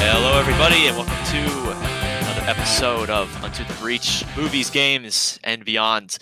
Hello, 0.00 0.38
everybody, 0.38 0.86
and 0.86 0.96
welcome 0.96 1.24
to 1.26 1.70
another 2.20 2.42
episode 2.48 3.10
of 3.10 3.42
Unto 3.42 3.64
the 3.64 3.74
Breach 3.74 4.24
Movies, 4.36 4.70
Games, 4.70 5.38
and 5.42 5.64
Beyond. 5.64 6.16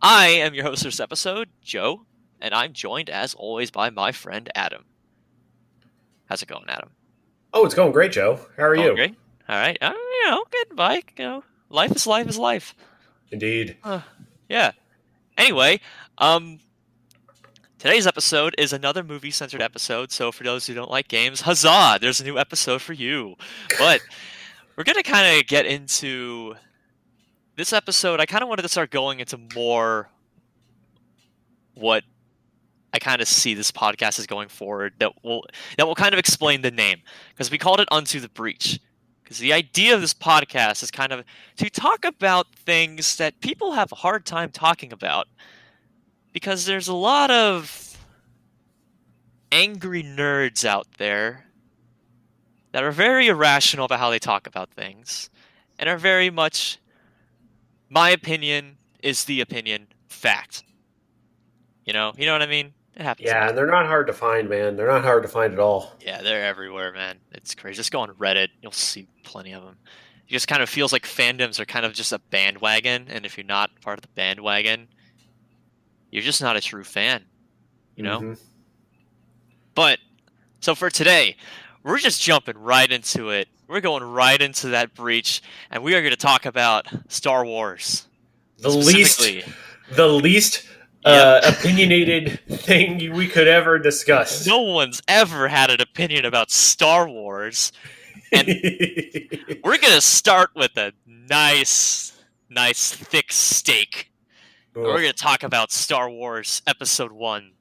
I 0.00 0.26
am 0.28 0.54
your 0.54 0.64
host 0.64 0.82
for 0.82 0.88
this 0.88 1.00
episode, 1.00 1.50
Joe, 1.62 2.06
and 2.40 2.54
I'm 2.54 2.72
joined, 2.72 3.10
as 3.10 3.34
always, 3.34 3.70
by 3.70 3.90
my 3.90 4.10
friend 4.12 4.50
Adam. 4.54 4.86
How's 6.26 6.42
it 6.42 6.48
going, 6.48 6.64
Adam? 6.68 6.90
Oh, 7.52 7.66
it's 7.66 7.74
going 7.74 7.92
great, 7.92 8.12
Joe. 8.12 8.40
How 8.56 8.64
are 8.64 8.74
Going 8.74 8.86
you? 8.88 8.94
Great. 8.94 9.14
All 9.48 9.56
right. 9.56 9.76
Uh, 9.82 9.92
you 9.94 10.30
know, 10.30 10.44
getting 10.50 10.76
by. 10.76 10.94
You 11.18 11.24
know, 11.24 11.44
life 11.68 11.92
is 11.94 12.06
life 12.06 12.26
is 12.28 12.38
life. 12.38 12.74
Indeed. 13.30 13.76
Yeah. 14.48 14.72
Anyway, 15.36 15.80
um, 16.18 16.60
today's 17.78 18.06
episode 18.06 18.54
is 18.56 18.72
another 18.72 19.02
movie-centered 19.02 19.60
episode. 19.60 20.12
So 20.12 20.30
for 20.30 20.44
those 20.44 20.66
who 20.66 20.74
don't 20.74 20.90
like 20.90 21.08
games, 21.08 21.42
huzzah! 21.42 21.98
There's 22.00 22.20
a 22.20 22.24
new 22.24 22.38
episode 22.38 22.80
for 22.80 22.92
you. 22.92 23.34
But 23.78 24.00
we're 24.76 24.84
gonna 24.84 25.02
kind 25.02 25.38
of 25.38 25.46
get 25.46 25.66
into 25.66 26.54
this 27.56 27.72
episode. 27.72 28.20
I 28.20 28.26
kind 28.26 28.42
of 28.42 28.48
wanted 28.48 28.62
to 28.62 28.68
start 28.68 28.90
going 28.90 29.20
into 29.20 29.38
more 29.54 30.08
what 31.74 32.04
I 32.92 32.98
kind 33.00 33.20
of 33.20 33.26
see 33.26 33.54
this 33.54 33.72
podcast 33.72 34.20
is 34.20 34.26
going 34.26 34.48
forward. 34.48 34.94
That 34.98 35.12
will 35.24 35.44
that 35.76 35.86
will 35.86 35.96
kind 35.96 36.12
of 36.12 36.18
explain 36.18 36.62
the 36.62 36.70
name 36.70 37.02
because 37.30 37.50
we 37.50 37.58
called 37.58 37.80
it 37.80 37.88
Unto 37.90 38.20
the 38.20 38.28
Breach. 38.28 38.80
Because 39.24 39.38
the 39.38 39.54
idea 39.54 39.94
of 39.94 40.02
this 40.02 40.12
podcast 40.12 40.82
is 40.82 40.90
kind 40.90 41.10
of 41.10 41.24
to 41.56 41.70
talk 41.70 42.04
about 42.04 42.54
things 42.54 43.16
that 43.16 43.40
people 43.40 43.72
have 43.72 43.90
a 43.90 43.96
hard 43.96 44.26
time 44.26 44.50
talking 44.50 44.92
about. 44.92 45.28
Because 46.32 46.66
there's 46.66 46.88
a 46.88 46.94
lot 46.94 47.30
of 47.30 47.96
angry 49.50 50.02
nerds 50.02 50.64
out 50.64 50.86
there 50.98 51.46
that 52.72 52.84
are 52.84 52.90
very 52.92 53.28
irrational 53.28 53.86
about 53.86 54.00
how 54.00 54.10
they 54.10 54.18
talk 54.18 54.46
about 54.46 54.70
things 54.70 55.30
and 55.78 55.88
are 55.88 55.96
very 55.96 56.28
much 56.28 56.78
my 57.88 58.10
opinion 58.10 58.76
is 59.02 59.24
the 59.24 59.40
opinion 59.40 59.86
fact. 60.08 60.64
You 61.84 61.92
know? 61.92 62.12
You 62.16 62.26
know 62.26 62.32
what 62.32 62.42
i 62.42 62.46
mean 62.46 62.74
it 62.96 63.02
happens 63.02 63.26
Yeah, 63.26 63.48
and 63.48 63.56
they're 63.58 63.66
not 63.66 63.86
hard 63.86 64.06
to 64.08 64.12
find, 64.12 64.48
man. 64.48 64.76
They're 64.76 64.88
not 64.88 65.02
hard 65.04 65.22
to 65.22 65.28
find 65.28 65.52
at 65.52 65.58
all. 65.58 65.92
yeah, 66.00 66.22
they're 66.22 66.44
everywhere, 66.44 66.92
man. 66.92 67.18
It's 67.32 67.54
crazy. 67.54 67.76
Just 67.76 67.90
go 67.92 68.00
on 68.00 68.10
Reddit, 68.14 68.48
you'll 68.62 68.72
see 68.72 69.06
plenty 69.24 69.52
of 69.52 69.62
them. 69.64 69.76
It 70.28 70.32
just 70.32 70.48
kind 70.48 70.62
of 70.62 70.68
feels 70.68 70.92
like 70.92 71.04
fandoms 71.04 71.58
are 71.60 71.64
kind 71.66 71.84
of 71.84 71.92
just 71.92 72.12
a 72.12 72.18
bandwagon, 72.18 73.06
and 73.08 73.26
if 73.26 73.36
you're 73.36 73.44
not 73.46 73.70
part 73.80 73.98
of 73.98 74.02
the 74.02 74.08
bandwagon, 74.14 74.88
you're 76.10 76.22
just 76.22 76.40
not 76.40 76.56
a 76.56 76.60
true 76.60 76.84
fan, 76.84 77.24
you 77.96 78.02
know. 78.04 78.20
Mhm. 78.20 78.38
But 79.74 79.98
so 80.60 80.74
for 80.74 80.88
today, 80.90 81.36
we're 81.82 81.98
just 81.98 82.22
jumping 82.22 82.56
right 82.56 82.90
into 82.90 83.30
it. 83.30 83.48
We're 83.66 83.80
going 83.80 84.02
right 84.02 84.40
into 84.40 84.68
that 84.68 84.94
breach, 84.94 85.42
and 85.70 85.82
we 85.82 85.94
are 85.94 86.00
going 86.00 86.12
to 86.12 86.16
talk 86.16 86.46
about 86.46 86.86
Star 87.08 87.44
Wars. 87.44 88.06
The 88.58 88.68
least, 88.70 89.20
the 89.90 90.08
least 90.08 90.64
uh, 91.04 91.40
opinionated 91.44 92.40
thing 92.48 93.12
we 93.12 93.28
could 93.28 93.48
ever 93.48 93.78
discuss. 93.78 94.46
No 94.46 94.60
one's 94.62 95.02
ever 95.08 95.48
had 95.48 95.70
an 95.70 95.80
opinion 95.80 96.24
about 96.24 96.50
Star 96.50 97.08
Wars. 97.08 97.72
And 98.32 98.48
We're 99.64 99.78
gonna 99.78 100.00
start 100.00 100.50
with 100.56 100.76
a 100.76 100.92
nice, 101.06 102.12
nice 102.48 102.92
thick 102.92 103.32
steak. 103.32 104.10
We're 104.74 104.96
gonna 104.96 105.12
talk 105.12 105.42
about 105.42 105.70
Star 105.70 106.10
Wars 106.10 106.62
Episode 106.66 107.12
One, 107.12 107.52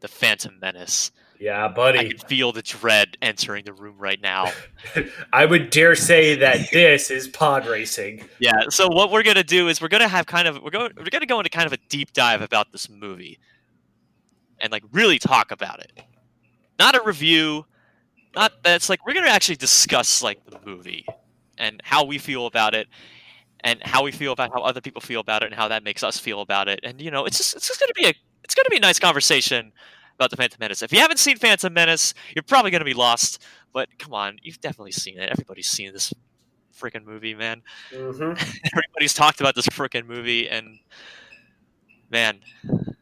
The 0.00 0.08
Phantom 0.08 0.58
Menace. 0.60 1.10
Yeah, 1.40 1.64
I 1.64 1.68
buddy. 1.68 2.10
can 2.10 2.18
feel 2.28 2.52
the 2.52 2.62
dread 2.62 3.16
entering 3.20 3.64
the 3.64 3.72
room 3.72 3.96
right 3.98 4.20
now. 4.20 4.52
I 5.32 5.44
would 5.46 5.70
dare 5.70 5.94
say 5.94 6.36
that 6.36 6.70
this 6.72 7.10
is 7.10 7.28
pod 7.28 7.66
racing. 7.66 8.24
Yeah. 8.38 8.68
So 8.68 8.88
what 8.88 9.10
we're 9.10 9.22
gonna 9.22 9.44
do 9.44 9.68
is 9.68 9.80
we're 9.80 9.88
gonna 9.88 10.08
have 10.08 10.26
kind 10.26 10.46
of 10.46 10.62
we're 10.62 10.70
going 10.70 10.92
we're 10.96 11.04
gonna 11.10 11.26
go 11.26 11.38
into 11.38 11.50
kind 11.50 11.66
of 11.66 11.72
a 11.72 11.78
deep 11.88 12.12
dive 12.12 12.40
about 12.40 12.72
this 12.72 12.88
movie, 12.88 13.38
and 14.60 14.70
like 14.70 14.84
really 14.92 15.18
talk 15.18 15.50
about 15.50 15.80
it. 15.80 15.92
Not 16.78 16.94
a 16.94 17.02
review. 17.04 17.66
Not 18.34 18.62
that's 18.62 18.88
like 18.88 19.04
we're 19.06 19.14
gonna 19.14 19.28
actually 19.28 19.56
discuss 19.56 20.22
like 20.22 20.44
the 20.46 20.58
movie 20.64 21.04
and 21.58 21.80
how 21.84 22.04
we 22.04 22.18
feel 22.18 22.46
about 22.46 22.74
it, 22.74 22.88
and 23.60 23.80
how 23.82 24.02
we 24.04 24.12
feel 24.12 24.32
about 24.32 24.52
how 24.52 24.60
other 24.62 24.80
people 24.80 25.00
feel 25.00 25.20
about 25.20 25.42
it, 25.42 25.46
and 25.46 25.54
how 25.54 25.68
that 25.68 25.82
makes 25.82 26.02
us 26.02 26.18
feel 26.18 26.40
about 26.40 26.68
it. 26.68 26.80
And 26.84 27.00
you 27.00 27.10
know, 27.10 27.24
it's 27.24 27.38
just 27.38 27.56
it's 27.56 27.66
just 27.66 27.80
gonna 27.80 27.92
be 27.94 28.06
a 28.06 28.14
it's 28.44 28.54
gonna 28.54 28.70
be 28.70 28.76
a 28.76 28.80
nice 28.80 28.98
conversation 28.98 29.72
about 30.18 30.30
the 30.30 30.36
Phantom 30.36 30.58
Menace. 30.60 30.82
If 30.82 30.92
you 30.92 31.00
haven't 31.00 31.18
seen 31.18 31.36
Phantom 31.36 31.72
Menace, 31.72 32.14
you're 32.34 32.42
probably 32.42 32.70
gonna 32.70 32.84
be 32.84 32.94
lost. 32.94 33.42
But 33.72 33.88
come 33.98 34.12
on, 34.14 34.36
you've 34.42 34.60
definitely 34.60 34.92
seen 34.92 35.18
it. 35.18 35.28
Everybody's 35.30 35.68
seen 35.68 35.92
this 35.92 36.12
freaking 36.78 37.04
movie, 37.04 37.34
man 37.34 37.62
hmm 37.92 38.32
everybody's 38.74 39.14
talked 39.14 39.40
about 39.40 39.54
this 39.54 39.66
freaking 39.68 40.06
movie 40.06 40.48
and 40.48 40.78
man 42.10 42.40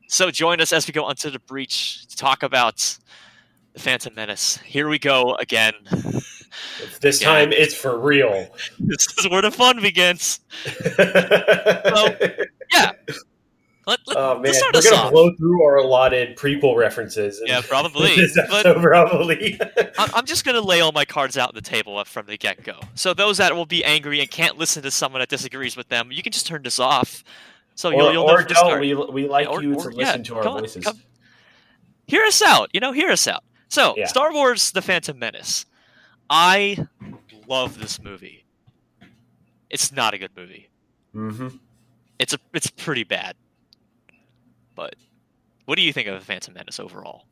so 0.08 0.30
join 0.30 0.60
us 0.60 0.72
as 0.74 0.86
we 0.86 0.92
go 0.92 1.04
onto 1.04 1.30
the 1.30 1.38
breach 1.40 2.06
to 2.06 2.16
talk 2.16 2.42
about 2.42 2.98
the 3.72 3.80
phantom 3.80 4.14
menace 4.14 4.58
here 4.58 4.88
we 4.88 4.98
go 4.98 5.34
again 5.36 5.72
This 7.00 7.22
Yeah. 7.22 7.28
time 7.28 7.52
it's 7.52 7.74
for 7.74 7.98
real. 7.98 8.54
this 8.78 9.06
is 9.18 9.28
where 9.30 9.40
the 9.40 9.50
fun 9.50 9.80
begins 9.80 10.40
so, 11.96 12.16
yeah 12.74 12.90
let, 13.86 13.98
let, 14.06 14.16
oh 14.16 14.38
man, 14.40 14.52
we're 14.72 14.80
gonna 14.82 14.96
off 14.96 15.12
blow 15.12 15.34
through 15.36 15.64
our 15.64 15.76
allotted 15.78 16.36
prequel 16.36 16.76
references. 16.76 17.40
yeah 17.44 17.60
probably 17.68 18.14
but 18.16 18.64
episode, 18.66 18.80
probably. 18.80 19.60
I'm, 19.98 20.24
just 20.26 20.44
going 20.44 20.54
to 20.54 20.60
lay 20.60 20.80
all 20.80 20.92
my 20.92 21.04
cards 21.04 21.36
out 21.36 21.48
on 21.48 21.54
the 21.54 21.60
table 21.62 22.02
from 22.04 22.26
the 22.26 22.36
get-go 22.36 22.78
so 22.94 23.12
those 23.14 23.38
that 23.38 23.54
will 23.56 23.66
be 23.66 23.84
angry 23.84 24.20
and 24.20 24.30
can't 24.30 24.56
listen 24.58 24.82
to 24.84 24.90
someone 24.90 25.20
that 25.20 25.28
disagrees 25.28 25.76
with 25.76 25.88
them 25.88 26.12
you 26.12 26.22
can 26.22 26.32
just 26.32 26.46
turn 26.46 26.62
this 26.62 26.78
off 26.78 27.24
so 27.74 27.90
you'll, 27.90 28.02
or 28.08 28.12
you'll 28.12 28.24
or 28.30 28.38
from 28.42 28.48
the 28.48 28.54
don't. 28.54 28.80
We, 28.80 28.94
we 28.94 29.28
like 29.28 29.48
Or- 29.48 29.62
you 29.62 29.74
or- 29.74 29.90
to 29.90 29.96
yeah, 29.96 30.06
listen 30.08 30.24
to 30.24 30.34
our 30.36 30.46
on, 30.46 30.60
voices. 30.60 30.84
come- 30.84 31.00
hear 32.06 32.22
us 32.24 32.42
out. 32.42 32.68
You 32.74 32.80
know, 32.80 32.92
hear 32.92 33.10
us 33.10 33.26
out. 33.26 33.42
So, 33.68 33.94
Yeah. 33.96 34.06
Star 34.06 34.30
Wars: 34.32 34.70
The 34.72 34.82
Phantom 34.82 35.18
Menace. 35.18 35.64
I 36.28 36.86
love 37.48 37.78
this 37.80 38.00
movie. 38.02 38.44
It's 39.70 39.90
not 39.90 40.12
a 40.12 40.18
good 40.18 40.32
movie. 40.36 40.68
hmm 41.12 41.48
It's 42.18 42.34
a 42.34 42.38
it's 42.52 42.68
pretty 42.70 43.04
bad. 43.04 43.34
But 44.74 44.96
what 45.64 45.76
do 45.76 45.82
you 45.82 45.92
think 45.92 46.08
of 46.08 46.18
The 46.18 46.24
Phantom 46.24 46.54
Menace 46.54 46.80
overall? 46.80 47.26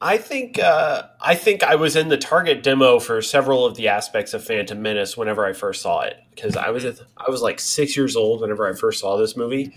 I 0.00 0.18
think 0.18 0.58
uh, 0.58 1.04
I 1.20 1.34
think 1.34 1.62
I 1.62 1.76
was 1.76 1.96
in 1.96 2.08
the 2.08 2.18
target 2.18 2.62
demo 2.62 2.98
for 2.98 3.22
several 3.22 3.64
of 3.64 3.76
the 3.76 3.88
aspects 3.88 4.34
of 4.34 4.44
Phantom 4.44 4.80
Menace 4.80 5.16
whenever 5.16 5.46
I 5.46 5.52
first 5.52 5.80
saw 5.80 6.00
it 6.00 6.16
because 6.34 6.56
I 6.56 6.70
was 6.70 6.84
I 6.84 7.30
was 7.30 7.40
like 7.40 7.58
six 7.58 7.96
years 7.96 8.16
old 8.16 8.40
whenever 8.40 8.68
I 8.68 8.74
first 8.74 9.00
saw 9.00 9.16
this 9.16 9.36
movie. 9.36 9.72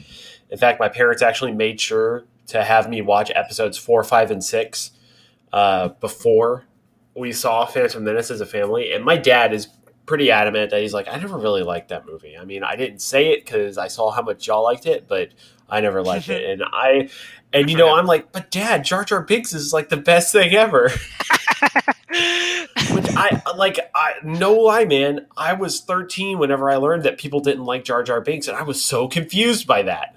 In 0.49 0.57
fact, 0.57 0.79
my 0.79 0.89
parents 0.89 1.21
actually 1.21 1.53
made 1.53 1.79
sure 1.79 2.25
to 2.47 2.63
have 2.63 2.89
me 2.89 3.01
watch 3.01 3.31
episodes 3.35 3.77
four, 3.77 4.03
five, 4.03 4.31
and 4.31 4.43
six 4.43 4.91
uh, 5.53 5.89
before 5.89 6.65
we 7.15 7.31
saw 7.31 7.65
Phantom 7.65 8.03
Menace 8.03 8.31
as 8.31 8.41
a 8.41 8.45
family. 8.45 8.91
And 8.91 9.03
my 9.03 9.17
dad 9.17 9.53
is 9.53 9.67
pretty 10.05 10.31
adamant 10.31 10.71
that 10.71 10.81
he's 10.81 10.93
like, 10.93 11.07
I 11.07 11.17
never 11.17 11.37
really 11.37 11.63
liked 11.63 11.89
that 11.89 12.05
movie. 12.05 12.37
I 12.37 12.45
mean, 12.45 12.63
I 12.63 12.75
didn't 12.75 12.99
say 12.99 13.33
it 13.33 13.45
because 13.45 13.77
I 13.77 13.87
saw 13.87 14.11
how 14.11 14.21
much 14.21 14.47
y'all 14.47 14.63
liked 14.63 14.85
it, 14.85 15.07
but 15.07 15.29
I 15.69 15.81
never 15.81 16.01
liked 16.01 16.29
it. 16.29 16.43
And 16.49 16.63
I, 16.63 17.09
and 17.53 17.69
you 17.69 17.77
know. 17.77 17.95
I'm 17.95 18.05
like, 18.05 18.31
but 18.31 18.51
Dad, 18.51 18.83
Jar 18.85 19.03
Jar 19.03 19.21
Binks 19.21 19.53
is 19.53 19.71
like 19.73 19.89
the 19.89 19.97
best 19.97 20.31
thing 20.31 20.53
ever. 20.53 20.89
Which 22.91 23.05
I 23.15 23.41
like. 23.55 23.79
I 23.95 24.13
no 24.23 24.53
lie, 24.53 24.85
man. 24.85 25.27
I 25.35 25.53
was 25.53 25.81
13 25.81 26.39
whenever 26.39 26.69
I 26.69 26.75
learned 26.77 27.03
that 27.03 27.17
people 27.17 27.39
didn't 27.39 27.65
like 27.65 27.83
Jar 27.83 28.03
Jar 28.03 28.21
Binks, 28.21 28.47
and 28.47 28.55
I 28.57 28.63
was 28.63 28.83
so 28.83 29.07
confused 29.07 29.67
by 29.67 29.83
that. 29.83 30.15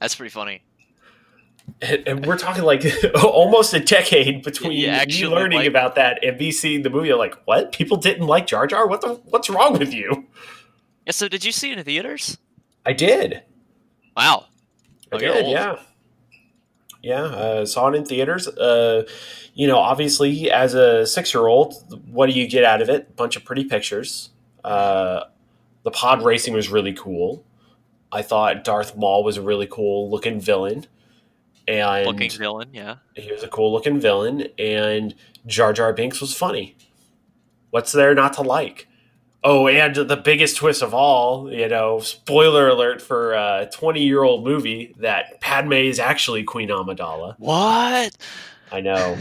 That's 0.00 0.14
pretty 0.14 0.30
funny. 0.30 0.62
And, 1.82 2.06
and 2.08 2.26
we're 2.26 2.38
talking 2.38 2.62
like 2.64 2.84
almost 3.22 3.74
a 3.74 3.80
decade 3.80 4.42
between 4.42 4.72
Yeah, 4.72 4.92
me 4.92 4.98
actually, 4.98 5.34
learning 5.34 5.58
like- 5.58 5.68
about 5.68 5.96
that 5.96 6.24
and 6.24 6.38
me 6.38 6.50
seeing 6.52 6.82
the 6.82 6.90
movie. 6.90 7.10
I'm 7.10 7.18
like, 7.18 7.34
what? 7.44 7.72
People 7.72 7.96
didn't 7.96 8.26
like 8.26 8.46
Jar 8.46 8.66
Jar? 8.66 8.86
What 8.86 9.00
the? 9.02 9.14
What's 9.26 9.50
wrong 9.50 9.78
with 9.78 9.92
you? 9.92 10.26
Yeah. 11.06 11.12
So, 11.12 11.28
did 11.28 11.44
you 11.44 11.52
see 11.52 11.70
it 11.72 11.78
in 11.78 11.84
theaters? 11.84 12.38
I 12.86 12.92
did. 12.92 13.42
Wow. 14.18 14.46
I 15.12 15.16
Oh, 15.16 15.18
did. 15.18 15.46
Yeah. 15.48 15.76
Yeah, 17.00 17.22
uh, 17.22 17.64
saw 17.66 17.88
it 17.88 17.94
in 17.94 18.04
theaters. 18.04 18.48
Uh, 18.48 19.04
you 19.54 19.68
know, 19.68 19.78
obviously, 19.78 20.50
as 20.50 20.74
a 20.74 21.06
six-year-old, 21.06 22.02
what 22.10 22.26
do 22.26 22.32
you 22.32 22.48
get 22.48 22.64
out 22.64 22.82
of 22.82 22.88
it? 22.90 23.06
A 23.10 23.12
bunch 23.12 23.36
of 23.36 23.44
pretty 23.44 23.64
pictures. 23.64 24.30
Uh, 24.64 25.20
the 25.84 25.92
pod 25.92 26.24
racing 26.24 26.54
was 26.54 26.68
really 26.68 26.92
cool. 26.92 27.44
I 28.10 28.22
thought 28.22 28.64
Darth 28.64 28.96
Maul 28.96 29.22
was 29.22 29.36
a 29.36 29.42
really 29.42 29.68
cool 29.70 30.10
looking 30.10 30.40
villain, 30.40 30.86
and 31.68 32.06
Looking 32.06 32.30
villain. 32.30 32.70
Yeah. 32.72 32.96
he 33.14 33.30
was 33.30 33.44
a 33.44 33.48
cool 33.48 33.72
looking 33.72 34.00
villain. 34.00 34.48
And 34.58 35.14
Jar 35.46 35.72
Jar 35.72 35.92
Binks 35.92 36.20
was 36.20 36.34
funny. 36.34 36.76
What's 37.70 37.92
there 37.92 38.12
not 38.14 38.32
to 38.34 38.42
like? 38.42 38.87
Oh, 39.44 39.68
and 39.68 39.94
the 39.94 40.16
biggest 40.16 40.56
twist 40.56 40.82
of 40.82 40.92
all, 40.92 41.52
you 41.52 41.68
know, 41.68 42.00
spoiler 42.00 42.68
alert 42.68 43.00
for 43.00 43.34
a 43.34 43.68
20 43.72 44.02
year 44.02 44.22
old 44.22 44.44
movie 44.44 44.94
that 44.98 45.40
Padme 45.40 45.74
is 45.74 46.00
actually 46.00 46.42
Queen 46.42 46.70
Amidala. 46.70 47.36
What? 47.38 48.16
I 48.72 48.80
know. 48.80 49.16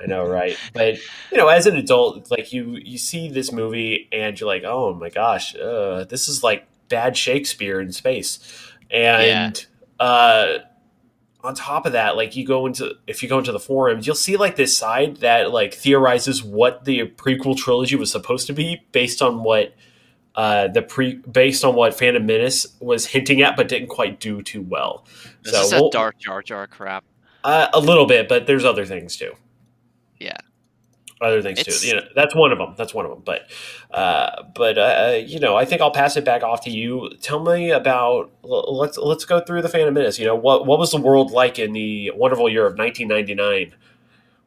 I 0.00 0.06
know, 0.06 0.24
right? 0.24 0.56
But 0.72 0.96
you 1.30 1.36
know, 1.36 1.48
as 1.48 1.66
an 1.66 1.76
adult, 1.76 2.30
like 2.30 2.52
you 2.52 2.76
you 2.76 2.96
see 2.96 3.28
this 3.28 3.52
movie 3.52 4.08
and 4.12 4.38
you're 4.38 4.46
like, 4.46 4.64
oh 4.64 4.94
my 4.94 5.10
gosh, 5.10 5.54
uh, 5.56 6.04
this 6.04 6.28
is 6.28 6.42
like 6.42 6.66
bad 6.88 7.16
Shakespeare 7.16 7.80
in 7.80 7.92
space. 7.92 8.38
And 8.90 9.66
yeah. 10.00 10.04
uh 10.06 10.58
on 11.42 11.54
top 11.54 11.86
of 11.86 11.92
that, 11.92 12.16
like 12.16 12.36
you 12.36 12.44
go 12.44 12.66
into 12.66 12.94
if 13.06 13.22
you 13.22 13.28
go 13.28 13.38
into 13.38 13.52
the 13.52 13.60
forums, 13.60 14.06
you'll 14.06 14.16
see 14.16 14.36
like 14.36 14.56
this 14.56 14.76
side 14.76 15.18
that 15.18 15.50
like 15.50 15.72
theorizes 15.72 16.42
what 16.42 16.84
the 16.84 17.06
prequel 17.06 17.56
trilogy 17.56 17.96
was 17.96 18.10
supposed 18.10 18.46
to 18.48 18.52
be 18.52 18.82
based 18.92 19.22
on 19.22 19.42
what 19.42 19.74
uh 20.34 20.68
the 20.68 20.82
pre 20.82 21.14
based 21.14 21.64
on 21.64 21.74
what 21.74 21.94
Phantom 21.94 22.24
Menace 22.24 22.66
was 22.80 23.06
hinting 23.06 23.42
at, 23.42 23.56
but 23.56 23.68
didn't 23.68 23.88
quite 23.88 24.20
do 24.20 24.42
too 24.42 24.62
well. 24.62 25.06
This 25.42 25.54
so 25.54 25.62
is 25.62 25.70
that 25.70 25.80
we'll, 25.80 25.90
dark 25.90 26.18
Jar 26.18 26.42
Jar 26.42 26.66
crap. 26.66 27.04
Uh, 27.42 27.68
a 27.72 27.80
little 27.80 28.06
bit, 28.06 28.28
but 28.28 28.46
there's 28.46 28.64
other 28.64 28.84
things 28.84 29.16
too. 29.16 29.32
Yeah, 30.18 30.36
other 31.20 31.42
things 31.42 31.58
it's, 31.60 31.82
too. 31.82 31.88
You 31.88 31.94
know, 31.96 32.02
that's 32.14 32.34
one 32.34 32.52
of 32.52 32.58
them. 32.58 32.74
That's 32.76 32.94
one 32.94 33.04
of 33.04 33.10
them. 33.10 33.22
But, 33.24 33.50
uh, 33.90 34.44
but 34.54 34.78
uh, 34.78 35.18
you 35.24 35.38
know, 35.38 35.56
I 35.56 35.64
think 35.64 35.80
I'll 35.80 35.90
pass 35.90 36.16
it 36.16 36.24
back 36.24 36.42
off 36.42 36.62
to 36.62 36.70
you. 36.70 37.10
Tell 37.20 37.40
me 37.40 37.70
about. 37.70 38.30
Let's 38.42 38.96
let's 38.96 39.24
go 39.24 39.40
through 39.40 39.62
the 39.62 39.68
Phantom 39.68 39.92
Menace. 39.92 40.18
You 40.18 40.26
know, 40.26 40.34
what 40.34 40.66
what 40.66 40.78
was 40.78 40.90
the 40.92 41.00
world 41.00 41.30
like 41.30 41.58
in 41.58 41.72
the 41.72 42.10
wonderful 42.14 42.48
year 42.48 42.66
of 42.66 42.78
1999 42.78 43.74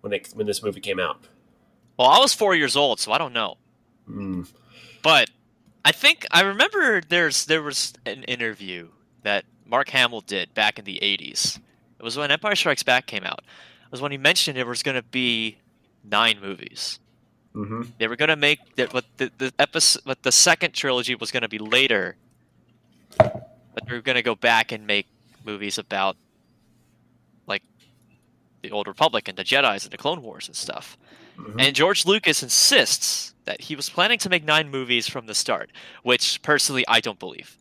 when 0.02 0.14
it 0.14 0.30
when 0.34 0.48
this 0.48 0.64
movie 0.64 0.82
came 0.82 1.00
out? 1.00 1.20
Well, 1.98 2.08
I 2.08 2.20
was 2.20 2.34
four 2.34 2.56
years 2.56 2.76
old, 2.76 3.00
so 3.00 3.12
I 3.12 3.18
don't 3.18 3.34
know. 3.34 3.58
Mm. 4.10 4.48
But 5.04 5.30
I 5.86 5.92
think 5.92 6.26
I 6.32 6.42
remember 6.42 7.02
there's 7.02 7.46
there 7.46 7.62
was 7.62 7.94
an 8.06 8.24
interview 8.24 8.90
that 9.24 9.46
Mark 9.66 9.90
Hamill 9.90 10.22
did 10.22 10.54
back 10.54 10.80
in 10.80 10.86
the 10.86 11.00
80s. 11.02 11.58
It 12.00 12.04
was 12.04 12.18
when 12.18 12.32
Empire 12.32 12.56
Strikes 12.56 12.84
Back 12.84 13.06
came 13.06 13.24
out. 13.24 13.40
It 13.86 13.92
was 13.92 14.02
when 14.02 14.12
he 14.12 14.18
mentioned 14.18 14.58
it 14.58 14.68
was 14.68 14.84
going 14.84 14.96
to 14.96 15.04
be 15.04 15.58
nine 16.04 16.40
movies. 16.42 17.00
Mm-hmm. 17.56 17.84
They 18.00 18.08
were 18.08 18.16
going 18.16 18.30
to 18.30 18.36
make 18.36 18.76
that, 18.76 18.92
but 18.92 19.06
the, 19.18 19.32
the 19.38 19.54
episode, 19.60 20.02
but 20.06 20.24
the 20.24 20.32
second 20.32 20.74
trilogy 20.74 21.16
was 21.16 21.32
going 21.32 21.44
to 21.44 21.50
be 21.50 21.60
later. 21.60 22.16
But 23.18 23.88
they 23.88 23.94
were 23.94 24.02
going 24.02 24.16
to 24.16 24.24
go 24.24 24.36
back 24.36 24.72
and 24.72 24.88
make 24.88 25.08
movies 25.46 25.78
about, 25.78 26.18
like, 27.48 27.64
the 28.62 28.72
Old 28.72 28.88
Republic 28.88 29.28
and 29.28 29.38
the 29.38 29.44
Jedi's 29.44 29.84
and 29.84 29.94
the 29.94 29.98
Clone 29.98 30.22
Wars 30.24 30.48
and 30.48 30.56
stuff. 30.56 30.98
Mm-hmm. 31.38 31.60
And 31.60 31.76
George 31.76 32.06
Lucas 32.06 32.42
insists 32.44 33.34
that 33.46 33.62
he 33.62 33.76
was 33.76 33.90
planning 33.90 34.18
to 34.20 34.30
make 34.30 34.44
nine 34.44 34.70
movies 34.70 35.08
from 35.08 35.26
the 35.26 35.36
start, 35.36 35.72
which 36.02 36.42
personally 36.42 36.86
I 36.88 37.02
don't 37.02 37.20
believe. 37.20 37.58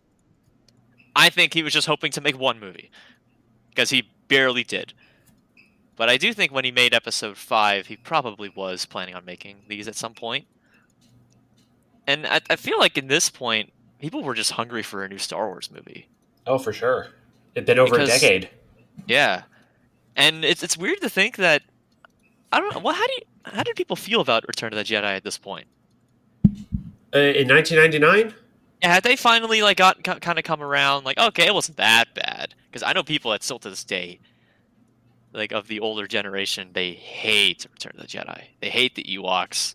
I 1.15 1.29
think 1.29 1.53
he 1.53 1.63
was 1.63 1.73
just 1.73 1.87
hoping 1.87 2.13
to 2.13 2.21
make 2.21 2.39
one 2.39 2.61
movie 2.61 2.91
because 3.71 3.91
he 3.91 4.09
barely 4.29 4.65
did. 4.65 4.95
But 6.03 6.09
I 6.09 6.17
do 6.17 6.33
think 6.33 6.51
when 6.51 6.65
he 6.65 6.73
made 6.73 6.95
episode 6.95 7.37
5, 7.37 7.87
he 7.87 7.97
probably 7.97 8.49
was 8.49 8.87
planning 8.87 9.15
on 9.15 9.25
making 9.25 9.59
these 9.69 9.87
at 9.87 9.95
some 9.95 10.15
point. 10.15 10.49
And 12.09 12.27
I, 12.27 12.41
I 12.51 12.57
feel 12.57 12.77
like 12.81 12.99
in 12.99 13.07
this 13.07 13.31
point, 13.31 13.73
people 14.01 14.25
were 14.25 14.35
just 14.35 14.51
hungry 14.51 14.83
for 14.83 15.05
a 15.05 15.09
new 15.09 15.19
Star 15.19 15.47
Wars 15.47 15.71
movie. 15.71 16.09
Oh, 16.45 16.59
for 16.59 16.73
sure. 16.73 17.11
It'd 17.55 17.67
been 17.67 17.79
over 17.79 17.93
because, 17.93 18.09
a 18.09 18.13
decade. 18.15 18.51
Yeah. 19.07 19.43
And 20.17 20.45
it's 20.45 20.65
it's 20.65 20.77
weird 20.77 21.01
to 21.03 21.09
think 21.09 21.37
that 21.37 21.63
I 22.51 22.59
don't 22.59 22.75
know. 22.75 22.81
Well, 22.81 22.95
how 22.95 23.07
do 23.07 23.13
you 23.13 23.23
how 23.45 23.63
did 23.63 23.77
people 23.77 23.95
feel 23.95 24.21
about 24.21 24.45
Return 24.49 24.73
of 24.73 24.79
the 24.79 24.85
Jedi 24.85 25.05
at 25.05 25.23
this 25.23 25.39
point? 25.39 25.69
Uh, 27.15 27.19
in 27.19 27.47
1999? 27.47 28.35
Yeah, 28.83 28.95
had 28.95 29.05
they 29.05 29.15
finally 29.15 29.63
like 29.63 29.77
got 29.77 30.03
kind 30.03 30.37
of 30.37 30.45
come 30.45 30.65
around 30.65 31.05
like 31.05 31.17
okay, 31.17 31.47
it 31.47 31.55
wasn't 31.55 31.77
that 31.77 32.13
bad 32.13 32.57
because 32.69 32.83
I 32.83 32.93
know 32.93 33.05
people 33.05 33.31
that 33.31 33.45
still 33.45 33.61
to 33.61 33.71
this 33.71 33.85
day 33.85 34.19
like 35.33 35.53
of 35.53 35.69
the 35.69 35.81
older 35.81 36.07
generation, 36.07 36.71
they 36.73 36.93
hate 36.93 37.67
Return 37.73 37.93
of 37.97 38.03
the 38.03 38.07
Jedi. 38.07 38.45
They 38.61 38.71
hate 38.71 38.95
the 38.95 39.05
Ewoks. 39.05 39.75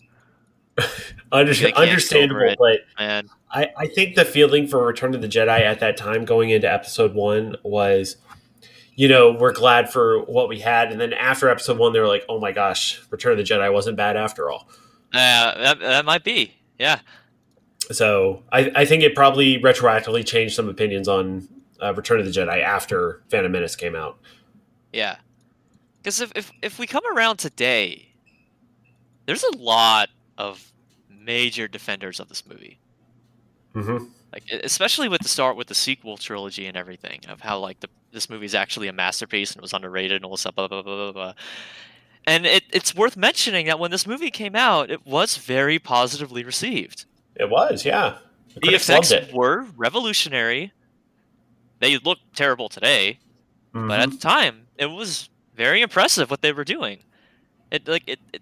Under- 1.31 1.54
understandable, 1.75 2.42
it, 2.42 2.57
but 2.59 2.80
man. 3.00 3.30
I, 3.50 3.69
I 3.77 3.88
think 3.88 4.15
the 4.15 4.25
feeling 4.25 4.68
for 4.68 4.86
Return 4.86 5.15
of 5.15 5.21
the 5.21 5.27
Jedi 5.27 5.62
at 5.62 5.80
that 5.80 5.98
time, 5.98 6.25
going 6.25 6.50
into 6.50 6.71
Episode 6.71 7.15
One, 7.15 7.56
was, 7.63 8.18
you 8.95 9.07
know, 9.07 9.31
we're 9.31 9.54
glad 9.54 9.92
for 9.92 10.24
what 10.25 10.50
we 10.50 10.59
had, 10.59 10.92
and 10.92 11.01
then 11.01 11.13
after 11.13 11.50
Episode 11.50 11.77
One, 11.80 11.94
they 11.94 12.00
were 12.00 12.07
like, 12.07 12.25
oh 12.30 12.39
my 12.39 12.51
gosh, 12.51 13.01
Return 13.09 13.31
of 13.31 13.38
the 13.38 13.44
Jedi 13.44 13.71
wasn't 13.74 13.98
bad 13.98 14.18
after 14.18 14.51
all. 14.51 14.68
Uh, 15.13 15.57
that, 15.57 15.80
that 15.80 16.06
might 16.06 16.24
be, 16.24 16.54
yeah. 16.77 17.00
So 17.92 18.44
I, 18.51 18.71
I 18.75 18.86
think 18.86 19.01
it 19.01 19.15
probably 19.15 19.59
retroactively 19.59 20.25
changed 20.25 20.56
some 20.56 20.68
opinions 20.69 21.07
on 21.07 21.48
uh, 21.81 21.94
Return 21.94 22.19
of 22.19 22.25
the 22.25 22.31
Jedi 22.31 22.62
after 22.62 23.24
Phantom 23.30 23.51
Menace 23.51 23.75
came 23.75 23.95
out. 23.95 24.19
Yeah, 24.92 25.18
because 26.07 26.21
if, 26.21 26.31
if 26.36 26.54
if 26.62 26.80
we 26.80 26.88
come 26.88 27.04
around 27.13 27.36
today, 27.36 28.13
there's 29.25 29.44
a 29.44 29.57
lot 29.57 30.07
of 30.38 30.71
major 31.09 31.68
defenders 31.68 32.21
of 32.21 32.30
this 32.30 32.48
movie. 32.48 32.80
Mm-hmm. 33.75 34.06
Like 34.31 34.44
especially 34.63 35.09
with 35.09 35.19
the 35.19 35.27
start 35.27 35.57
with 35.57 35.68
the 35.68 35.75
sequel 35.75 36.15
trilogy 36.15 36.65
and 36.65 36.77
everything 36.77 37.19
of 37.27 37.42
how 37.42 37.59
like 37.59 37.81
the 37.81 37.89
this 38.13 38.30
movie 38.30 38.45
is 38.45 38.56
actually 38.56 38.88
a 38.88 38.94
masterpiece 38.94 39.51
and 39.51 39.57
it 39.57 39.62
was 39.62 39.74
underrated 39.74 40.15
and 40.15 40.24
all 40.24 40.31
this 40.31 40.39
stuff. 40.42 40.56
Blah, 40.56 40.69
blah, 40.69 40.81
blah, 40.81 41.12
blah, 41.12 41.33
And 42.25 42.45
it, 42.45 42.63
it's 42.71 42.95
worth 42.95 43.18
mentioning 43.18 43.65
that 43.65 43.77
when 43.77 43.92
this 43.92 44.07
movie 44.07 44.31
came 44.31 44.56
out, 44.56 44.89
it 44.89 45.06
was 45.06 45.36
very 45.36 45.77
positively 45.77 46.45
received. 46.45 47.04
It 47.36 47.50
was, 47.50 47.83
yeah. 47.83 48.19
The, 48.54 48.69
the 48.69 48.75
effects 48.75 49.13
were 49.33 49.65
revolutionary. 49.75 50.71
They 51.80 51.98
look 51.98 52.19
terrible 52.33 52.69
today, 52.69 53.19
mm-hmm. 53.75 53.89
but 53.89 54.00
at 54.00 54.12
the 54.12 54.18
time, 54.18 54.68
it 54.77 54.86
was 54.86 55.27
very 55.57 55.81
impressive 55.81 56.30
what 56.30 56.42
they 56.42 56.54
were 56.54 56.63
doing. 56.63 57.00
It 57.71 57.88
like 57.88 58.04
it, 58.07 58.19
it 58.31 58.42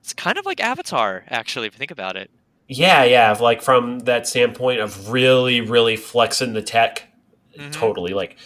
it's 0.00 0.12
kind 0.12 0.36
of 0.38 0.44
like 0.44 0.60
Avatar, 0.60 1.24
actually, 1.28 1.68
if 1.68 1.74
you 1.74 1.78
think 1.78 1.90
about 1.90 2.16
it. 2.16 2.30
Yeah, 2.68 3.04
yeah, 3.04 3.32
like 3.32 3.62
from 3.62 4.00
that 4.00 4.26
standpoint 4.26 4.80
of 4.80 5.10
really, 5.10 5.60
really 5.60 5.96
flexing 5.96 6.52
the 6.52 6.62
tech, 6.62 7.08
mm-hmm. 7.56 7.70
totally. 7.70 8.14
Like 8.14 8.36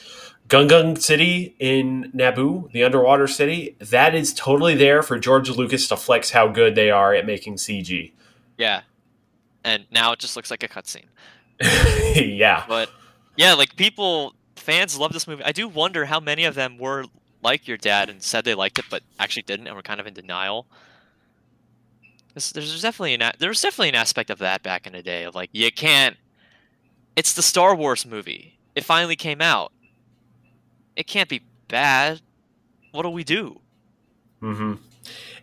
Gungan 0.49 1.01
City 1.01 1.55
in 1.59 2.11
Naboo, 2.15 2.71
the 2.73 2.85
underwater 2.85 3.27
city, 3.27 3.77
that 3.81 4.15
is 4.15 4.33
totally 4.35 4.75
there 4.75 5.03
for 5.03 5.19
George 5.19 5.51
Lucas 5.51 5.89
to 5.89 5.97
flex 5.97 6.31
how 6.31 6.49
good 6.49 6.75
they 6.75 6.91
are 6.91 7.15
at 7.15 7.27
making 7.27 7.57
CG. 7.57 8.13
Yeah, 8.59 8.83
and 9.63 9.87
now 9.91 10.13
it 10.13 10.19
just 10.19 10.37
looks 10.37 10.51
like 10.51 10.63
a 10.63 10.69
cutscene. 10.69 11.05
yeah, 11.61 12.65
but 12.69 12.91
yeah, 13.37 13.55
like 13.55 13.77
people, 13.77 14.35
fans 14.57 14.99
love 14.99 15.13
this 15.13 15.29
movie. 15.29 15.45
I 15.45 15.53
do 15.53 15.69
wonder 15.69 16.07
how 16.07 16.21
many 16.21 16.45
of 16.45 16.55
them 16.55 16.79
were 16.79 17.05
like 17.45 17.69
your 17.69 17.77
dad 17.77 18.09
and 18.09 18.23
said 18.23 18.45
they 18.45 18.55
liked 18.55 18.79
it, 18.79 18.87
but 18.91 19.03
actually 19.19 19.43
didn't, 19.43 19.67
and 19.67 19.77
were 19.77 19.83
kind 19.83 20.01
of 20.01 20.07
in 20.07 20.15
denial. 20.15 20.67
There's, 22.33 22.51
there's 22.51 22.83
definitely 22.83 23.15
an 23.15 23.33
there's 23.39 23.63
definitely 23.63 23.91
an 23.91 23.95
aspect 23.95 24.31
of 24.31 24.39
that 24.39 24.63
back 24.63 24.87
in 24.87 24.93
the 24.93 25.03
day 25.03 25.25
of 25.25 25.35
like 25.35 25.51
you 25.53 25.71
can't. 25.71 26.17
It's 27.15 27.35
the 27.35 27.43
Star 27.43 27.77
Wars 27.77 28.05
movie. 28.05 28.59
It 28.75 28.85
finally 28.85 29.15
came 29.15 29.41
out. 29.41 29.73
It 30.97 31.07
can't 31.07 31.29
be 31.29 31.45
bad. 31.69 32.23
What 32.91 33.03
do 33.03 33.11
we 33.11 33.23
do? 33.23 33.61
Mm-hmm. 34.43 34.75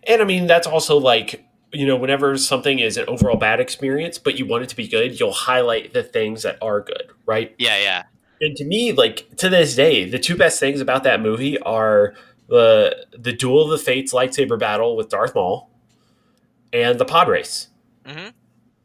And 0.08 0.22
I 0.22 0.25
mean, 0.25 0.48
that's 0.48 0.67
also 0.67 0.98
like 0.98 1.46
you 1.74 1.86
know, 1.86 1.96
whenever 1.96 2.38
something 2.38 2.79
is 2.79 2.98
an 2.98 3.05
overall 3.08 3.38
bad 3.38 3.60
experience, 3.60 4.17
but 4.17 4.38
you 4.38 4.46
want 4.46 4.63
it 4.63 4.70
to 4.70 4.75
be 4.75 4.88
good, 4.88 5.20
you'll 5.20 5.31
highlight 5.31 5.93
the 5.93 6.03
things 6.03 6.43
that 6.43 6.58
are 6.62 6.81
good, 6.81 7.12
right? 7.25 7.55
Yeah, 7.58 7.77
yeah. 7.79 8.03
And 8.41 8.57
to 8.57 8.65
me, 8.65 8.91
like 8.91 9.38
to 9.38 9.50
this 9.50 9.75
day, 9.75 10.10
the 10.10 10.19
two 10.19 10.36
best 10.36 10.60
things 10.60 10.81
about 10.81 11.03
that 11.03 11.21
movie 11.21 11.60
are 11.60 12.15
the 12.48 13.05
the 13.17 13.31
Duel 13.31 13.63
of 13.63 13.69
the 13.69 13.77
Fates 13.77 14.13
lightsaber 14.13 14.60
battle 14.60 14.98
with 14.98 15.10
Darth 15.10 15.36
Maul 15.36 15.69
and 16.74 17.00
the 17.00 17.05
pod 17.05 17.29
race. 17.29 17.67
Mm-hmm. 18.03 18.29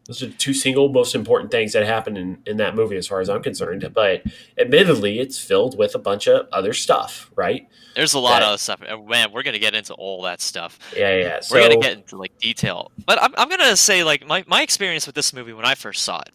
Those 0.06 0.22
are 0.22 0.26
the 0.26 0.34
two 0.34 0.54
single 0.54 0.88
most 0.88 1.16
important 1.16 1.50
things 1.50 1.72
that 1.72 1.84
happen 1.84 2.16
in, 2.16 2.38
in 2.46 2.58
that 2.58 2.76
movie, 2.76 2.96
as 2.96 3.08
far 3.08 3.20
as 3.20 3.28
I'm 3.28 3.42
concerned. 3.42 3.90
But 3.92 4.22
admittedly, 4.56 5.18
it's 5.18 5.36
filled 5.36 5.76
with 5.76 5.96
a 5.96 5.98
bunch 5.98 6.28
of 6.28 6.46
other 6.52 6.72
stuff, 6.72 7.32
right? 7.34 7.66
There's 7.96 8.14
a 8.14 8.20
lot 8.20 8.38
that, 8.38 8.42
of 8.42 8.48
other 8.50 8.58
stuff. 8.58 8.80
Man, 8.80 9.32
we're 9.32 9.42
gonna 9.42 9.58
get 9.58 9.74
into 9.74 9.94
all 9.94 10.22
that 10.22 10.40
stuff. 10.40 10.78
Yeah, 10.96 11.16
yeah. 11.16 11.40
We're 11.50 11.62
gonna 11.62 11.80
get 11.80 11.94
into 11.94 12.16
like 12.16 12.38
detail. 12.38 12.92
But 13.04 13.20
I'm, 13.20 13.34
I'm 13.36 13.48
gonna 13.48 13.76
say 13.76 14.04
like 14.04 14.24
my, 14.26 14.44
my 14.46 14.62
experience 14.62 15.06
with 15.06 15.16
this 15.16 15.32
movie 15.32 15.54
when 15.54 15.64
I 15.64 15.74
first 15.74 16.02
saw 16.02 16.20
it 16.20 16.30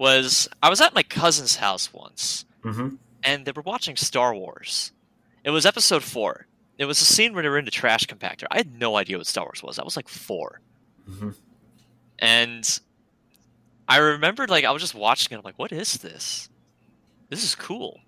was 0.00 0.48
I 0.62 0.70
was 0.70 0.80
at 0.80 0.94
my 0.94 1.02
cousin's 1.02 1.56
house 1.56 1.92
once, 1.92 2.46
mm-hmm. 2.64 2.96
and 3.22 3.44
they 3.44 3.52
were 3.52 3.62
watching 3.62 3.96
Star 3.96 4.34
Wars. 4.34 4.92
It 5.44 5.50
was 5.50 5.66
Episode 5.66 6.02
Four. 6.02 6.46
It 6.78 6.86
was 6.86 7.02
a 7.02 7.04
scene 7.04 7.34
where 7.34 7.42
they 7.42 7.50
were 7.50 7.58
in 7.58 7.66
the 7.66 7.70
trash 7.70 8.06
compactor. 8.06 8.44
I 8.50 8.56
had 8.56 8.74
no 8.80 8.96
idea 8.96 9.18
what 9.18 9.26
Star 9.26 9.44
Wars 9.44 9.62
was. 9.62 9.78
I 9.78 9.84
was 9.84 9.96
like 9.96 10.08
4 10.08 10.62
mm-hmm. 11.06 11.30
and 12.18 12.80
I 13.86 13.98
remembered 13.98 14.48
like 14.48 14.64
I 14.64 14.70
was 14.70 14.80
just 14.80 14.94
watching 14.94 15.34
it. 15.34 15.38
I'm 15.38 15.44
like, 15.44 15.58
what 15.58 15.70
is 15.70 15.98
this? 15.98 16.48
This 17.28 17.44
is 17.44 17.54
cool. 17.54 18.00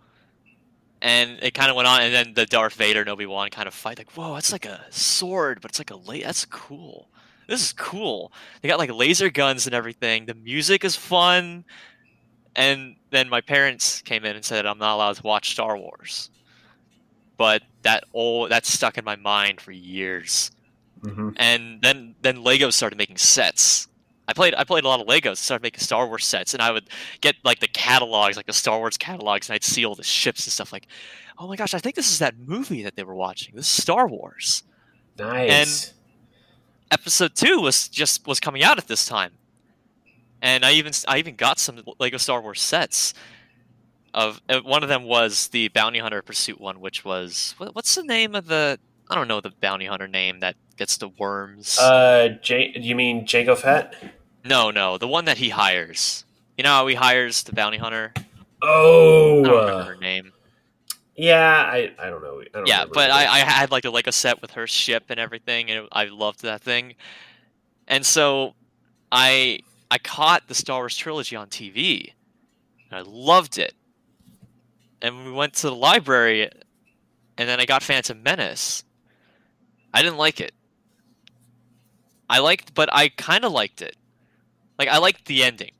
And 1.02 1.40
it 1.42 1.52
kind 1.52 1.68
of 1.68 1.76
went 1.76 1.88
on, 1.88 2.00
and 2.00 2.14
then 2.14 2.32
the 2.34 2.46
Darth 2.46 2.74
Vader 2.74 3.00
and 3.00 3.10
Obi 3.10 3.26
Wan 3.26 3.50
kind 3.50 3.68
of 3.68 3.74
fight. 3.74 3.98
Like, 3.98 4.12
whoa, 4.12 4.34
that's 4.34 4.52
like 4.52 4.64
a 4.64 4.80
sword, 4.88 5.60
but 5.60 5.72
it's 5.72 5.80
like 5.80 5.90
a 5.90 5.96
late. 5.96 6.24
That's 6.24 6.46
cool. 6.46 7.08
This 7.52 7.62
is 7.62 7.72
cool. 7.74 8.32
They 8.62 8.68
got 8.68 8.78
like 8.78 8.90
laser 8.90 9.28
guns 9.28 9.66
and 9.66 9.74
everything. 9.74 10.24
The 10.24 10.34
music 10.34 10.84
is 10.84 10.96
fun. 10.96 11.66
And 12.56 12.96
then 13.10 13.28
my 13.28 13.42
parents 13.42 14.00
came 14.00 14.24
in 14.24 14.36
and 14.36 14.44
said 14.44 14.64
I'm 14.64 14.78
not 14.78 14.94
allowed 14.94 15.16
to 15.16 15.22
watch 15.22 15.50
Star 15.50 15.76
Wars. 15.76 16.30
But 17.36 17.62
that 17.82 18.04
all 18.14 18.48
that 18.48 18.64
stuck 18.64 18.96
in 18.96 19.04
my 19.04 19.16
mind 19.16 19.60
for 19.60 19.70
years. 19.70 20.50
Mm-hmm. 21.02 21.30
And 21.36 21.82
then 21.82 22.14
then 22.22 22.42
Lego 22.42 22.70
started 22.70 22.96
making 22.96 23.18
sets. 23.18 23.86
I 24.26 24.32
played 24.32 24.54
I 24.54 24.64
played 24.64 24.84
a 24.84 24.88
lot 24.88 25.00
of 25.00 25.06
Legos, 25.06 25.36
started 25.36 25.62
making 25.62 25.80
Star 25.80 26.06
Wars 26.06 26.24
sets, 26.24 26.54
and 26.54 26.62
I 26.62 26.70
would 26.70 26.88
get 27.20 27.36
like 27.44 27.60
the 27.60 27.68
catalogs, 27.68 28.38
like 28.38 28.46
the 28.46 28.54
Star 28.54 28.78
Wars 28.78 28.96
catalogs, 28.96 29.50
and 29.50 29.54
I'd 29.54 29.64
see 29.64 29.84
all 29.84 29.94
the 29.94 30.02
ships 30.02 30.46
and 30.46 30.52
stuff 30.52 30.72
like, 30.72 30.86
oh 31.38 31.48
my 31.48 31.56
gosh, 31.56 31.74
I 31.74 31.80
think 31.80 31.96
this 31.96 32.10
is 32.10 32.18
that 32.20 32.38
movie 32.38 32.82
that 32.82 32.96
they 32.96 33.02
were 33.02 33.14
watching. 33.14 33.54
This 33.54 33.66
is 33.66 33.82
Star 33.82 34.08
Wars. 34.08 34.62
Nice. 35.18 35.92
Episode 36.92 37.34
two 37.34 37.58
was 37.60 37.88
just 37.88 38.26
was 38.26 38.38
coming 38.38 38.62
out 38.62 38.76
at 38.76 38.86
this 38.86 39.06
time, 39.06 39.32
and 40.42 40.62
I 40.64 40.72
even 40.72 40.92
I 41.08 41.16
even 41.18 41.36
got 41.36 41.58
some 41.58 41.80
Lego 41.98 42.18
Star 42.18 42.40
Wars 42.42 42.60
sets. 42.60 43.14
Of 44.14 44.42
uh, 44.46 44.60
one 44.60 44.82
of 44.82 44.90
them 44.90 45.04
was 45.04 45.48
the 45.48 45.68
Bounty 45.68 45.98
Hunter 45.98 46.20
Pursuit 46.20 46.60
one, 46.60 46.80
which 46.82 47.02
was 47.02 47.54
what, 47.56 47.74
what's 47.74 47.94
the 47.94 48.02
name 48.02 48.34
of 48.34 48.46
the 48.46 48.78
I 49.10 49.14
don't 49.14 49.26
know 49.26 49.40
the 49.40 49.52
bounty 49.60 49.86
hunter 49.86 50.06
name 50.06 50.40
that 50.40 50.54
gets 50.76 50.98
the 50.98 51.08
worms. 51.08 51.78
uh, 51.78 52.28
J- 52.42 52.72
you 52.76 52.94
mean 52.94 53.26
Jango 53.26 53.56
Fett? 53.56 53.94
no, 54.44 54.70
no, 54.70 54.98
the 54.98 55.08
one 55.08 55.24
that 55.24 55.38
he 55.38 55.48
hires. 55.48 56.24
You 56.58 56.64
know 56.64 56.70
how 56.70 56.86
he 56.86 56.94
hires 56.94 57.42
the 57.42 57.52
bounty 57.52 57.78
hunter? 57.78 58.12
Oh, 58.62 59.40
I 59.44 59.48
don't 59.48 59.66
remember 59.66 59.94
her 59.94 59.96
name. 60.00 60.32
Yeah. 61.22 61.70
I, 61.72 61.92
I 61.98 62.10
don't 62.10 62.22
know. 62.22 62.40
I 62.40 62.58
don't 62.58 62.66
Yeah, 62.66 62.84
but 62.92 63.10
I. 63.10 63.24
I 63.24 63.38
had 63.38 63.70
like 63.70 63.84
a 63.84 63.90
Lego 63.90 64.10
set 64.10 64.42
with 64.42 64.52
her 64.52 64.66
ship 64.66 65.04
and 65.08 65.20
everything, 65.20 65.70
and 65.70 65.84
it, 65.84 65.88
I 65.92 66.06
loved 66.06 66.42
that 66.42 66.62
thing. 66.62 66.94
And 67.86 68.04
so 68.04 68.54
I 69.10 69.60
I 69.90 69.98
caught 69.98 70.48
the 70.48 70.54
Star 70.54 70.80
Wars 70.80 70.96
trilogy 70.96 71.36
on 71.36 71.48
TV, 71.48 72.12
and 72.90 72.98
I 72.98 73.02
loved 73.08 73.58
it. 73.58 73.74
And 75.00 75.24
we 75.24 75.32
went 75.32 75.54
to 75.54 75.68
the 75.68 75.74
library, 75.74 76.50
and 77.38 77.48
then 77.48 77.60
I 77.60 77.66
got 77.66 77.82
Phantom 77.82 78.20
Menace. 78.22 78.84
I 79.94 80.02
didn't 80.02 80.18
like 80.18 80.40
it. 80.40 80.52
I 82.28 82.38
liked, 82.38 82.74
but 82.74 82.88
I 82.92 83.10
kind 83.10 83.44
of 83.44 83.52
liked 83.52 83.82
it. 83.82 83.96
Like 84.78 84.88
I 84.88 84.98
liked 84.98 85.26
the 85.26 85.44
ending. 85.44 85.72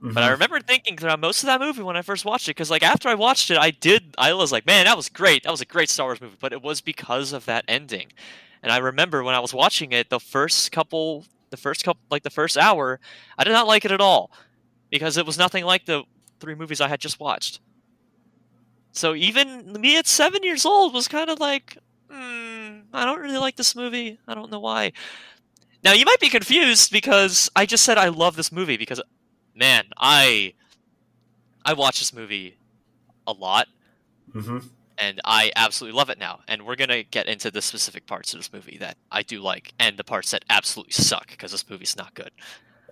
But 0.00 0.22
I 0.22 0.28
Mhm. 0.28 0.32
remember 0.32 0.60
thinking 0.60 0.96
throughout 0.96 1.20
most 1.20 1.42
of 1.42 1.46
that 1.46 1.60
movie 1.60 1.82
when 1.82 1.96
I 1.96 2.02
first 2.02 2.24
watched 2.24 2.48
it, 2.48 2.52
because 2.52 2.70
like 2.70 2.82
after 2.82 3.08
I 3.08 3.14
watched 3.14 3.50
it, 3.50 3.58
I 3.58 3.70
did 3.70 4.14
I 4.18 4.32
was 4.32 4.52
like, 4.52 4.66
man, 4.66 4.84
that 4.86 4.96
was 4.96 5.08
great. 5.08 5.42
That 5.42 5.50
was 5.50 5.60
a 5.60 5.66
great 5.66 5.90
Star 5.90 6.06
Wars 6.06 6.20
movie. 6.20 6.36
But 6.40 6.52
it 6.52 6.62
was 6.62 6.80
because 6.80 7.32
of 7.32 7.44
that 7.46 7.64
ending. 7.68 8.12
And 8.62 8.72
I 8.72 8.78
remember 8.78 9.22
when 9.22 9.34
I 9.34 9.40
was 9.40 9.54
watching 9.54 9.92
it, 9.92 10.10
the 10.10 10.20
first 10.20 10.72
couple, 10.72 11.26
the 11.50 11.56
first 11.56 11.84
couple, 11.84 12.00
like 12.10 12.22
the 12.22 12.30
first 12.30 12.56
hour, 12.56 13.00
I 13.38 13.44
did 13.44 13.52
not 13.52 13.66
like 13.66 13.84
it 13.84 13.92
at 13.92 14.00
all, 14.00 14.30
because 14.90 15.16
it 15.16 15.26
was 15.26 15.38
nothing 15.38 15.64
like 15.64 15.86
the 15.86 16.04
three 16.40 16.54
movies 16.54 16.80
I 16.80 16.88
had 16.88 17.00
just 17.00 17.20
watched. 17.20 17.60
So 18.92 19.14
even 19.14 19.72
me 19.80 19.96
at 19.96 20.06
seven 20.06 20.42
years 20.42 20.64
old 20.66 20.92
was 20.94 21.08
kind 21.08 21.30
of 21.30 21.38
like, 21.40 21.76
hmm, 22.10 22.80
I 22.92 23.04
don't 23.04 23.20
really 23.20 23.38
like 23.38 23.56
this 23.56 23.76
movie. 23.76 24.18
I 24.26 24.34
don't 24.34 24.50
know 24.50 24.60
why. 24.60 24.92
Now 25.84 25.92
you 25.92 26.04
might 26.04 26.20
be 26.20 26.28
confused 26.28 26.90
because 26.92 27.48
I 27.54 27.66
just 27.66 27.84
said 27.84 27.98
I 27.98 28.08
love 28.08 28.36
this 28.36 28.50
movie 28.52 28.76
because 28.76 29.00
man, 29.58 29.84
I 29.96 30.54
I 31.64 31.72
watch 31.74 31.98
this 31.98 32.12
movie 32.14 32.56
a 33.26 33.32
lot 33.32 33.68
Mhm. 34.34 34.68
and 34.96 35.20
I 35.24 35.52
absolutely 35.56 35.96
love 35.98 36.08
it 36.10 36.18
now. 36.18 36.40
And 36.48 36.64
we're 36.64 36.76
gonna 36.76 37.02
get 37.02 37.26
into 37.26 37.50
the 37.50 37.60
specific 37.60 38.06
parts 38.06 38.32
of 38.32 38.38
this 38.40 38.52
movie 38.52 38.78
that 38.78 38.96
I 39.10 39.22
do 39.22 39.40
like, 39.40 39.72
and 39.78 39.96
the 39.96 40.04
parts 40.04 40.30
that 40.30 40.44
absolutely 40.48 40.92
suck 40.92 41.28
because 41.28 41.52
this 41.52 41.68
movie's 41.68 41.96
not 41.96 42.14
good. 42.14 42.30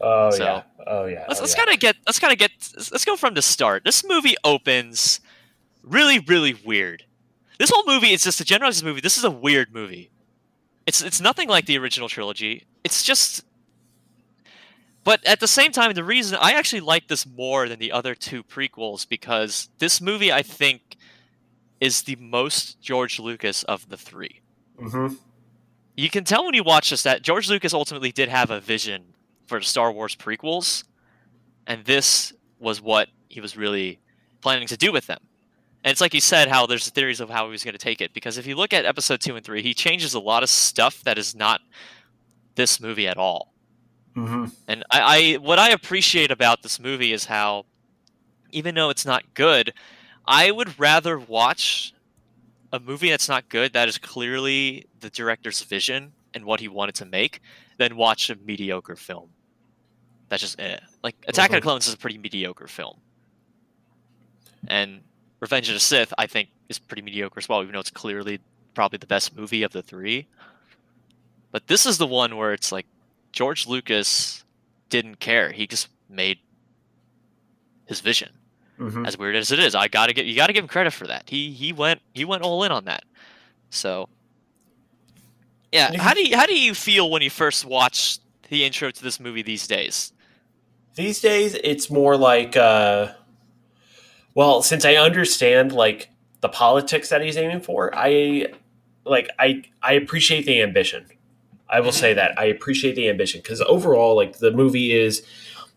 Oh 0.00 0.30
So, 0.30 0.44
yeah. 0.44 0.62
Oh 0.86 1.06
yeah. 1.06 1.24
Let's 1.28 1.40
oh, 1.40 1.44
let's 1.44 1.56
yeah. 1.56 1.64
kind 1.64 1.74
of 1.74 1.80
get 1.80 1.96
let's 2.06 2.18
kind 2.18 2.32
of 2.32 2.38
get 2.38 2.50
let's 2.92 3.04
go 3.04 3.16
from 3.16 3.32
the 3.34 3.42
start. 3.42 3.84
This 3.84 4.04
movie 4.04 4.36
opens 4.44 5.20
really 5.82 6.18
really 6.18 6.52
weird. 6.52 7.04
This 7.58 7.70
whole 7.70 7.84
movie 7.86 8.12
is 8.12 8.22
just 8.22 8.38
a 8.40 8.44
generalized 8.44 8.84
movie. 8.84 9.00
This 9.00 9.16
is 9.16 9.24
a 9.24 9.30
weird 9.30 9.72
movie. 9.72 10.10
It's 10.84 11.00
it's 11.00 11.20
nothing 11.20 11.48
like 11.48 11.64
the 11.64 11.78
original 11.78 12.10
trilogy. 12.10 12.66
It's 12.84 13.02
just 13.02 13.42
but 15.06 15.24
at 15.24 15.40
the 15.40 15.48
same 15.48 15.72
time 15.72 15.92
the 15.94 16.04
reason 16.04 16.36
I 16.40 16.52
actually 16.52 16.80
like 16.80 17.08
this 17.08 17.24
more 17.26 17.66
than 17.68 17.78
the 17.78 17.92
other 17.92 18.14
two 18.14 18.42
prequels 18.42 19.08
because 19.08 19.70
this 19.78 20.00
movie 20.02 20.30
I 20.30 20.42
think 20.42 20.96
is 21.80 22.02
the 22.02 22.16
most 22.16 22.80
George 22.82 23.18
Lucas 23.18 23.62
of 23.62 23.88
the 23.88 23.96
3 23.96 24.42
Mhm. 24.82 25.16
you 25.96 26.10
can 26.10 26.24
tell 26.24 26.44
when 26.44 26.54
you 26.54 26.62
watch 26.62 26.90
this 26.90 27.02
that 27.04 27.22
George 27.22 27.48
Lucas 27.48 27.72
ultimately 27.72 28.12
did 28.12 28.28
have 28.28 28.50
a 28.50 28.60
vision 28.60 29.14
for 29.46 29.58
the 29.60 29.64
Star 29.64 29.90
Wars 29.92 30.14
prequels, 30.16 30.84
and 31.66 31.84
this 31.86 32.32
was 32.58 32.80
what 32.82 33.08
he 33.28 33.40
was 33.40 33.56
really 33.56 34.00
planning 34.42 34.66
to 34.68 34.76
do 34.76 34.90
with 34.92 35.06
them. 35.06 35.20
And 35.84 35.92
it's 35.92 36.00
like 36.00 36.12
he 36.12 36.20
said, 36.20 36.48
how 36.48 36.66
there's 36.66 36.88
theories 36.90 37.20
of 37.20 37.30
how 37.30 37.44
he 37.46 37.50
was 37.52 37.62
going 37.62 37.72
to 37.72 37.78
take 37.78 38.00
it. 38.00 38.12
Because 38.12 38.38
if 38.38 38.46
you 38.46 38.56
look 38.56 38.72
at 38.72 38.84
episode 38.84 39.20
two 39.20 39.36
and 39.36 39.44
three, 39.46 39.62
he 39.62 39.72
changes 39.72 40.14
a 40.14 40.18
lot 40.20 40.42
of 40.42 40.50
stuff 40.50 41.00
that 41.04 41.16
is 41.16 41.34
not 41.34 41.60
this 42.56 42.80
movie 42.80 43.06
at 43.06 43.16
all. 43.16 43.52
Mhm. 44.16 44.50
And 44.66 44.82
I, 44.90 45.00
I 45.00 45.34
what 45.36 45.58
I 45.58 45.70
appreciate 45.70 46.30
about 46.30 46.62
this 46.62 46.80
movie 46.80 47.12
is 47.12 47.26
how, 47.26 47.66
even 48.50 48.74
though 48.74 48.88
it's 48.90 49.04
not 49.04 49.34
good, 49.34 49.74
I 50.26 50.50
would 50.50 50.78
rather 50.78 51.18
watch 51.18 51.92
a 52.72 52.80
movie 52.80 53.10
that's 53.10 53.28
not 53.28 53.48
good 53.48 53.72
that 53.74 53.88
is 53.88 53.98
clearly 53.98 54.86
the 55.00 55.10
director's 55.10 55.60
vision 55.62 56.12
and 56.34 56.44
what 56.44 56.60
he 56.60 56.68
wanted 56.68 56.94
to 56.96 57.04
make 57.04 57.40
than 57.76 57.96
watch 57.96 58.30
a 58.30 58.36
mediocre 58.36 58.96
film. 58.96 59.28
That's 60.28 60.40
just 60.42 60.58
eh. 60.60 60.78
Like 61.04 61.14
Attack 61.28 61.50
of 61.50 61.54
Mhm. 61.54 61.58
the 61.58 61.62
Clones 61.62 61.86
is 61.86 61.94
a 61.94 61.98
pretty 61.98 62.18
mediocre 62.18 62.66
film, 62.68 62.96
and 64.66 65.02
Revenge 65.40 65.68
of 65.68 65.74
the 65.74 65.80
Sith 65.80 66.12
I 66.18 66.26
think 66.26 66.48
is 66.68 66.78
pretty 66.78 67.02
mediocre 67.02 67.38
as 67.38 67.48
well, 67.48 67.62
even 67.62 67.72
though 67.74 67.80
it's 67.80 67.90
clearly 67.90 68.40
probably 68.74 68.96
the 68.98 69.06
best 69.06 69.36
movie 69.36 69.62
of 69.62 69.72
the 69.72 69.82
three. 69.82 70.26
But 71.52 71.66
this 71.68 71.86
is 71.86 71.98
the 71.98 72.06
one 72.06 72.36
where 72.36 72.52
it's 72.52 72.72
like 72.72 72.86
George 73.36 73.66
Lucas 73.66 74.44
didn't 74.88 75.20
care. 75.20 75.52
He 75.52 75.66
just 75.66 75.88
made 76.08 76.38
his 77.84 78.00
vision. 78.00 78.30
Mhm. 78.78 79.06
As 79.06 79.18
weird 79.18 79.36
as 79.36 79.52
it 79.52 79.58
is, 79.58 79.74
I 79.74 79.88
gotta 79.88 80.14
get 80.14 80.24
you 80.24 80.34
gotta 80.34 80.54
give 80.54 80.64
him 80.64 80.68
credit 80.68 80.94
for 80.94 81.06
that. 81.06 81.28
He 81.28 81.50
he 81.52 81.70
went 81.74 82.00
he 82.14 82.24
went 82.24 82.42
all 82.42 82.64
in 82.64 82.72
on 82.72 82.86
that. 82.86 83.04
So 83.68 84.08
yeah, 85.70 85.94
how 85.98 86.14
do 86.14 86.26
you 86.26 86.34
how 86.34 86.46
do 86.46 86.58
you 86.58 86.74
feel 86.74 87.10
when 87.10 87.20
you 87.20 87.28
first 87.28 87.66
watch 87.66 88.18
the 88.48 88.64
intro 88.64 88.90
to 88.90 89.02
this 89.02 89.20
movie 89.20 89.42
these 89.42 89.66
days? 89.66 90.14
These 90.94 91.20
days, 91.20 91.54
it's 91.62 91.90
more 91.90 92.16
like, 92.16 92.56
uh, 92.56 93.12
well, 94.34 94.62
since 94.62 94.86
I 94.86 94.94
understand 94.94 95.72
like 95.72 96.08
the 96.40 96.48
politics 96.48 97.10
that 97.10 97.20
he's 97.20 97.36
aiming 97.36 97.60
for, 97.60 97.94
I 97.94 98.46
like 99.04 99.28
I 99.38 99.62
I 99.82 99.92
appreciate 99.92 100.46
the 100.46 100.62
ambition. 100.62 101.04
I 101.68 101.80
will 101.80 101.92
say 101.92 102.14
that 102.14 102.38
I 102.38 102.44
appreciate 102.44 102.94
the 102.94 103.08
ambition 103.08 103.40
because 103.40 103.60
overall, 103.62 104.14
like 104.14 104.38
the 104.38 104.52
movie 104.52 104.92
is 104.92 105.22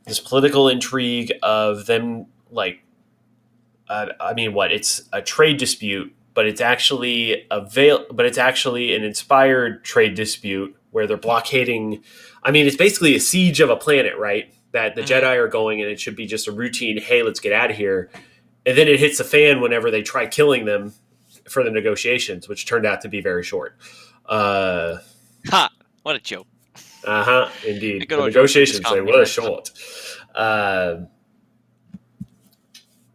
this 0.05 0.19
political 0.19 0.69
intrigue 0.69 1.33
of 1.43 1.85
them 1.85 2.27
like. 2.51 2.83
Uh, 3.87 4.07
I 4.19 4.33
mean, 4.35 4.53
what? 4.53 4.71
It's 4.71 5.01
a 5.13 5.21
trade 5.21 5.57
dispute, 5.57 6.13
but 6.35 6.45
it's 6.45 6.61
actually 6.61 7.47
a 7.49 7.61
veil, 7.65 8.05
but 8.11 8.27
it's 8.27 8.37
actually 8.37 8.95
an 8.95 9.03
inspired 9.03 9.83
trade 9.83 10.13
dispute 10.13 10.75
where 10.91 11.07
they're 11.07 11.17
blockading. 11.17 12.03
I 12.43 12.51
mean, 12.51 12.67
it's 12.67 12.75
basically 12.75 13.15
a 13.15 13.19
siege 13.19 13.59
of 13.59 13.71
a 13.71 13.75
planet, 13.75 14.15
right? 14.17 14.53
That 14.73 14.95
the 14.95 15.01
Mhm. 15.01 15.07
Jedi 15.07 15.35
are 15.37 15.47
going, 15.47 15.81
and 15.81 15.89
it 15.89 15.99
should 15.99 16.15
be 16.15 16.27
just 16.27 16.47
a 16.47 16.51
routine. 16.51 16.99
Hey, 17.01 17.23
let's 17.23 17.39
get 17.39 17.51
out 17.51 17.71
of 17.71 17.77
here, 17.77 18.11
and 18.63 18.77
then 18.77 18.87
it 18.87 18.99
hits 18.99 19.17
the 19.17 19.23
fan 19.23 19.59
whenever 19.59 19.89
they 19.89 20.03
try 20.03 20.27
killing 20.27 20.65
them 20.65 20.93
for 21.47 21.63
the 21.63 21.71
negotiations, 21.71 22.47
which 22.47 22.67
turned 22.67 22.85
out 22.85 23.01
to 23.01 23.07
be 23.09 23.21
very 23.21 23.43
short. 23.43 23.75
Uh 24.27 24.97
Ha! 25.49 25.69
What 26.09 26.15
a 26.15 26.19
joke. 26.19 26.47
Uh 27.03 27.23
huh. 27.23 27.49
Indeed, 27.67 28.01
the 28.09 28.17
negotiations 28.17 28.79
they 28.79 28.99
Lucas 28.99 29.37
were 29.37 29.43
short. 29.43 29.71
Um 30.33 31.07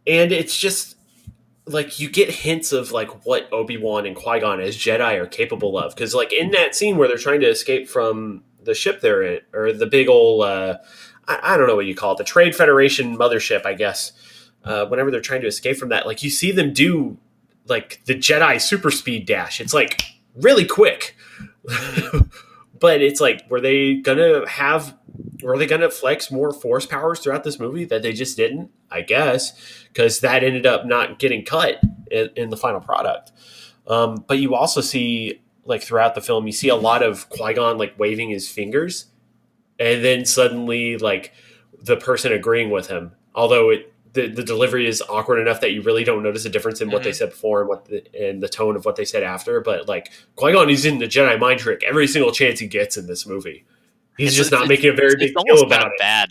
and 0.07 0.31
it's 0.31 0.57
just 0.57 0.95
like 1.65 1.99
you 1.99 2.09
get 2.09 2.29
hints 2.29 2.71
of 2.71 2.93
like 2.93 3.25
what 3.25 3.51
Obi 3.51 3.75
Wan 3.75 4.05
and 4.05 4.15
Qui 4.15 4.39
Gon 4.39 4.61
as 4.61 4.77
Jedi 4.77 5.19
are 5.19 5.25
capable 5.25 5.77
of, 5.77 5.93
because 5.93 6.15
like 6.15 6.31
in 6.31 6.51
that 6.51 6.73
scene 6.73 6.95
where 6.95 7.09
they're 7.09 7.17
trying 7.17 7.41
to 7.41 7.49
escape 7.49 7.89
from 7.89 8.45
the 8.63 8.73
ship 8.73 9.01
they're 9.01 9.23
in, 9.23 9.41
or 9.51 9.73
the 9.73 9.87
big 9.87 10.07
old 10.07 10.45
uh, 10.45 10.77
I, 11.27 11.39
I 11.43 11.57
don't 11.57 11.67
know 11.67 11.75
what 11.75 11.87
you 11.87 11.95
call 11.95 12.13
it, 12.13 12.19
the 12.19 12.23
Trade 12.23 12.55
Federation 12.55 13.17
mothership, 13.17 13.65
I 13.65 13.73
guess. 13.73 14.13
Uh, 14.63 14.85
whenever 14.85 15.11
they're 15.11 15.19
trying 15.19 15.41
to 15.41 15.47
escape 15.47 15.75
from 15.75 15.89
that, 15.89 16.05
like 16.05 16.23
you 16.23 16.29
see 16.29 16.53
them 16.53 16.71
do 16.71 17.17
like 17.67 17.99
the 18.05 18.15
Jedi 18.15 18.61
super 18.61 18.89
speed 18.89 19.25
dash. 19.25 19.59
It's 19.59 19.73
like 19.73 20.01
really 20.33 20.65
quick. 20.65 21.17
but 22.79 23.01
it's 23.01 23.21
like, 23.21 23.45
were 23.49 23.61
they 23.61 23.95
gonna 23.95 24.47
have 24.47 24.97
were 25.41 25.57
they 25.57 25.65
gonna 25.65 25.89
flex 25.89 26.31
more 26.31 26.51
force 26.51 26.85
powers 26.85 27.19
throughout 27.19 27.43
this 27.43 27.59
movie 27.59 27.85
that 27.85 28.01
they 28.01 28.13
just 28.13 28.37
didn't? 28.37 28.71
I 28.91 29.01
guess 29.01 29.53
because 29.87 30.19
that 30.19 30.43
ended 30.43 30.65
up 30.65 30.85
not 30.85 31.19
getting 31.19 31.43
cut 31.43 31.79
in, 32.11 32.29
in 32.35 32.49
the 32.49 32.57
final 32.57 32.79
product. 32.79 33.31
Um, 33.87 34.23
but 34.27 34.39
you 34.39 34.55
also 34.55 34.81
see 34.81 35.41
like 35.63 35.81
throughout 35.81 36.15
the 36.15 36.21
film, 36.21 36.45
you 36.45 36.53
see 36.53 36.69
a 36.69 36.75
lot 36.75 37.03
of 37.03 37.29
Qui 37.29 37.53
Gon 37.53 37.77
like 37.77 37.97
waving 37.97 38.29
his 38.29 38.49
fingers, 38.49 39.07
and 39.79 40.03
then 40.03 40.25
suddenly 40.25 40.97
like 40.97 41.33
the 41.81 41.97
person 41.97 42.31
agreeing 42.31 42.69
with 42.69 42.87
him, 42.87 43.13
although 43.33 43.69
it 43.69 43.93
the, 44.15 44.27
the 44.27 44.43
delivery 44.43 44.87
is 44.87 45.03
awkward 45.07 45.37
enough 45.39 45.61
that 45.61 45.71
you 45.73 45.81
really 45.83 46.03
don't 46.03 46.23
notice 46.23 46.43
a 46.45 46.49
difference 46.49 46.81
in 46.81 46.89
what 46.89 47.03
they 47.03 47.11
Mhm. 47.11 47.15
said 47.15 47.29
before 47.29 47.59
and 47.61 47.69
what 47.69 47.85
the, 47.85 48.03
and 48.19 48.41
the 48.41 48.49
tone 48.49 48.75
of 48.75 48.83
what 48.85 48.95
they 48.95 49.05
said 49.05 49.21
after. 49.23 49.61
But 49.61 49.87
like 49.87 50.11
Qui 50.35 50.51
Gon, 50.53 50.67
he's 50.69 50.85
in 50.85 50.97
the 50.97 51.05
Jedi 51.05 51.37
mind 51.39 51.59
trick 51.59 51.83
every 51.83 52.07
single 52.07 52.31
chance 52.31 52.59
he 52.59 52.67
gets 52.67 52.97
in 52.97 53.05
this 53.05 53.27
movie. 53.27 53.65
He's 54.17 54.29
It's- 54.33 54.37
just 54.37 54.51
not 54.51 54.67
making 54.67 54.89
a 54.89 54.93
very 54.93 55.13
it's, 55.13 55.15
big 55.19 55.33
it's 55.35 55.43
deal 55.43 55.63
about 55.63 55.87
it. 55.87 55.99
bad. 55.99 56.29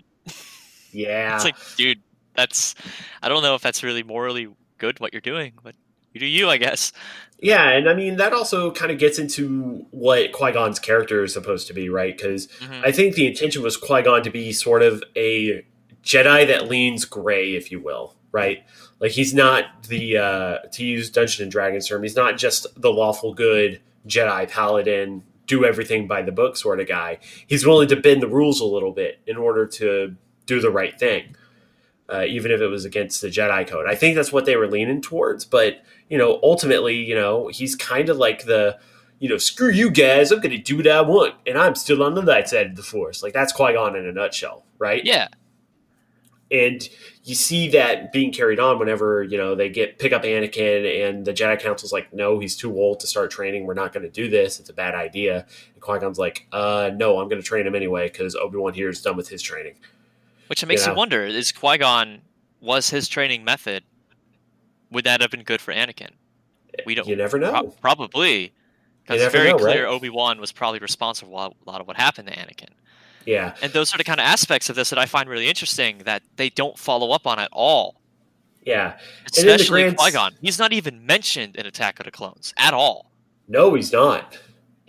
Yeah, 0.92 1.34
It's 1.36 1.44
like, 1.44 1.56
dude, 1.76 2.00
that's 2.34 2.74
I 3.22 3.28
don't 3.28 3.42
know 3.42 3.54
if 3.54 3.62
that's 3.62 3.82
really 3.82 4.02
morally 4.02 4.48
good 4.78 5.00
what 5.00 5.12
you're 5.12 5.20
doing, 5.20 5.52
but 5.62 5.74
you 6.12 6.20
do 6.20 6.26
you, 6.26 6.48
I 6.48 6.56
guess. 6.56 6.92
Yeah, 7.40 7.68
and 7.70 7.88
I 7.88 7.94
mean 7.94 8.16
that 8.16 8.32
also 8.32 8.70
kind 8.70 8.90
of 8.92 8.98
gets 8.98 9.18
into 9.18 9.86
what 9.90 10.32
Qui 10.32 10.52
Gon's 10.52 10.78
character 10.78 11.24
is 11.24 11.32
supposed 11.32 11.66
to 11.66 11.74
be, 11.74 11.88
right? 11.88 12.16
Because 12.16 12.46
Mhm. 12.60 12.82
I 12.86 12.92
think 12.92 13.16
the 13.16 13.26
intention 13.26 13.62
was 13.62 13.76
Qui 13.76 14.02
Gon 14.02 14.22
to 14.22 14.30
be 14.30 14.52
sort 14.52 14.82
of 14.82 15.02
a 15.16 15.64
Jedi 16.04 16.46
that 16.46 16.68
leans 16.68 17.04
gray, 17.04 17.54
if 17.54 17.72
you 17.72 17.80
will, 17.80 18.14
right? 18.32 18.64
Like 19.00 19.12
he's 19.12 19.34
not 19.34 19.84
the 19.84 20.18
uh, 20.18 20.58
to 20.72 20.84
use 20.84 21.10
Dungeon 21.10 21.44
and 21.44 21.52
Dragons 21.52 21.88
term, 21.88 22.02
he's 22.02 22.16
not 22.16 22.36
just 22.36 22.66
the 22.80 22.92
lawful 22.92 23.34
good 23.34 23.80
Jedi 24.06 24.48
paladin, 24.50 25.24
do 25.46 25.64
everything 25.64 26.06
by 26.06 26.22
the 26.22 26.32
book 26.32 26.56
sort 26.56 26.80
of 26.80 26.88
guy. 26.88 27.18
He's 27.46 27.66
willing 27.66 27.88
to 27.88 27.96
bend 27.96 28.22
the 28.22 28.28
rules 28.28 28.60
a 28.60 28.66
little 28.66 28.92
bit 28.92 29.20
in 29.26 29.36
order 29.36 29.66
to 29.66 30.16
do 30.46 30.60
the 30.60 30.70
right 30.70 30.98
thing. 30.98 31.36
Uh, 32.06 32.24
even 32.28 32.50
if 32.52 32.60
it 32.60 32.66
was 32.66 32.84
against 32.84 33.22
the 33.22 33.28
Jedi 33.28 33.66
code. 33.66 33.86
I 33.88 33.94
think 33.94 34.14
that's 34.14 34.30
what 34.30 34.44
they 34.44 34.56
were 34.56 34.70
leaning 34.70 35.00
towards, 35.00 35.46
but 35.46 35.82
you 36.10 36.18
know, 36.18 36.38
ultimately, 36.42 36.96
you 36.96 37.14
know, 37.14 37.48
he's 37.48 37.74
kind 37.74 38.10
of 38.10 38.18
like 38.18 38.44
the, 38.44 38.78
you 39.20 39.28
know, 39.28 39.38
screw 39.38 39.70
you 39.70 39.90
guys, 39.90 40.30
I'm 40.30 40.40
going 40.40 40.50
to 40.50 40.58
do 40.58 40.76
what 40.76 40.86
I 40.86 41.00
want, 41.00 41.34
and 41.46 41.56
I'm 41.56 41.74
still 41.74 42.02
on 42.02 42.14
the 42.14 42.20
light 42.20 42.50
side 42.50 42.66
of 42.66 42.76
the 42.76 42.82
Force. 42.82 43.22
Like 43.22 43.32
that's 43.32 43.54
Qui 43.54 43.72
Gon 43.72 43.96
in 43.96 44.06
a 44.06 44.12
nutshell, 44.12 44.66
right? 44.78 45.02
Yeah. 45.02 45.28
And 46.50 46.86
you 47.24 47.34
see 47.34 47.68
that 47.70 48.12
being 48.12 48.30
carried 48.32 48.60
on 48.60 48.78
whenever 48.78 49.22
you 49.22 49.38
know 49.38 49.54
they 49.54 49.68
get 49.70 49.98
pick 49.98 50.12
up 50.12 50.22
Anakin, 50.24 51.08
and 51.08 51.24
the 51.24 51.32
Jedi 51.32 51.58
Council's 51.58 51.92
like, 51.92 52.12
no, 52.12 52.38
he's 52.38 52.54
too 52.56 52.72
old 52.76 53.00
to 53.00 53.06
start 53.06 53.30
training. 53.30 53.66
We're 53.66 53.74
not 53.74 53.92
going 53.92 54.04
to 54.04 54.10
do 54.10 54.28
this. 54.28 54.60
It's 54.60 54.68
a 54.68 54.74
bad 54.74 54.94
idea. 54.94 55.46
And 55.72 55.82
Qui 55.82 55.98
Gon's 55.98 56.18
like, 56.18 56.46
uh, 56.52 56.90
no, 56.94 57.18
I'm 57.18 57.28
going 57.28 57.40
to 57.40 57.46
train 57.46 57.66
him 57.66 57.74
anyway 57.74 58.08
because 58.08 58.36
Obi 58.36 58.58
Wan 58.58 58.74
here 58.74 58.88
is 58.90 59.00
done 59.00 59.16
with 59.16 59.28
his 59.28 59.40
training. 59.42 59.74
Which 60.48 60.62
it 60.62 60.66
makes 60.66 60.84
Yeah. 60.84 60.90
you 60.92 60.96
wonder: 60.96 61.24
Is 61.24 61.50
Qui 61.50 61.78
Gon 61.78 62.20
was 62.60 62.90
his 62.90 63.08
training 63.08 63.42
method? 63.44 63.84
Would 64.90 65.04
that 65.04 65.20
have 65.22 65.30
been 65.30 65.42
good 65.42 65.60
for 65.60 65.72
Anakin? 65.72 66.10
We 66.84 66.94
don't. 66.94 67.08
You 67.08 67.16
never 67.16 67.38
know. 67.38 67.50
Pro- 67.50 67.70
probably, 67.80 68.52
because 69.02 69.22
it's 69.22 69.32
very 69.32 69.50
know, 69.50 69.58
clear 69.58 69.84
right? 69.86 69.92
Obi 69.92 70.10
Wan 70.10 70.40
was 70.40 70.52
probably 70.52 70.78
responsible 70.78 71.30
for 71.32 71.54
a 71.66 71.70
lot 71.70 71.80
of 71.80 71.86
what 71.86 71.96
happened 71.96 72.28
to 72.28 72.34
Anakin. 72.34 72.68
Yeah, 73.26 73.54
And 73.62 73.72
those 73.72 73.94
are 73.94 73.98
the 73.98 74.04
kind 74.04 74.20
of 74.20 74.26
aspects 74.26 74.68
of 74.68 74.76
this 74.76 74.90
that 74.90 74.98
I 74.98 75.06
find 75.06 75.28
really 75.28 75.48
interesting 75.48 75.98
that 76.04 76.22
they 76.36 76.50
don't 76.50 76.78
follow 76.78 77.10
up 77.10 77.26
on 77.26 77.38
at 77.38 77.48
all. 77.52 78.00
yeah. 78.64 78.98
Especially 79.36 79.92
Qui 79.92 80.10
Gon. 80.10 80.34
He's 80.40 80.58
not 80.58 80.72
even 80.72 81.04
mentioned 81.04 81.56
in 81.56 81.66
Attack 81.66 81.98
of 82.00 82.04
the 82.04 82.10
Clones 82.10 82.52
at 82.56 82.72
all. 82.74 83.10
No, 83.48 83.74
he's 83.74 83.92
not. 83.92 84.38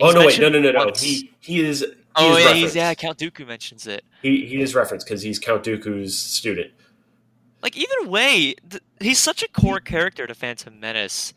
oh 0.00 0.10
no, 0.12 0.26
wait, 0.26 0.38
no, 0.40 0.48
no, 0.48 0.60
no, 0.60 0.72
no. 0.72 0.84
once. 0.86 1.00
He 1.02 1.30
he 1.40 1.60
is. 1.60 1.80
He 1.80 1.86
oh 2.16 2.36
is 2.36 2.44
yeah, 2.44 2.52
he's, 2.54 2.74
yeah. 2.76 2.94
Count 2.94 3.18
Dooku 3.18 3.46
mentions 3.46 3.86
it. 3.86 4.02
He 4.22 4.46
he 4.46 4.60
is 4.62 4.74
referenced 4.74 5.06
because 5.06 5.20
he's 5.22 5.38
Count 5.38 5.62
Dooku's 5.64 6.16
student. 6.16 6.72
Like 7.62 7.76
either 7.76 8.08
way, 8.08 8.54
th- 8.70 8.82
he's 9.00 9.18
such 9.18 9.42
a 9.42 9.48
core 9.48 9.80
character 9.80 10.26
to 10.26 10.34
Phantom 10.34 10.78
Menace. 10.80 11.34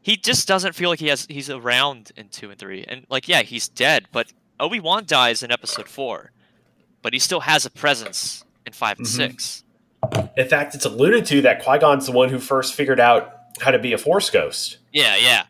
He 0.00 0.16
just 0.16 0.48
doesn't 0.48 0.74
feel 0.74 0.88
like 0.88 1.00
he 1.00 1.08
has 1.08 1.26
he's 1.28 1.50
around 1.50 2.12
in 2.16 2.28
two 2.28 2.50
and 2.50 2.58
three, 2.58 2.84
and 2.88 3.04
like 3.10 3.28
yeah, 3.28 3.42
he's 3.42 3.68
dead. 3.68 4.06
But 4.12 4.32
Obi 4.60 4.80
Wan 4.80 5.04
dies 5.06 5.42
in 5.42 5.50
Episode 5.52 5.88
four, 5.88 6.32
but 7.02 7.12
he 7.12 7.18
still 7.18 7.40
has 7.40 7.64
a 7.66 7.70
presence 7.70 8.44
in 8.66 8.72
5 8.72 8.98
and 8.98 9.06
Mhm. 9.06 9.10
six. 9.10 9.64
In 10.36 10.48
fact, 10.48 10.74
it's 10.74 10.84
alluded 10.84 11.26
to 11.26 11.40
that 11.42 11.62
Qui 11.62 11.78
Gon's 11.78 12.06
the 12.06 12.12
one 12.12 12.28
who 12.28 12.38
first 12.38 12.74
figured 12.74 13.00
out 13.00 13.34
how 13.60 13.70
to 13.70 13.78
be 13.78 13.92
a 13.92 13.98
Force 13.98 14.30
ghost. 14.30 14.78
Yeah, 14.92 15.16
yeah, 15.16 15.46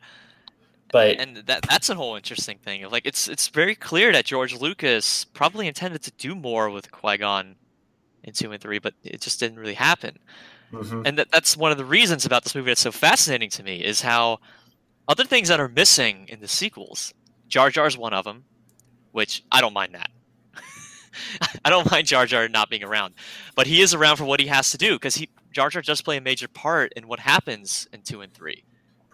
But 0.91 1.19
and 1.21 1.37
that 1.47 1.63
that's 1.69 1.91
a 1.91 1.95
whole 1.95 2.17
interesting 2.17 2.59
thing. 2.59 2.89
Like 2.91 3.05
it's 3.07 3.29
it's 3.29 3.49
very 3.49 3.75
clear 3.75 4.11
that 4.13 4.25
George 4.25 4.55
Lucas 4.55 5.25
probably 5.25 5.67
intended 5.69 6.03
to 6.03 6.11
do 6.13 6.35
more 6.35 6.71
with 6.71 6.91
Qui 6.91 7.19
Gon 7.19 7.57
in 8.25 8.33
two 8.33 8.53
and 8.53 8.63
three, 8.63 8.79
but 8.79 8.95
it 9.05 9.21
just 9.21 9.39
didn't 9.41 9.59
really 9.59 9.75
happen. 9.75 10.19
mhm. 10.73 11.07
and 11.07 11.17
that, 11.19 11.31
that's 11.31 11.57
one 11.57 11.73
of 11.73 11.79
the 11.79 11.85
reasons 11.85 12.27
about 12.27 12.45
this 12.45 12.55
movie 12.55 12.71
that's 12.71 12.83
so 12.83 12.93
fascinating 12.93 13.49
to 13.49 13.63
me 13.63 13.83
is 13.83 14.03
how 14.03 14.39
other 15.09 15.25
things 15.25 15.49
that 15.49 15.59
are 15.59 15.69
missing 15.69 16.27
in 16.29 16.41
the 16.41 16.49
sequels 16.49 17.15
jar 17.49 17.71
jar's 17.71 17.97
one 17.97 18.13
of 18.13 18.27
them 18.27 18.45
which 19.13 19.43
i 19.53 19.61
don't 19.61 19.75
mind 19.75 19.95
that. 19.95 20.11
I 21.65 21.71
don't 21.71 21.91
mind 21.91 22.07
jar 22.07 22.27
jar 22.27 22.49
not 22.49 22.71
being 22.71 22.85
around 22.85 23.15
but 23.55 23.67
he 23.67 23.81
is 23.81 23.95
around 23.95 24.17
for 24.17 24.25
what 24.25 24.41
he 24.41 24.47
has 24.47 24.71
to 24.71 24.79
do 24.79 24.95
because 24.95 25.17
he 25.17 25.29
jar 25.53 25.71
jar 25.71 25.83
does 25.83 26.03
play 26.03 26.17
a 26.17 26.21
major 26.21 26.49
part 26.49 26.93
in 26.95 27.09
what 27.09 27.21
happens 27.21 27.89
in 27.93 28.03
two 28.03 28.21
and 28.21 28.33
three. 28.33 28.65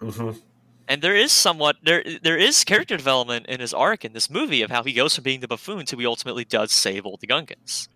Mhm. 0.00 0.40
and 0.88 1.00
there 1.02 1.14
is 1.14 1.32
somewhat 1.32 1.76
there 1.82 2.04
there 2.22 2.36
is 2.36 2.62
character 2.64 2.96
development 2.96 3.46
in 3.46 3.60
his 3.60 3.72
arc 3.72 4.04
in 4.04 4.12
this 4.12 4.28
movie 4.28 4.60
of 4.62 4.70
how 4.70 4.82
he 4.82 4.92
goes 4.92 5.14
from 5.14 5.24
being 5.24 5.40
the 5.40 5.48
buffoon 5.48 5.86
to 5.86 5.96
he 5.96 6.04
ultimately 6.06 6.44
does 6.44 6.72
save 6.72 7.06
all 7.06 7.16
the 7.16 7.26
Gungans 7.26 7.88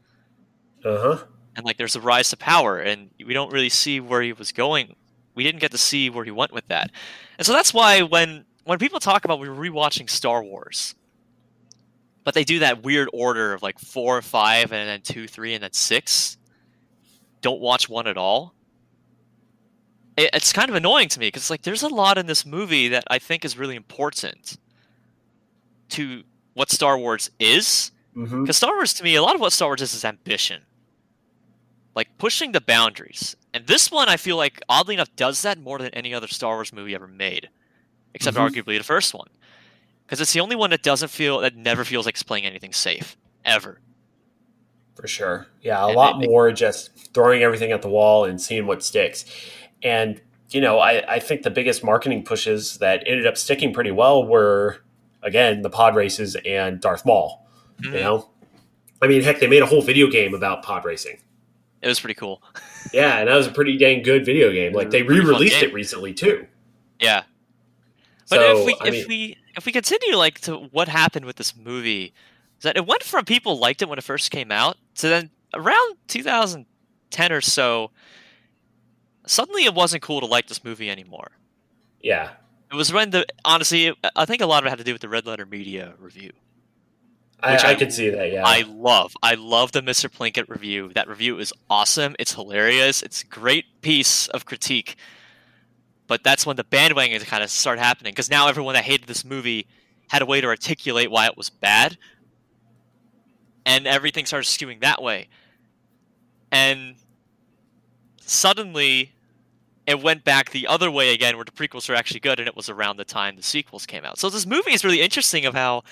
uh-huh. 0.84 1.24
and 1.56 1.66
like 1.66 1.76
there's 1.76 1.96
a 1.96 2.00
rise 2.00 2.30
to 2.30 2.36
power 2.36 2.78
and 2.78 3.10
we 3.24 3.34
don't 3.34 3.52
really 3.52 3.68
see 3.68 4.00
where 4.00 4.22
he 4.22 4.32
was 4.32 4.52
going. 4.52 4.94
We 5.34 5.44
didn't 5.44 5.60
get 5.60 5.70
to 5.72 5.78
see 5.78 6.08
where 6.10 6.24
he 6.24 6.30
went 6.30 6.52
with 6.52 6.66
that. 6.68 6.90
And 7.36 7.46
so 7.46 7.52
that's 7.52 7.74
why 7.74 8.02
when 8.02 8.44
when 8.64 8.78
people 8.78 9.00
talk 9.00 9.24
about 9.24 9.38
we're 9.40 9.48
rewatching 9.48 10.08
star 10.08 10.42
wars 10.42 10.94
but 12.28 12.34
they 12.34 12.44
do 12.44 12.58
that 12.58 12.82
weird 12.82 13.08
order 13.14 13.54
of 13.54 13.62
like 13.62 13.78
four 13.78 14.20
five 14.20 14.70
and 14.70 14.86
then 14.86 15.00
two 15.00 15.26
three 15.26 15.54
and 15.54 15.62
then 15.62 15.72
six. 15.72 16.36
Don't 17.40 17.58
watch 17.58 17.88
one 17.88 18.06
at 18.06 18.18
all. 18.18 18.52
It, 20.18 20.28
it's 20.34 20.52
kind 20.52 20.68
of 20.68 20.74
annoying 20.74 21.08
to 21.08 21.18
me 21.20 21.28
because 21.28 21.48
like 21.48 21.62
there's 21.62 21.82
a 21.82 21.88
lot 21.88 22.18
in 22.18 22.26
this 22.26 22.44
movie 22.44 22.88
that 22.88 23.04
i 23.08 23.18
think 23.18 23.46
is 23.46 23.56
really 23.56 23.76
important 23.76 24.58
to 25.88 26.22
what 26.52 26.70
star 26.70 26.98
wars 26.98 27.30
is. 27.40 27.92
Because 28.14 28.56
Star 28.58 28.74
Wars, 28.74 28.92
to 28.94 29.04
me, 29.04 29.14
a 29.14 29.22
lot 29.22 29.36
of 29.36 29.40
what 29.40 29.52
Star 29.54 29.68
Wars 29.68 29.80
is 29.80 29.94
is 29.94 30.04
ambition, 30.04 30.62
like 31.94 32.08
pushing 32.18 32.52
the 32.52 32.60
boundaries. 32.60 33.36
And 33.54 33.66
this 33.66 33.90
one, 33.92 34.08
I 34.08 34.16
feel 34.18 34.36
like, 34.36 34.60
oddly 34.68 34.94
enough, 34.94 35.14
does 35.16 35.40
that 35.42 35.56
more 35.58 35.78
than 35.78 35.94
any 35.94 36.12
other 36.12 36.26
Star 36.26 36.56
Wars 36.56 36.72
movie 36.74 36.94
ever 36.96 37.06
made, 37.06 37.48
except 38.14 38.36
Mhm. 38.36 38.50
arguably 38.50 38.76
the 38.76 38.82
first 38.84 39.14
one, 39.14 39.28
because 40.08 40.22
it's 40.22 40.32
the 40.32 40.40
only 40.40 40.56
one 40.56 40.70
that 40.70 40.82
doesn't 40.82 41.10
feel 41.10 41.40
that 41.40 41.54
never 41.54 41.84
feels 41.84 42.06
like 42.06 42.14
it's 42.14 42.22
playing 42.22 42.46
anything 42.46 42.72
safe 42.72 43.14
ever. 43.44 43.78
For 44.96 45.06
sure. 45.06 45.46
Yeah, 45.62 45.84
a 45.84 45.88
And 45.88 45.96
lot 45.96 46.16
it- 46.20 46.24
it- 46.24 46.30
more 46.30 46.50
just 46.50 47.12
throwing 47.14 47.42
everything 47.42 47.70
at 47.72 47.82
the 47.82 47.88
wall 47.90 48.24
and 48.24 48.40
seeing 48.40 48.66
what 48.66 48.82
sticks. 48.82 49.26
And, 49.82 50.20
you 50.50 50.60
know, 50.62 50.78
I, 50.80 51.04
I 51.14 51.18
think 51.20 51.42
the 51.42 51.50
biggest 51.50 51.84
marketing 51.84 52.24
pushes 52.24 52.78
that 52.78 53.04
ended 53.06 53.26
up 53.26 53.36
sticking 53.36 53.72
pretty 53.74 53.90
well 53.92 54.24
were, 54.26 54.78
again, 55.22 55.60
the 55.62 55.70
pod 55.70 55.94
races 55.94 56.36
and 56.44 56.80
Darth 56.80 57.04
Maul. 57.04 57.46
Mhm. 57.82 57.84
You 57.92 58.00
know? 58.00 58.30
I 59.02 59.06
mean, 59.06 59.22
heck, 59.22 59.38
they 59.40 59.46
made 59.46 59.62
a 59.62 59.66
whole 59.66 59.82
video 59.82 60.08
game 60.08 60.34
about 60.34 60.62
pod 60.64 60.84
racing. 60.84 61.18
It 61.82 61.86
was 61.86 62.00
pretty 62.00 62.14
cool. 62.14 62.42
Yeah, 62.92 63.18
and 63.18 63.28
that 63.28 63.34
was 63.34 63.46
a 63.46 63.50
pretty 63.50 63.76
dang 63.76 64.02
good 64.02 64.24
video 64.24 64.50
game. 64.50 64.72
Like, 64.72 64.88
they 64.90 65.02
re-released 65.02 65.62
it 65.62 65.74
recently, 65.74 66.14
too. 66.14 66.46
Yeah. 67.00 67.24
But 68.30 68.36
So, 68.36 68.58
if 68.60 68.66
we 68.66 68.74
I 68.80 68.86
if 68.86 68.92
mean, 68.92 69.04
we 69.08 69.36
if 69.56 69.66
we 69.66 69.72
continue 69.72 70.16
like 70.16 70.40
to 70.42 70.56
what 70.56 70.88
happened 70.88 71.24
with 71.26 71.36
this 71.36 71.54
movie, 71.56 72.12
is 72.58 72.62
that 72.62 72.76
it 72.76 72.86
went 72.86 73.02
from 73.02 73.24
people 73.24 73.58
liked 73.58 73.82
it 73.82 73.88
when 73.88 73.98
it 73.98 74.04
first 74.04 74.30
came 74.30 74.50
out 74.52 74.76
to 74.96 75.08
then 75.08 75.30
around 75.54 75.96
2010 76.08 77.32
or 77.32 77.40
so, 77.40 77.90
suddenly 79.26 79.64
it 79.64 79.74
wasn't 79.74 80.02
cool 80.02 80.20
to 80.20 80.26
like 80.26 80.46
this 80.48 80.64
movie 80.64 80.90
anymore. 80.90 81.32
yeah. 82.02 82.30
It 82.70 82.76
was 82.76 82.92
when 82.92 83.08
the 83.08 83.24
honestly, 83.46 83.96
I 84.14 84.26
think 84.26 84.42
a 84.42 84.46
lot 84.46 84.62
of 84.62 84.66
it 84.66 84.68
had 84.68 84.76
to 84.78 84.84
do 84.84 84.92
with 84.92 85.00
the 85.00 85.08
Red 85.08 85.24
Letter 85.24 85.46
Media 85.46 85.94
review. 85.98 86.32
I, 87.40 87.52
Which 87.52 87.64
I, 87.64 87.70
I- 87.70 87.74
could 87.76 87.90
see 87.94 88.10
that, 88.10 88.30
yeah. 88.30 88.42
I 88.44 88.60
love, 88.68 89.16
I 89.22 89.36
love 89.36 89.72
the 89.72 89.80
Mr. 89.80 90.10
Plinkett 90.10 90.50
review. 90.50 90.90
That 90.94 91.08
review 91.08 91.38
is 91.38 91.50
awesome. 91.70 92.14
It's 92.18 92.34
hilarious. 92.34 93.02
It's 93.02 93.22
a 93.22 93.26
great 93.26 93.64
piece 93.80 94.28
of 94.28 94.44
critique. 94.44 94.96
But 96.08 96.24
that's 96.24 96.44
when 96.44 96.56
the 96.56 96.64
bandwagon 96.64 97.20
kind 97.20 97.44
of 97.44 97.50
started 97.50 97.80
happening 97.82 98.12
because 98.12 98.30
now 98.30 98.48
everyone 98.48 98.74
that 98.74 98.84
hated 98.84 99.06
this 99.06 99.24
movie 99.24 99.68
had 100.08 100.22
a 100.22 100.26
way 100.26 100.40
to 100.40 100.46
articulate 100.48 101.10
why 101.10 101.26
it 101.26 101.36
was 101.36 101.50
bad, 101.50 101.98
and 103.64 103.86
everything 103.86 104.26
started 104.26 104.48
skewing 104.48 104.80
that 104.80 105.02
way. 105.02 105.28
And 106.50 106.96
suddenly, 108.22 109.12
it 109.86 110.02
went 110.02 110.24
back 110.24 110.50
the 110.50 110.66
other 110.66 110.90
way 110.90 111.12
again, 111.12 111.36
where 111.36 111.44
the 111.44 111.52
prequels 111.52 111.88
were 111.88 111.94
actually 111.94 112.20
good, 112.20 112.38
and 112.38 112.48
it 112.48 112.56
was 112.56 112.70
around 112.70 112.96
the 112.96 113.04
time 113.04 113.36
the 113.36 113.42
sequels 113.42 113.84
came 113.86 114.04
out. 114.04 114.18
So 114.18 114.30
this 114.30 114.46
movie 114.46 114.72
is 114.72 114.84
really 114.84 115.02
interesting 115.02 115.44
of 115.44 115.54
how 115.54 115.84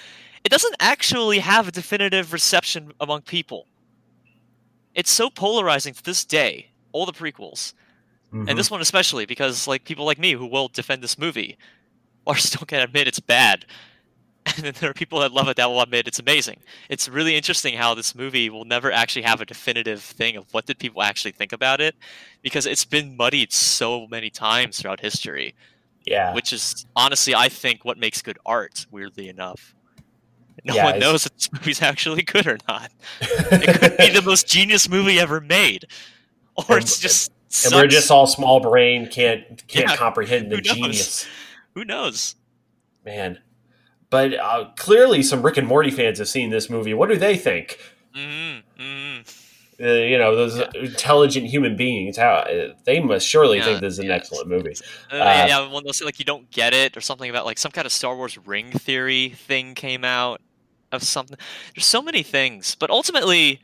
it 0.45 0.49
doesn't 0.49 0.77
actually 0.81 1.41
have 1.41 1.69
a 1.69 1.73
definitive 1.73 2.33
reception 2.33 2.93
among 3.01 3.23
people. 3.23 3.67
It's 4.95 5.11
so 5.11 5.29
polarizing 5.29 5.93
to 5.93 6.03
this 6.03 6.25
day, 6.25 6.71
all 6.93 7.05
the 7.05 7.13
prequels, 7.13 7.75
Mhm. 8.33 8.49
and 8.49 8.59
this 8.59 8.71
one 8.71 8.81
especially, 8.81 9.25
because 9.27 9.67
like 9.69 9.85
people 9.85 10.05
like 10.05 10.19
me 10.19 10.33
who 10.33 10.47
will 10.47 10.69
defend 10.69 11.03
this 11.03 11.19
movie, 11.19 11.57
are 12.27 12.37
still 12.37 12.67
can't 12.67 12.83
admit 12.85 13.07
it's 13.09 13.21
bad. 13.21 13.65
and 14.57 14.65
then 14.65 14.75
there 14.81 14.91
are 14.91 14.95
people 14.95 15.19
that 15.21 15.33
love 15.33 15.49
it 15.49 15.57
that 15.57 15.67
will 15.69 15.81
admit 15.81 16.07
it's 16.07 16.21
amazing. 16.21 16.59
It's 16.89 17.09
really 17.09 17.35
interesting 17.35 17.77
how 17.77 17.95
this 17.95 18.15
movie 18.15 18.49
will 18.49 18.65
never 18.65 18.93
actually 18.93 19.23
have 19.23 19.41
a 19.41 19.45
definitive 19.45 20.01
thing 20.03 20.37
of 20.37 20.45
what 20.55 20.67
did 20.67 20.79
people 20.79 21.03
actually 21.03 21.33
think 21.33 21.53
about 21.53 21.81
it, 21.81 21.97
because 22.43 22.65
it's 22.65 22.85
been 22.85 23.17
muddied 23.17 23.53
so 23.53 24.07
many 24.07 24.31
times 24.31 24.79
throughout 24.81 25.01
history. 25.01 25.55
Yeah, 26.07 26.33
which 26.35 26.53
is 26.53 26.87
honestly, 26.95 27.35
I 27.35 27.49
think, 27.49 27.85
what 27.85 27.99
makes 27.99 28.23
good 28.23 28.39
art. 28.47 28.87
Weirdly 28.93 29.29
enough, 29.29 29.75
no 30.65 30.75
Yeah, 30.75 30.85
one 30.85 30.95
it's- 30.97 31.03
knows 31.11 31.27
if 31.27 31.35
this 31.35 31.53
movie's 31.53 31.83
actually 31.83 32.23
good 32.23 32.47
or 32.47 32.59
not. 32.69 32.93
It 33.21 33.81
could 33.81 33.97
be 33.97 34.11
the 34.11 34.23
most 34.23 34.47
genius 34.47 34.89
movie 34.89 35.19
ever 35.19 35.41
made, 35.41 35.87
or 36.69 36.79
it's 36.79 37.01
just. 37.01 37.33
And 37.65 37.75
we're 37.75 37.87
just 37.87 38.11
all 38.11 38.27
small 38.27 38.61
brain, 38.61 39.09
can't 39.09 39.67
can't 39.69 39.89
Yeah, 39.89 39.97
comprehend 39.97 40.51
the 40.51 40.57
who 40.57 40.63
genius, 40.63 41.27
Who 41.75 41.85
knows? 41.85 42.35
man. 43.05 43.39
But 44.11 44.35
uh, 44.35 44.71
clearly, 44.77 45.23
some 45.23 45.43
Rick 45.43 45.57
and 45.57 45.67
Morty 45.67 45.91
fans 45.91 46.19
have 46.19 46.29
seen 46.29 46.51
this 46.51 46.71
movie. 46.71 46.95
What 46.95 47.09
do 47.09 47.17
they 47.17 47.37
think? 47.37 47.79
mm 48.15 48.63
mm 48.79 49.43
Uh, 49.79 49.87
you 49.87 50.17
know, 50.17 50.35
those 50.35 50.59
Yeah. 50.59 50.71
intelligent 50.75 51.47
human 51.47 51.77
beings. 51.77 52.17
How 52.17 52.35
uh, 52.37 52.75
they 52.85 53.01
must 53.01 53.27
surely 53.27 53.59
Yeah, 53.59 53.65
think 53.67 53.81
this 53.81 53.95
is 53.95 53.99
an 53.99 54.11
excellent 54.11 54.49
movie. 54.49 54.77
Uh, 55.13 55.17
Uh, 55.17 55.45
yeah, 55.49 55.69
when 55.69 55.85
they'll 55.85 55.93
say 55.93 56.05
like 56.05 56.19
you 56.19 56.25
don't 56.25 56.51
get 56.51 56.73
it 56.73 56.97
or 56.97 57.01
something 57.01 57.29
about 57.29 57.45
like 57.45 57.59
some 57.59 57.73
kind 57.73 57.85
of 57.85 57.93
Star 57.93 58.17
Wars 58.17 58.39
ring 58.39 58.71
theory 58.73 59.31
thing 59.31 59.75
came 59.75 60.05
out 60.05 60.41
of 60.93 61.03
something. 61.03 61.37
There's 61.75 61.85
so 61.87 62.01
many 62.01 62.23
things, 62.23 62.75
but 62.75 62.91
ultimately, 62.91 63.61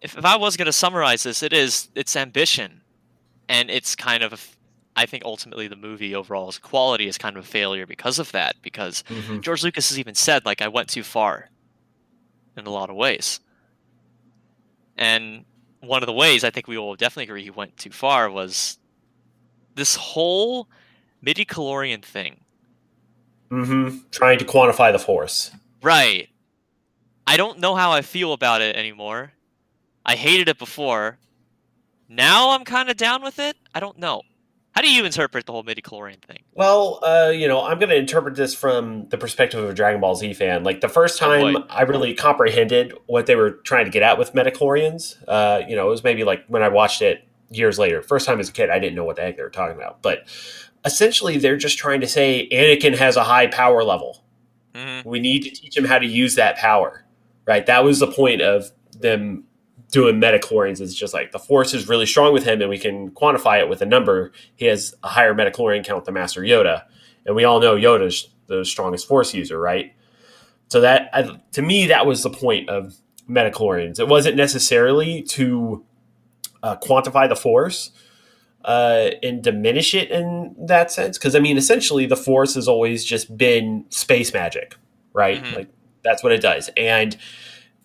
if, 0.00 0.16
if 0.16 0.24
I 0.24 0.36
was 0.36 0.56
going 0.56 0.66
to 0.66 0.72
summarize 0.72 1.22
this, 1.22 1.42
it 1.42 1.52
is 1.52 1.88
its 1.94 2.16
ambition, 2.16 2.80
and 3.48 3.70
it's 3.70 3.94
kind 3.96 4.22
of, 4.22 4.56
I 4.96 5.06
think 5.06 5.24
ultimately 5.24 5.68
the 5.68 5.76
movie 5.76 6.14
overall's 6.14 6.58
quality 6.58 7.06
is 7.06 7.18
kind 7.18 7.36
of 7.36 7.44
a 7.44 7.46
failure 7.46 7.86
because 7.86 8.18
of 8.18 8.32
that. 8.32 8.56
Because 8.62 9.02
Mhm. 9.08 9.40
George 9.42 9.62
Lucas 9.62 9.88
has 9.90 9.98
even 9.98 10.14
said 10.14 10.44
like 10.46 10.60
I 10.62 10.68
went 10.68 10.88
too 10.88 11.02
far 11.02 11.50
in 12.56 12.66
a 12.66 12.70
lot 12.70 12.90
of 12.90 12.96
ways. 12.96 13.40
And 14.96 15.44
one 15.80 16.02
of 16.02 16.06
the 16.06 16.12
ways 16.12 16.44
I 16.44 16.50
think 16.50 16.66
we 16.68 16.76
will 16.76 16.96
definitely 16.96 17.24
agree 17.24 17.42
he 17.42 17.50
went 17.50 17.76
too 17.76 17.90
far 17.90 18.30
was 18.30 18.78
this 19.74 19.96
whole 19.96 20.68
midi 21.22 21.44
chlorian 21.44 22.02
thing. 22.04 22.40
hmm 23.50 23.98
Trying 24.10 24.38
to 24.38 24.44
quantify 24.44 24.92
the 24.92 24.98
force. 24.98 25.50
Right. 25.82 26.28
I 27.26 27.36
don't 27.36 27.60
know 27.60 27.74
how 27.76 27.92
I 27.92 28.02
feel 28.02 28.32
about 28.32 28.60
it 28.60 28.76
anymore. 28.76 29.32
I 30.10 30.16
hated 30.16 30.48
it 30.48 30.58
before. 30.58 31.18
Now 32.08 32.50
I'm 32.50 32.64
kind 32.64 32.90
of 32.90 32.96
down 32.96 33.22
with 33.22 33.38
it. 33.38 33.56
I 33.72 33.78
don't 33.78 33.96
know. 33.96 34.22
How 34.72 34.82
do 34.82 34.90
you 34.90 35.04
interpret 35.04 35.46
the 35.46 35.52
whole 35.52 35.62
midi 35.62 35.82
chlorian 35.82 36.20
thing? 36.20 36.38
Well, 36.52 36.98
uh, 37.04 37.30
you 37.32 37.46
know, 37.46 37.62
I'm 37.64 37.78
going 37.78 37.90
to 37.90 37.96
interpret 37.96 38.34
this 38.34 38.52
from 38.52 39.08
the 39.10 39.18
perspective 39.18 39.62
of 39.62 39.70
a 39.70 39.72
Dragon 39.72 40.00
Ball 40.00 40.16
Z 40.16 40.34
fan. 40.34 40.64
Like 40.64 40.80
the 40.80 40.88
first 40.88 41.22
Oh, 41.22 41.26
time 41.26 41.54
boy. 41.54 41.60
I 41.70 41.82
really 41.82 42.12
comprehended 42.14 42.92
what 43.06 43.26
they 43.26 43.36
were 43.36 43.52
trying 43.52 43.84
to 43.84 43.90
get 43.92 44.02
at 44.02 44.18
with 44.18 44.34
midi 44.34 44.50
chlorians, 44.50 45.14
uh, 45.28 45.62
you 45.68 45.76
know, 45.76 45.86
it 45.86 45.90
was 45.90 46.02
maybe 46.02 46.24
like 46.24 46.44
when 46.48 46.64
I 46.64 46.68
watched 46.70 47.02
it 47.02 47.28
years 47.48 47.78
later. 47.78 48.02
First 48.02 48.26
time 48.26 48.40
as 48.40 48.48
a 48.48 48.52
kid, 48.52 48.68
I 48.68 48.80
didn't 48.80 48.96
know 48.96 49.04
what 49.04 49.14
the 49.14 49.22
heck 49.22 49.36
they 49.36 49.44
were 49.44 49.48
talking 49.48 49.76
about. 49.76 50.02
But 50.02 50.24
essentially, 50.84 51.38
they're 51.38 51.56
just 51.56 51.78
trying 51.78 52.00
to 52.00 52.08
say 52.08 52.48
Anakin 52.50 52.98
has 52.98 53.14
a 53.14 53.22
high 53.22 53.46
power 53.46 53.84
level. 53.84 54.24
hmm 54.74 55.08
We 55.08 55.20
need 55.20 55.44
to 55.44 55.50
teach 55.50 55.76
him 55.76 55.84
how 55.84 56.00
to 56.00 56.06
use 56.06 56.34
that 56.34 56.56
power, 56.56 57.04
right? 57.46 57.64
That 57.66 57.84
was 57.84 58.00
the 58.00 58.08
point 58.10 58.42
of 58.42 58.72
them 58.92 59.44
doing 59.90 60.18
midi 60.18 60.38
chlorians. 60.38 60.80
is 60.80 60.94
just 60.94 61.12
like 61.12 61.32
the 61.32 61.38
force 61.38 61.74
is 61.74 61.88
really 61.88 62.06
strong 62.06 62.32
with 62.32 62.44
him, 62.44 62.60
and 62.60 62.70
we 62.70 62.78
can 62.78 63.10
quantify 63.10 63.60
it 63.60 63.68
with 63.68 63.82
a 63.82 63.86
number. 63.86 64.32
He 64.56 64.66
has 64.66 64.94
a 65.02 65.08
higher 65.08 65.34
midi 65.34 65.50
chlorian 65.50 65.84
count 65.84 66.04
than 66.04 66.14
Master 66.14 66.42
Yoda, 66.42 66.84
and 67.26 67.34
we 67.34 67.44
all 67.44 67.60
know 67.60 67.76
Yoda's 67.76 68.28
the 68.46 68.64
strongest 68.64 69.06
force 69.06 69.32
user, 69.34 69.60
right? 69.60 69.92
So 70.68 70.80
that, 70.80 71.10
I, 71.12 71.40
to 71.52 71.62
me, 71.62 71.86
that 71.86 72.06
was 72.06 72.22
the 72.22 72.30
point 72.30 72.68
of 72.68 72.96
midi 73.26 73.50
chlorians. 73.50 73.98
It 73.98 74.08
wasn't 74.08 74.36
necessarily 74.36 75.22
to 75.22 75.84
uh, 76.62 76.76
quantify 76.76 77.28
the 77.28 77.36
force 77.36 77.90
uh, 78.64 79.10
and 79.22 79.42
diminish 79.42 79.94
it 79.94 80.10
in 80.10 80.54
that 80.58 80.90
sense, 80.92 81.16
because 81.18 81.34
I 81.34 81.40
mean, 81.40 81.56
essentially, 81.56 82.06
the 82.06 82.16
force 82.16 82.54
has 82.54 82.68
always 82.68 83.04
just 83.04 83.36
been 83.36 83.86
space 83.88 84.32
magic, 84.32 84.76
right? 85.12 85.42
Mhm. 85.42 85.56
Like 85.56 85.68
that's 86.04 86.22
what 86.22 86.32
it 86.32 86.40
does. 86.40 86.70
And 86.76 87.16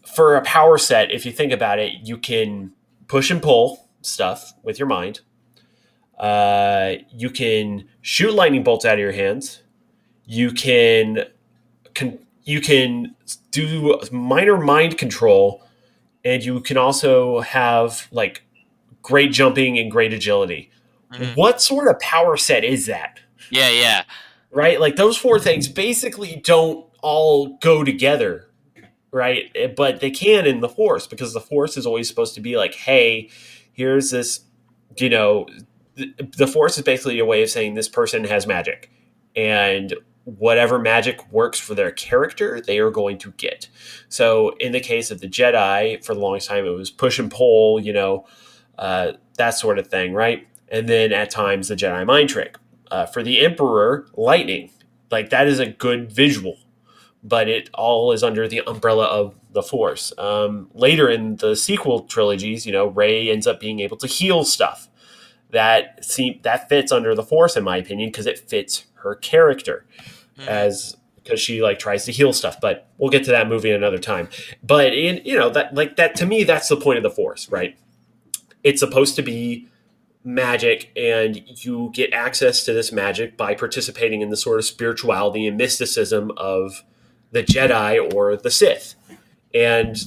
for 0.05 0.35
a 0.35 0.41
power 0.41 0.77
set, 0.77 1.11
if 1.11 1.25
you 1.25 1.31
think 1.31 1.51
about 1.51 1.79
it, 1.79 1.93
you 2.03 2.17
can 2.17 2.71
push 3.07 3.31
and 3.31 3.41
pull 3.41 3.87
stuff 4.01 4.53
with 4.63 4.79
your 4.79 4.87
mind. 4.87 5.21
Uh, 6.17 6.95
you 7.11 7.29
can 7.29 7.87
shoot 8.01 8.33
lightning 8.33 8.63
bolts 8.63 8.85
out 8.85 8.93
of 8.93 8.99
your 8.99 9.11
hands. 9.11 9.61
You 10.25 10.51
can, 10.51 11.25
can 11.93 12.19
you 12.43 12.61
can 12.61 13.15
do 13.51 13.99
minor 14.11 14.57
mind 14.57 14.97
control, 14.97 15.63
and 16.23 16.43
you 16.43 16.61
can 16.61 16.77
also 16.77 17.41
have 17.41 18.07
like 18.11 18.43
great 19.01 19.31
jumping 19.31 19.77
and 19.77 19.91
great 19.91 20.13
agility. 20.13 20.71
Mhm. 21.13 21.35
What 21.35 21.61
sort 21.61 21.87
of 21.87 21.99
power 21.99 22.37
set 22.37 22.63
is 22.63 22.85
that? 22.85 23.19
Yeah, 23.51 23.69
yeah. 23.69 24.03
right? 24.51 24.79
Like 24.79 24.95
those 24.95 25.17
four 25.17 25.39
things 25.39 25.67
basically 25.67 26.41
don't 26.43 26.85
all 27.01 27.57
go 27.57 27.83
together, 27.83 28.47
right? 29.15 29.49
Eh, 29.55 29.67
But 29.67 30.01
they 30.01 30.11
can 30.11 30.45
in 30.45 30.59
the 30.59 30.69
force 30.69 31.07
because 31.07 31.33
the 31.33 31.39
force 31.39 31.77
is 31.77 31.85
always 31.85 32.07
supposed 32.09 32.35
to 32.35 32.41
be 32.41 32.57
like, 32.57 32.75
hey, 32.75 33.29
here's 33.71 34.11
this, 34.11 34.41
you 34.97 35.09
know, 35.09 35.47
th- 35.95 36.13
the 36.37 36.47
force 36.47 36.77
is 36.77 36.83
basically 36.83 37.17
a 37.19 37.25
way 37.25 37.41
of 37.41 37.49
saying 37.49 37.73
this 37.75 37.87
person 37.87 38.25
has 38.25 38.45
magic. 38.45 38.91
And 39.35 39.93
whatever 40.25 40.79
magic 40.79 41.31
works 41.31 41.59
for 41.59 41.75
their 41.75 41.91
character, 41.91 42.59
they 42.59 42.77
are 42.79 42.91
going 42.91 43.17
to 43.19 43.31
get. 43.31 43.69
So 44.09 44.49
in 44.59 44.73
the 44.73 44.79
case 44.81 45.11
of 45.11 45.21
the 45.21 45.27
Jedi, 45.27 46.03
for 46.03 46.13
the 46.13 46.19
longest 46.19 46.49
time, 46.49 46.65
it 46.65 46.69
was 46.69 46.89
push 46.91 47.17
and 47.17 47.31
pull, 47.31 47.79
you 47.79 47.93
know, 47.93 48.25
uh, 48.77 49.13
that 49.37 49.51
sort 49.51 49.79
of 49.79 49.87
thing, 49.87 50.13
right? 50.13 50.45
And 50.67 50.89
then 50.89 51.13
at 51.13 51.29
times 51.29 51.69
the 51.69 51.75
Jedi 51.75 52.05
mind 52.05 52.29
trick. 52.29 52.57
Uh, 52.91 53.05
for 53.05 53.23
the 53.23 53.43
Emperor, 53.45 54.07
lightning. 54.15 54.71
Like 55.09 55.29
that 55.29 55.47
is 55.47 55.59
a 55.59 55.67
good 55.67 56.11
visual, 56.11 56.57
but 57.27 57.49
it 57.49 57.69
all 57.73 58.11
is 58.11 58.23
under 58.23 58.47
the 58.47 58.61
umbrella 58.69 59.05
of 59.05 59.33
the 59.51 59.63
Force. 59.63 60.13
Um, 60.19 60.69
later 60.73 61.09
in 61.09 61.37
the 61.37 61.55
sequel 61.55 62.01
trilogies, 62.01 62.65
you 62.65 62.71
know, 62.71 62.85
Rey 62.87 63.31
ends 63.31 63.47
up 63.47 63.59
being 63.59 63.79
able 63.79 63.97
to 63.97 64.07
heal 64.07 64.43
stuff. 64.43 64.87
That 65.49 66.05
seem 66.05 66.39
that 66.43 66.69
fits 66.69 66.91
under 66.91 67.15
the 67.15 67.23
Force, 67.23 67.55
in 67.57 67.63
my 67.63 67.77
opinion, 67.77 68.09
because 68.09 68.27
it 68.27 68.37
fits 68.37 68.85
her 68.95 69.15
character 69.15 69.85
Mhm. 70.39 70.47
as 70.47 70.97
because 71.23 71.39
she 71.39 71.63
like 71.63 71.79
tries 71.79 72.05
to 72.05 72.11
heal 72.11 72.31
stuff. 72.33 72.61
But 72.61 72.87
we'll 72.99 73.09
get 73.09 73.23
to 73.25 73.31
that 73.31 73.47
movie 73.47 73.71
another 73.71 73.97
time. 73.97 74.29
But 74.61 74.93
in 74.93 75.21
you 75.25 75.37
know 75.37 75.49
that 75.49 75.73
like 75.73 75.95
that 75.95 76.13
to 76.17 76.25
me, 76.25 76.43
that's 76.43 76.67
the 76.67 76.77
point 76.77 76.97
of 76.97 77.03
the 77.03 77.09
Force, 77.09 77.49
right? 77.49 77.75
It's 78.63 78.79
supposed 78.79 79.15
to 79.15 79.21
be 79.23 79.67
magic 80.23 80.91
and 80.97 81.41
you 81.63 81.91
get 81.93 82.11
access 82.11 82.63
to 82.65 82.73
this 82.73 82.91
magic 82.91 83.37
by 83.37 83.53
participating 83.55 84.21
in 84.21 84.29
the 84.29 84.37
sort 84.37 84.57
of 84.59 84.65
spirituality 84.65 85.45
and 85.47 85.55
mysticism 85.55 86.31
of 86.35 86.83
the 87.31 87.43
Jedi 87.43 88.13
or 88.13 88.35
the 88.35 88.51
Sith. 88.51 88.95
And 89.53 89.97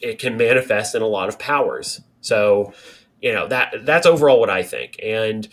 it 0.00 0.18
can 0.18 0.36
manifest 0.36 0.94
in 0.94 1.02
a 1.02 1.06
lot 1.06 1.28
of 1.28 1.38
powers. 1.38 2.00
So, 2.20 2.72
you 3.20 3.32
know, 3.32 3.48
that 3.48 3.84
that's 3.84 4.06
overall 4.06 4.40
what 4.40 4.50
I 4.50 4.62
think. 4.62 4.98
And 5.02 5.48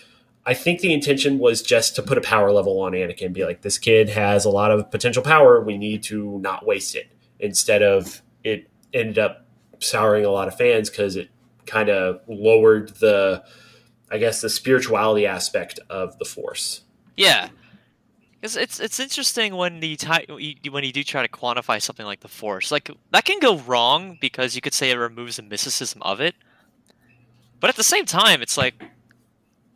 I 0.46 0.54
think 0.54 0.80
the 0.80 0.94
intention 0.94 1.40
was 1.40 1.62
just 1.62 1.96
to 1.96 2.04
put 2.04 2.18
a 2.18 2.22
power 2.22 2.52
level 2.52 2.80
on 2.82 2.94
Anakin 2.94 3.34
be 3.34 3.46
like, 3.46 3.62
this 3.62 3.78
kid 3.78 4.10
has 4.10 4.46
a 4.46 4.50
lot 4.50 4.72
of 4.72 4.90
potential 4.92 5.24
power. 5.24 5.62
We 5.62 5.78
need 5.78 6.04
to 6.04 6.40
not 6.40 6.66
waste 6.66 6.96
it. 6.96 7.12
Instead 7.40 7.82
of 7.82 8.22
it 8.44 8.70
ended 8.94 9.20
up 9.20 9.46
souring 9.80 10.26
a 10.26 10.30
lot 10.30 10.48
of 10.48 10.56
fans 10.56 10.90
because 10.90 11.16
it 11.16 11.30
kind 11.66 11.90
of 11.90 12.22
lowered 12.28 12.90
the 12.98 13.44
i 14.12 14.18
guess 14.18 14.42
the 14.42 14.50
spirituality 14.50 15.26
aspect 15.26 15.80
of 15.90 16.18
the 16.18 16.26
force 16.26 16.82
Yeah, 17.16 17.50
because 18.42 18.58
it's 18.58 18.80
it's 18.80 19.00
interesting 19.00 19.56
when 19.56 19.82
you, 19.84 19.96
ty- 19.96 20.26
when 20.28 20.84
you 20.84 20.92
do 20.92 21.04
try 21.04 21.22
to 21.22 21.30
quantify 21.30 21.80
something 21.80 22.06
like 22.06 22.22
the 22.22 22.28
Force, 22.28 22.72
like 22.72 22.90
that 23.12 23.24
can 23.24 23.40
go 23.40 23.60
wrong 23.60 24.18
because 24.20 24.56
you 24.56 24.62
could 24.62 24.74
say 24.74 24.90
it 24.90 24.98
removes 24.98 25.36
the 25.36 25.44
mysticism 25.44 26.02
of 26.02 26.20
it. 26.20 26.36
But 27.60 27.70
at 27.70 27.76
the 27.76 27.84
same 27.84 28.06
time, 28.06 28.42
it's 28.42 28.58
like 28.58 28.84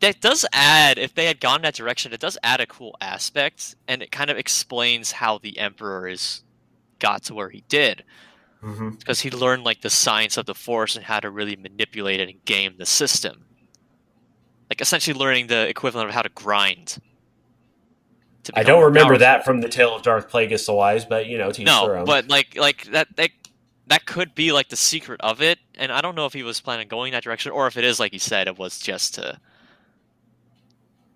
that 0.00 0.20
does 0.20 0.44
add. 0.52 0.98
If 0.98 1.14
they 1.14 1.26
had 1.26 1.40
gone 1.40 1.62
that 1.62 1.74
direction, 1.74 2.12
it 2.12 2.20
does 2.20 2.36
add 2.42 2.60
a 2.60 2.66
cool 2.66 2.96
aspect, 3.00 3.76
and 3.86 4.02
it 4.02 4.10
kind 4.10 4.30
of 4.30 4.36
explains 4.36 5.12
how 5.12 5.38
the 5.38 5.58
Emperor 5.58 6.08
is 6.08 6.42
got 6.98 7.22
to 7.24 7.34
where 7.34 7.50
he 7.50 7.62
did 7.68 8.02
mm-hmm. 8.62 8.90
because 8.90 9.20
he 9.20 9.30
learned 9.30 9.64
like 9.64 9.82
the 9.82 9.90
science 9.90 10.36
of 10.36 10.46
the 10.46 10.54
Force 10.54 10.96
and 10.96 11.04
how 11.04 11.20
to 11.20 11.30
really 11.30 11.56
manipulate 11.56 12.20
it 12.20 12.28
and 12.28 12.44
game 12.44 12.74
the 12.78 12.86
system. 12.86 13.44
Like 14.68 14.80
essentially 14.80 15.16
learning 15.16 15.46
the 15.46 15.68
equivalent 15.68 16.08
of 16.08 16.14
how 16.14 16.22
to 16.22 16.28
grind. 16.30 16.98
I 18.54 18.62
don't 18.62 18.84
remember 18.84 19.14
that 19.18 19.44
from 19.44 19.60
the 19.60 19.68
tale 19.68 19.94
of 19.94 20.02
darth 20.02 20.28
plagueis 20.28 20.66
the 20.66 20.72
wise 20.74 21.04
but 21.04 21.26
you 21.26 21.38
know 21.38 21.48
No, 21.64 21.86
but 22.06 22.28
like 22.28 22.56
like 22.56 22.84
that 22.92 23.08
that 23.16 23.30
that 23.88 24.04
could 24.04 24.34
be 24.34 24.52
like 24.52 24.68
the 24.68 24.76
secret 24.76 25.20
of 25.20 25.40
it, 25.40 25.58
and 25.76 25.92
I 25.92 26.00
don't 26.00 26.16
know 26.16 26.26
if 26.26 26.32
he 26.32 26.42
was 26.42 26.60
planning 26.60 26.86
on 26.86 26.88
going 26.88 27.12
that 27.12 27.22
direction 27.22 27.52
or 27.52 27.66
if 27.68 27.76
it 27.76 27.84
is 27.84 28.00
like 28.00 28.12
he 28.12 28.18
said 28.18 28.48
it 28.48 28.58
was 28.58 28.80
just 28.80 29.14
to 29.14 29.38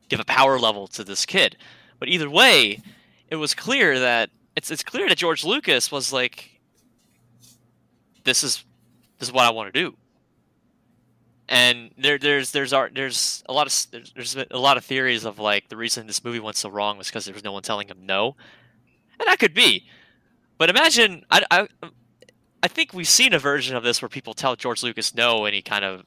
give 0.08 0.20
a 0.20 0.24
power 0.24 0.58
level 0.58 0.86
to 0.88 1.02
this 1.02 1.26
kid. 1.26 1.56
But 1.98 2.08
either 2.08 2.30
way, 2.30 2.80
it 3.28 3.36
was 3.36 3.54
clear 3.54 3.98
that 3.98 4.30
it's 4.56 4.70
it's 4.70 4.84
clear 4.84 5.08
that 5.08 5.18
George 5.18 5.44
Lucas 5.44 5.90
was 5.90 6.12
like, 6.12 6.60
this 8.24 8.44
is 8.44 8.64
this 9.18 9.28
is 9.28 9.32
what 9.32 9.46
I 9.46 9.50
want 9.50 9.72
to 9.72 9.80
do. 9.80 9.96
And 11.50 11.90
there 11.98 12.16
there's 12.16 12.52
there's 12.52 12.72
art 12.72 12.92
there's 12.94 13.42
a 13.46 13.52
lot 13.52 13.66
of 13.66 13.86
there's, 13.90 14.12
there's 14.14 14.36
a 14.52 14.58
lot 14.58 14.76
of 14.76 14.84
theories 14.84 15.24
of 15.24 15.40
like 15.40 15.68
the 15.68 15.76
reason 15.76 16.06
this 16.06 16.22
movie 16.22 16.38
went 16.38 16.56
so 16.56 16.70
wrong 16.70 16.96
was 16.96 17.08
because 17.08 17.24
there 17.24 17.34
was 17.34 17.42
no 17.42 17.50
one 17.50 17.62
telling 17.62 17.88
him 17.88 17.98
no, 18.06 18.36
and 19.18 19.26
that 19.26 19.40
could 19.40 19.52
be. 19.52 19.84
But 20.58 20.70
imagine 20.70 21.24
I, 21.28 21.42
I 21.50 21.68
I 22.62 22.68
think 22.68 22.94
we've 22.94 23.08
seen 23.08 23.32
a 23.32 23.38
version 23.40 23.74
of 23.74 23.82
this 23.82 24.00
where 24.00 24.08
people 24.08 24.32
tell 24.32 24.54
George 24.54 24.84
Lucas 24.84 25.12
no, 25.12 25.44
and 25.44 25.52
he 25.52 25.60
kind 25.60 25.84
of 25.84 26.04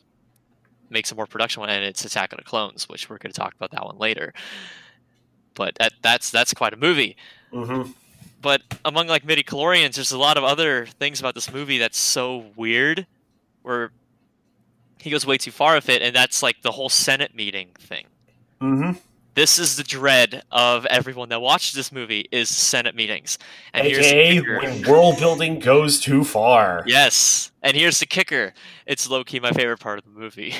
makes 0.89 1.11
a 1.11 1.15
more 1.15 1.25
production 1.25 1.59
one, 1.59 1.69
and 1.69 1.83
it's 1.83 2.05
Attack 2.05 2.31
of 2.31 2.37
the 2.37 2.45
Clones, 2.45 2.87
which 2.87 3.09
we're 3.09 3.17
going 3.17 3.33
to 3.33 3.39
talk 3.39 3.53
about 3.53 3.71
that 3.71 3.83
one 3.83 3.97
later. 3.97 4.33
But 5.55 5.75
that 5.75 5.91
that's 6.01 6.31
that's 6.31 6.53
quite 6.53 6.73
a 6.73 6.77
movie. 6.77 7.17
Mm-hmm. 7.51 7.91
But 8.41 8.61
among 8.85 9.07
like 9.07 9.25
midi 9.25 9.43
chlorians, 9.43 9.95
there's 9.95 10.13
a 10.13 10.17
lot 10.17 10.37
of 10.37 10.45
other 10.45 10.85
things 10.85 11.19
about 11.19 11.35
this 11.35 11.51
movie 11.51 11.79
that's 11.79 11.97
so 11.97 12.45
weird, 12.55 13.07
where 13.61 13.91
he 15.03 15.09
goes 15.09 15.25
way 15.25 15.37
too 15.37 15.51
far 15.51 15.75
with 15.75 15.89
it, 15.89 16.01
and 16.01 16.15
that's 16.15 16.41
like 16.41 16.61
the 16.61 16.71
whole 16.71 16.87
Senate 16.87 17.35
meeting 17.35 17.67
thing. 17.77 18.05
Mm-hmm. 18.61 18.97
This 19.35 19.59
is 19.59 19.75
the 19.75 19.83
dread 19.83 20.43
of 20.49 20.85
everyone 20.85 21.27
that 21.29 21.41
watches 21.41 21.73
this 21.73 21.91
movie 21.91 22.25
is 22.31 22.47
Senate 22.49 22.95
meetings. 22.95 23.37
And 23.73 23.85
here's 23.85 24.05
AKA 24.05 24.39
kicker. 24.39 24.57
when 24.59 24.87
world 24.87 25.17
building 25.17 25.59
goes 25.59 25.99
too 25.99 26.23
far. 26.23 26.83
Yes, 26.87 27.51
and 27.61 27.75
here's 27.75 27.99
the 27.99 28.05
kicker. 28.05 28.53
It's 28.85 29.09
low 29.09 29.25
key 29.25 29.41
my 29.41 29.51
favorite 29.51 29.81
part 29.81 29.99
of 29.99 30.05
the 30.05 30.17
movie. 30.17 30.53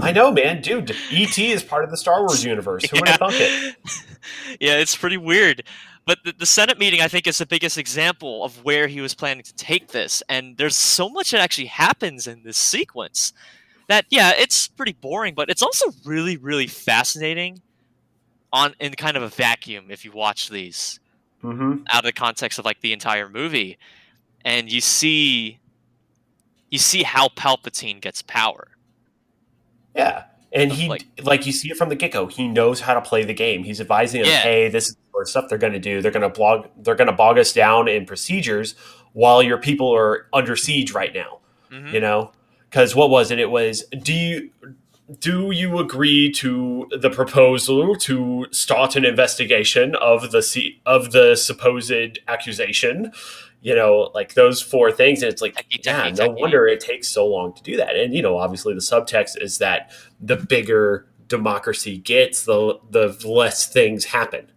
I 0.00 0.10
know, 0.10 0.32
man, 0.32 0.60
dude. 0.60 0.90
ET 1.12 1.38
is 1.38 1.62
part 1.62 1.84
of 1.84 1.90
the 1.90 1.96
Star 1.96 2.20
Wars 2.20 2.44
universe. 2.44 2.84
Who 2.90 2.98
would 2.98 3.08
have 3.08 3.18
thunk 3.20 3.34
it? 3.36 3.76
yeah, 4.60 4.78
it's 4.78 4.96
pretty 4.96 5.18
weird. 5.18 5.62
But 6.04 6.18
the, 6.24 6.34
the 6.36 6.46
Senate 6.46 6.80
meeting, 6.80 7.00
I 7.00 7.06
think, 7.06 7.28
is 7.28 7.38
the 7.38 7.46
biggest 7.46 7.78
example 7.78 8.42
of 8.44 8.64
where 8.64 8.88
he 8.88 9.00
was 9.00 9.14
planning 9.14 9.44
to 9.44 9.54
take 9.54 9.88
this. 9.88 10.22
And 10.28 10.56
there's 10.56 10.76
so 10.76 11.08
much 11.08 11.30
that 11.30 11.40
actually 11.40 11.66
happens 11.66 12.26
in 12.26 12.42
this 12.42 12.56
sequence 12.56 13.32
that, 13.88 14.06
yeah, 14.10 14.32
it's 14.36 14.68
pretty 14.68 14.92
boring, 14.92 15.34
but 15.34 15.50
it's 15.50 15.62
also 15.62 15.86
really, 16.04 16.36
really 16.36 16.66
fascinating 16.66 17.60
on 18.52 18.74
in 18.80 18.92
kind 18.94 19.16
of 19.16 19.22
a 19.22 19.28
vacuum 19.28 19.86
if 19.90 20.04
you 20.04 20.12
watch 20.12 20.48
these 20.48 21.00
Mm-hmm. 21.42 21.82
out 21.90 21.98
of 21.98 22.04
the 22.04 22.12
context 22.12 22.58
of 22.58 22.64
like 22.64 22.80
the 22.80 22.92
entire 22.94 23.28
movie. 23.28 23.76
And 24.46 24.72
you 24.72 24.80
see 24.80 25.58
you 26.70 26.78
see 26.78 27.02
how 27.02 27.28
Palpatine 27.28 28.00
gets 28.00 28.22
power. 28.22 28.68
Yeah. 29.94 30.24
And 30.52 30.72
he, 30.72 30.88
Like- 30.88 31.04
like, 31.22 31.46
you 31.46 31.52
see 31.52 31.70
it 31.70 31.76
from 31.76 31.88
the 31.88 31.96
get 31.96 32.12
go, 32.12 32.26
he 32.26 32.48
knows 32.48 32.80
how 32.80 32.94
to 32.94 33.00
play 33.00 33.24
the 33.24 33.34
game. 33.34 33.64
He's 33.64 33.80
advising 33.80 34.22
them, 34.22 34.30
Yeah. 34.30 34.40
hey, 34.40 34.68
this 34.68 34.88
is 34.88 34.94
the 34.94 35.00
sort 35.12 35.22
of 35.24 35.28
stuff 35.28 35.44
they're 35.48 35.58
going 35.58 35.72
to 35.72 35.78
do. 35.78 36.00
They're 36.00 36.10
going 36.12 36.22
to 36.22 36.28
blog, 36.28 36.66
they're 36.78 36.94
going 36.94 37.08
to 37.08 37.12
bog 37.12 37.38
us 37.38 37.52
down 37.52 37.88
in 37.88 38.06
procedures 38.06 38.74
while 39.12 39.42
your 39.42 39.58
people 39.58 39.94
are 39.94 40.26
under 40.32 40.56
siege 40.56 40.92
right 40.92 41.12
now. 41.14 41.40
Mhm. 41.70 41.92
You 41.92 42.00
know, 42.00 42.32
because 42.74 42.96
what 42.96 43.08
was 43.08 43.30
it? 43.30 43.38
It 43.38 43.52
was 43.52 43.84
do 44.02 44.12
you 44.12 44.50
do 45.20 45.52
you 45.52 45.78
agree 45.78 46.32
to 46.32 46.88
the 46.90 47.08
proposal 47.08 47.94
to 47.94 48.46
start 48.50 48.96
an 48.96 49.04
investigation 49.04 49.94
of 49.94 50.32
the 50.32 50.42
se- 50.42 50.80
of 50.84 51.12
the 51.12 51.36
supposed 51.36 52.18
accusation? 52.26 53.12
You 53.62 53.76
know, 53.76 54.10
like 54.12 54.34
those 54.34 54.60
four 54.60 54.90
things, 54.90 55.22
and 55.22 55.32
it's 55.32 55.40
like, 55.40 55.64
yeah, 55.84 56.10
no 56.18 56.30
wonder 56.30 56.66
it 56.66 56.80
takes 56.80 57.06
so 57.06 57.24
long 57.24 57.52
to 57.52 57.62
do 57.62 57.76
that. 57.76 57.94
And 57.94 58.12
you 58.12 58.22
know, 58.22 58.38
obviously, 58.38 58.74
the 58.74 58.80
subtext 58.80 59.40
is 59.40 59.58
that 59.58 59.92
the 60.20 60.36
bigger 60.36 61.06
democracy 61.28 61.96
gets, 61.96 62.44
the 62.44 62.80
the 62.90 63.16
less 63.24 63.72
things 63.72 64.06
happen. 64.06 64.50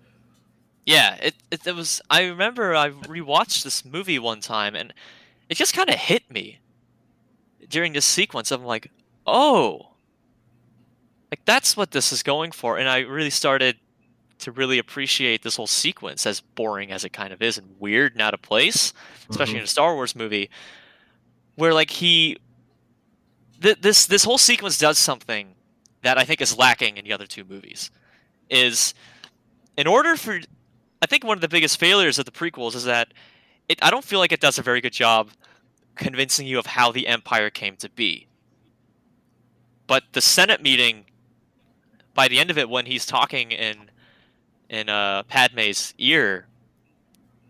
Yeah, 0.87 1.17
it, 1.21 1.35
it 1.51 1.67
it 1.67 1.75
was. 1.75 2.01
I 2.09 2.23
remember 2.23 2.75
I 2.75 2.89
rewatched 2.89 3.63
this 3.63 3.85
movie 3.85 4.17
one 4.17 4.41
time, 4.41 4.75
and 4.75 4.91
it 5.49 5.55
just 5.55 5.75
kind 5.75 5.89
of 5.89 5.95
hit 5.95 6.29
me 6.31 6.57
during 7.69 7.93
this 7.93 8.05
sequence. 8.05 8.51
I'm 8.51 8.63
like, 8.65 8.91
oh, 9.25 9.93
like 11.31 11.43
that's 11.45 11.75
what 11.75 11.91
this 11.91 12.11
is 12.13 12.23
going 12.23 12.51
for, 12.51 12.77
and 12.77 12.87
I 12.87 12.99
really 12.99 13.29
started 13.29 13.77
to 14.39 14.51
really 14.51 14.77
appreciate 14.77 15.41
this 15.41 15.55
whole 15.55 15.67
sequence, 15.67 16.25
as 16.25 16.39
boring 16.41 16.91
as 16.91 17.03
it 17.03 17.09
kind 17.11 17.33
of 17.33 17.41
is 17.41 17.57
and 17.57 17.75
weird 17.79 18.13
and 18.13 18.21
out 18.21 18.33
of 18.35 18.41
place, 18.41 18.93
especially 19.29 19.55
Mhm. 19.55 19.59
in 19.59 19.63
a 19.63 19.67
Star 19.67 19.95
Wars 19.95 20.15
movie, 20.15 20.49
where 21.55 21.73
like 21.73 21.89
he, 21.89 22.37
th- 23.61 23.79
this 23.81 24.05
this 24.05 24.23
whole 24.23 24.37
sequence 24.37 24.77
does 24.77 24.97
something 24.97 25.55
that 26.03 26.17
I 26.17 26.23
think 26.23 26.39
is 26.39 26.57
lacking 26.57 26.97
in 26.97 27.03
the 27.03 27.11
other 27.13 27.25
two 27.25 27.43
movies, 27.43 27.89
is 28.49 28.93
in 29.75 29.87
order 29.87 30.15
for 30.15 30.39
I 31.01 31.05
think 31.07 31.23
one 31.23 31.37
of 31.37 31.41
the 31.41 31.49
biggest 31.49 31.79
failures 31.79 32.17
of 32.19 32.25
the 32.25 32.31
prequels 32.31 32.75
is 32.75 32.85
that 32.85 33.13
it 33.67 33.79
I 33.83 33.89
don't 33.89 34.05
feel 34.05 34.19
like 34.19 34.31
it 34.31 34.39
does 34.39 34.57
a 34.59 34.61
very 34.61 34.81
good 34.81 34.93
job 34.93 35.31
convincing 35.97 36.47
you 36.47 36.59
of 36.59 36.67
how 36.67 36.91
the 36.91 37.07
empire 37.07 37.49
came 37.49 37.75
to 37.77 37.89
be. 37.89 38.27
But 39.87 40.03
the 40.13 40.21
Senate 40.21 40.61
meeting 40.61 41.05
by 42.13 42.27
the 42.27 42.39
end 42.39 42.49
of 42.49 42.57
it 42.57 42.69
when 42.69 42.85
he's 42.85 43.05
talking 43.05 43.51
in 43.51 43.89
in 44.69 44.89
uh 44.89 45.23
Padme's 45.23 45.93
ear 45.97 46.47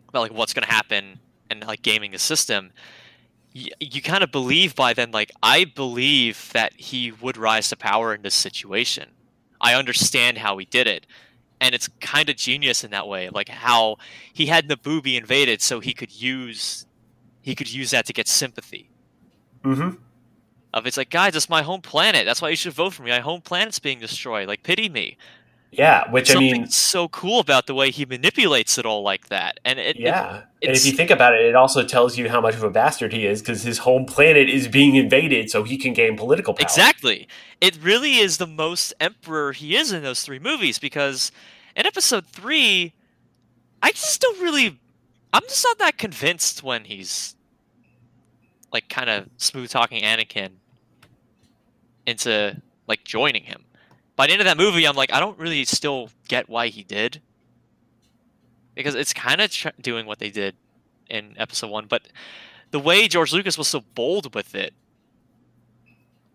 about 0.10 0.21
like 0.21 0.33
what's 0.33 0.53
going 0.53 0.65
to 0.65 0.73
happen 0.73 1.19
and 1.49 1.65
like 1.65 1.81
gaming 1.81 2.12
the 2.12 2.19
system 2.19 2.71
y- 3.55 3.69
you 3.79 4.01
kind 4.01 4.23
of 4.23 4.31
believe 4.31 4.75
by 4.75 4.93
then 4.93 5.12
like 5.12 5.31
I 5.41 5.65
believe 5.65 6.51
that 6.53 6.73
he 6.73 7.12
would 7.12 7.38
rise 7.38 7.69
to 7.69 7.75
power 7.75 8.13
in 8.13 8.21
this 8.21 8.36
situation. 8.36 9.10
I 9.60 9.73
understand 9.73 10.38
how 10.38 10.57
he 10.57 10.65
did 10.65 10.86
it 10.88 11.07
and 11.60 11.73
it's 11.73 11.88
kind 11.99 12.29
of 12.29 12.36
genius 12.36 12.83
in 12.83 12.91
that 12.91 13.07
way 13.07 13.29
like 13.29 13.49
how 13.49 13.97
he 14.33 14.47
had 14.47 14.67
naboo 14.69 15.01
be 15.01 15.17
invaded 15.17 15.62
so 15.62 15.79
he 15.79 15.93
could 15.93 16.12
use 16.12 16.86
he 17.47 17.55
could 17.55 17.71
use 17.73 17.91
that 17.91 18.05
to 18.07 18.13
get 18.13 18.27
sympathy. 18.27 18.89
Mm-hmm. 19.63 19.95
of 20.73 20.86
it's 20.86 20.97
like 20.97 21.10
guys 21.10 21.36
it's 21.36 21.49
my 21.49 21.62
home 21.62 21.81
planet. 21.81 22.25
That's 22.25 22.41
why 22.41 22.49
you 22.49 22.55
should 22.55 22.73
vote 22.73 22.93
for 22.93 23.03
me. 23.03 23.10
My 23.10 23.19
home 23.19 23.41
planet's 23.41 23.79
being 23.79 23.99
destroyed. 23.99 24.47
Like 24.47 24.63
pity 24.63 24.89
me. 24.89 25.17
Yeah, 25.71 26.10
which 26.12 26.33
I 26.33 26.39
mean, 26.39 26.67
so 26.69 27.10
cool 27.10 27.39
about 27.41 27.67
the 27.67 27.73
way 27.73 27.91
he 27.91 28.05
manipulates 28.05 28.77
it 28.77 28.86
all 28.86 29.01
like 29.01 29.27
that. 29.27 29.60
And 29.65 29.77
it, 29.79 29.97
it- 29.97 30.01
yeah. 30.01 30.43
and 30.63 30.71
if 30.75 30.86
you 30.86 30.93
think 30.93 31.10
about 31.12 31.33
it, 31.33 31.41
it 31.41 31.55
also 31.55 31.83
tells 31.83 32.17
you 32.17 32.29
how 32.29 32.39
much 32.39 32.55
of 32.55 32.63
a 32.63 32.69
bastard 32.69 33.12
he 33.12 33.25
is 33.25 33.41
because 33.41 33.63
his 33.63 33.79
home 33.79 34.05
planet 34.05 34.49
is 34.49 34.67
being 34.69 34.95
invaded, 34.95 35.49
so 35.49 35.63
he 35.63 35.77
can 35.77 35.93
gain 35.93 36.15
political 36.15 36.53
power. 36.53 36.63
exactly. 36.63 37.27
It 37.60 37.77
really 37.81 38.15
is 38.17 38.38
the 38.38 38.47
most 38.47 38.93
emperor 38.99 39.51
he 39.51 39.75
is 39.75 39.91
in 39.91 40.03
those 40.03 40.21
three 40.23 40.39
movies 40.39 40.79
because 40.79 41.31
in 41.75 41.86
episode 41.86 42.25
three 42.27 42.93
i 43.83 43.91
just 43.91 44.19
don't 44.19 44.41
really 44.41 44.79
i'm 45.31 45.43
just 45.43 45.63
not 45.63 45.77
that 45.77 45.97
convinced 45.97 46.63
when 46.63 46.83
he's 46.86 47.36
like 48.71 48.89
kind 48.89 49.10
of 49.10 49.30
smooth 49.38 49.69
talking 49.69 50.03
anakin 50.03 50.51
into 52.06 52.62
like 52.88 53.03
joining 53.03 53.43
him. 53.43 53.63
By 54.15 54.27
the 54.27 54.34
end 54.34 54.41
of 54.41 54.45
that 54.45 54.58
movie 54.58 54.86
i'm 54.86 54.95
like 54.95 55.13
i 55.13 55.19
don't 55.19 55.38
really 55.38 55.63
still 55.65 56.10
get 56.27 56.49
why 56.49 56.67
he 56.67 56.84
did. 56.84 57.21
Because 58.75 58.93
it's 58.95 59.13
kind 59.13 59.41
of 59.41 59.51
tr- 59.51 59.69
doing 59.82 60.06
what 60.06 60.19
they 60.19 60.30
did 60.30 60.56
in 61.10 61.36
episode 61.38 61.69
one 61.69 61.86
but 61.88 62.08
the 62.71 62.80
way 62.80 63.08
george 63.08 63.32
lucas 63.32 63.58
was 63.58 63.67
so 63.67 63.82
bold 63.95 64.36
with 64.36 64.53
it 64.53 64.73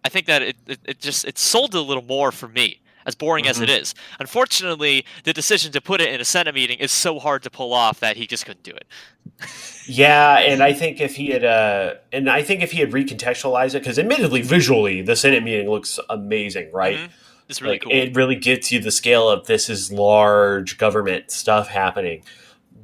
I 0.04 0.08
think 0.08 0.26
that 0.26 0.42
it, 0.42 0.56
it, 0.66 0.80
it 0.84 0.98
just 0.98 1.24
it 1.24 1.38
sold 1.38 1.74
a 1.74 1.80
little 1.80 2.02
more 2.02 2.32
for 2.32 2.48
me, 2.48 2.80
as 3.06 3.14
boring 3.14 3.46
as 3.46 3.60
it 3.60 3.68
is. 3.70 3.94
Unfortunately, 4.20 5.04
the 5.24 5.32
decision 5.32 5.72
to 5.72 5.80
put 5.80 6.00
it 6.00 6.12
in 6.12 6.20
a 6.20 6.24
Senate 6.24 6.54
meeting 6.54 6.78
is 6.78 6.92
so 6.92 7.18
hard 7.18 7.42
to 7.42 7.50
pull 7.50 7.72
off 7.72 8.00
that 8.00 8.16
he 8.16 8.26
just 8.26 8.46
couldn't 8.46 8.62
do 8.62 8.72
it. 8.72 8.86
Yeah, 9.86 10.38
and 10.38 10.62
I 10.62 10.72
think 10.72 11.00
if 11.00 11.16
he 11.16 11.28
had, 11.28 11.44
uh, 11.44 11.94
and 12.12 12.30
I 12.30 12.42
think 12.42 12.62
if 12.62 12.72
he 12.72 12.78
had 12.80 12.92
recontextualized 12.92 13.74
it, 13.74 13.80
because 13.80 13.98
admittedly, 13.98 14.42
visually, 14.42 15.02
the 15.02 15.16
Senate 15.16 15.42
meeting 15.42 15.68
looks 15.68 15.98
amazing, 16.08 16.70
right? 16.72 16.96
Mhm. 16.98 17.08
It's 17.48 17.60
really 17.60 17.74
like 17.74 17.82
cool. 17.82 17.92
it 17.92 18.14
really 18.14 18.36
gets 18.36 18.70
you 18.72 18.80
the 18.80 18.90
scale 18.92 19.28
of 19.28 19.46
this 19.46 19.68
is 19.68 19.92
large 19.92 20.78
government 20.78 21.30
stuff 21.30 21.68
happening, 21.68 22.22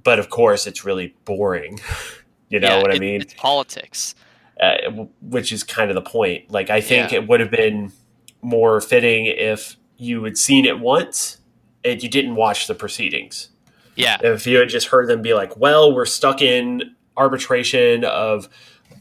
but 0.03 0.19
of 0.19 0.29
course, 0.31 0.67
it's 0.67 0.85
really 0.85 1.15
boring. 1.25 1.79
you 2.49 2.59
know 2.61 2.69
Yeah, 2.77 2.83
what 2.83 2.95
I 2.95 2.99
mean? 2.99 3.21
It's 3.23 3.35
politics. 3.35 4.15
uh, 4.61 4.77
which 5.23 5.53
is 5.53 5.63
kind 5.63 5.89
of 5.91 5.95
the 5.95 6.03
point. 6.03 6.51
Like, 6.51 6.69
I 6.69 6.81
think 6.81 7.13
Yeah. 7.13 7.19
it 7.19 7.29
would 7.29 7.39
have 7.39 7.51
been 7.53 7.93
more 8.43 8.81
fitting 8.81 9.27
if 9.27 9.77
you 9.99 10.25
had 10.25 10.39
seen 10.39 10.65
it 10.65 10.79
once 10.81 11.39
and 11.85 12.03
you 12.03 12.09
didn't 12.09 12.35
watch 12.37 12.67
the 12.67 12.75
proceedings. 12.75 13.51
Yeah, 13.97 14.17
If 14.23 14.47
you 14.47 14.59
had 14.59 14.69
just 14.69 14.87
heard 14.89 15.09
them 15.09 15.23
be 15.23 15.35
like, 15.35 15.57
"Well, 15.57 15.93
we're 15.93 16.07
stuck 16.07 16.41
in 16.41 16.95
arbitration 17.17 18.05
of 18.05 18.49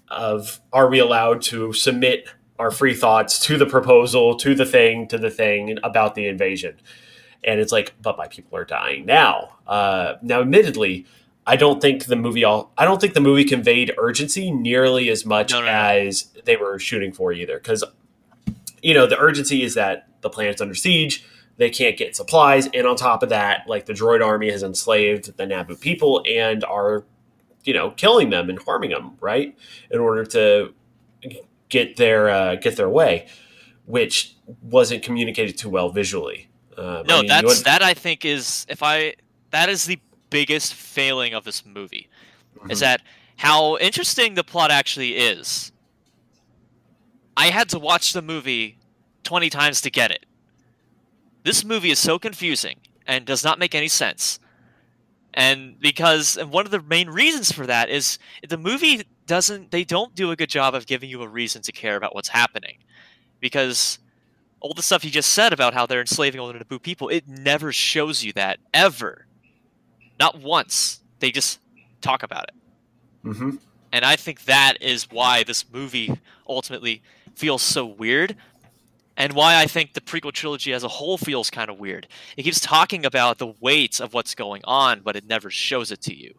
of 0.10 0.60
are 0.74 0.90
we 0.90 1.00
allowed 1.00 1.42
to 1.44 1.72
submit 1.74 2.28
our 2.58 2.72
free 2.72 2.94
thoughts 2.96 3.40
to 3.46 3.58
the 3.58 3.66
proposal, 3.68 4.36
to 4.38 4.56
the 4.56 4.66
thing, 4.66 5.08
to 5.10 5.18
the 5.20 5.30
thing 5.30 5.78
about 5.84 6.16
the 6.16 6.26
invasion," 6.28 6.76
and 7.44 7.60
it's 7.60 7.72
like, 7.72 7.94
"But 8.02 8.18
my 8.18 8.28
people 8.28 8.58
are 8.58 8.66
dying 8.66 9.06
now." 9.06 9.58
Uh, 9.68 10.16
now, 10.22 10.42
admittedly. 10.42 11.06
I 11.50 11.56
don't 11.56 11.80
think 11.82 12.08
the 12.08 12.18
movie 12.18 12.44
all 12.44 12.74
I 12.78 12.84
don't 12.84 13.00
think 13.00 13.14
the 13.14 13.22
movie 13.22 13.46
conveyed 13.46 13.94
urgency 13.98 14.52
nearly 14.52 15.08
as 15.10 15.26
much 15.26 15.52
No, 15.52 15.60
no, 15.62 15.66
no. 15.68 15.72
as 15.72 16.24
they 16.44 16.58
were 16.58 16.78
shooting 16.78 17.14
for 17.14 17.32
either. 17.32 17.58
Because 17.58 17.86
you 18.82 18.94
know, 18.94 19.06
the 19.08 19.18
urgency 19.18 19.64
is 19.64 19.74
that 19.76 20.07
the 20.22 20.30
planet's 20.30 20.62
under 20.62 20.76
siege, 20.76 21.26
they 21.58 21.70
can't 21.70 21.98
get 21.98 22.16
supplies, 22.16 22.68
and 22.74 22.86
on 22.86 22.96
top 22.96 23.24
of 23.24 23.30
that, 23.30 23.68
like 23.68 23.86
the 23.86 23.94
droid 23.94 24.24
army 24.26 24.52
has 24.52 24.64
enslaved 24.64 25.36
the 25.38 25.46
Naboo 25.46 25.80
people 25.80 26.24
and 26.30 26.64
are, 26.64 27.04
you 27.64 27.74
know, 27.74 27.92
killing 27.92 28.30
them 28.30 28.50
and 28.50 28.60
harming 28.62 28.92
them, 28.92 29.18
right, 29.20 29.58
in 29.90 30.00
order 30.00 30.24
to 30.26 30.74
get 31.70 31.98
their 31.98 32.30
uh, 32.30 32.56
get 32.56 32.76
their 32.78 32.90
way, 32.90 33.28
which 33.86 34.36
wasn't 34.62 35.04
communicated 35.04 35.58
too 35.58 35.70
well 35.70 35.90
visually. 35.90 36.50
Um, 36.78 37.06
no, 37.08 37.18
I 37.18 37.22
mean, 37.22 37.28
that's 37.28 37.64
that. 37.64 37.82
I 37.82 37.94
think 37.94 38.24
is 38.24 38.66
if 38.70 38.84
I 38.84 39.16
that 39.52 39.68
is 39.70 39.86
the 39.86 40.00
biggest 40.30 40.74
failing 40.76 41.34
of 41.34 41.44
this 41.44 41.66
movie 41.66 42.08
is 42.70 42.78
Mhm. 42.78 42.82
that 42.82 43.02
how 43.38 43.78
interesting 43.78 44.36
the 44.36 44.44
plot 44.44 44.70
actually 44.72 45.16
is. 45.16 45.72
I 47.36 47.48
had 47.50 47.70
to 47.70 47.80
watch 47.80 48.14
the 48.14 48.22
movie 48.22 48.77
twenty 49.28 49.50
times 49.50 49.82
to 49.82 49.92
get 49.92 50.10
it. 50.10 50.26
This 51.44 51.66
movie 51.66 51.92
is 51.92 52.00
so 52.00 52.18
confusing 52.18 52.78
and 53.06 53.26
does 53.26 53.44
not 53.44 53.60
make 53.60 53.76
any 53.76 53.90
sense. 53.90 54.40
And 55.34 55.78
because 55.80 56.38
and 56.38 56.50
one 56.50 56.66
of 56.66 56.72
the 56.72 56.82
main 56.82 57.10
reasons 57.10 57.52
for 57.52 57.66
that 57.68 57.90
is 57.90 58.18
the 58.48 58.58
movie 58.58 59.04
doesn't 59.26 59.72
they 59.72 59.84
don't 59.84 60.16
do 60.16 60.32
a 60.32 60.36
good 60.38 60.50
job 60.50 60.74
of 60.74 60.88
giving 60.88 61.10
you 61.10 61.22
a 61.22 61.28
reason 61.28 61.62
to 61.64 61.72
care 61.74 61.98
about 61.98 62.16
what's 62.16 62.30
happening. 62.30 62.78
Because 63.42 64.00
all 64.62 64.74
the 64.74 64.82
stuff 64.82 65.04
you 65.04 65.12
just 65.12 65.34
said 65.34 65.52
about 65.52 65.74
how 65.74 65.86
they're 65.86 66.00
enslaving 66.00 66.40
all 66.40 66.52
the 66.52 66.58
Naboo 66.58 66.82
people, 66.82 67.10
it 67.10 67.28
never 67.28 67.72
shows 67.74 68.24
you 68.24 68.32
that 68.34 68.60
ever. 68.74 69.28
Not 70.18 70.42
once. 70.42 71.02
They 71.20 71.32
just 71.32 71.60
talk 72.02 72.24
about 72.24 72.46
it. 72.46 72.56
Mhm. 73.26 73.60
And 73.92 74.06
I 74.06 74.16
think 74.16 74.46
that 74.46 74.82
is 74.82 75.12
why 75.12 75.44
this 75.44 75.66
movie 75.72 76.20
ultimately 76.48 77.02
feels 77.36 77.62
so 77.62 77.86
weird. 77.86 78.36
And 79.18 79.34
why 79.34 79.56
I 79.60 79.66
think 79.66 79.94
the 79.94 80.02
prequel 80.02 80.32
trilogy 80.32 80.72
as 80.72 80.84
a 80.84 80.88
whole 80.88 81.18
feels 81.18 81.50
kind 81.50 81.70
of 81.70 81.80
weird. 81.80 82.08
It 82.38 82.44
keeps 82.44 82.60
talking 82.60 83.06
about 83.06 83.40
the 83.40 83.48
weight 83.60 84.00
of 84.00 84.14
what's 84.14 84.36
going 84.36 84.62
on, 84.66 85.02
but 85.02 85.16
it 85.16 85.26
never 85.28 85.50
shows 85.50 85.92
it 85.92 86.02
to 86.04 86.16
you. 86.16 86.36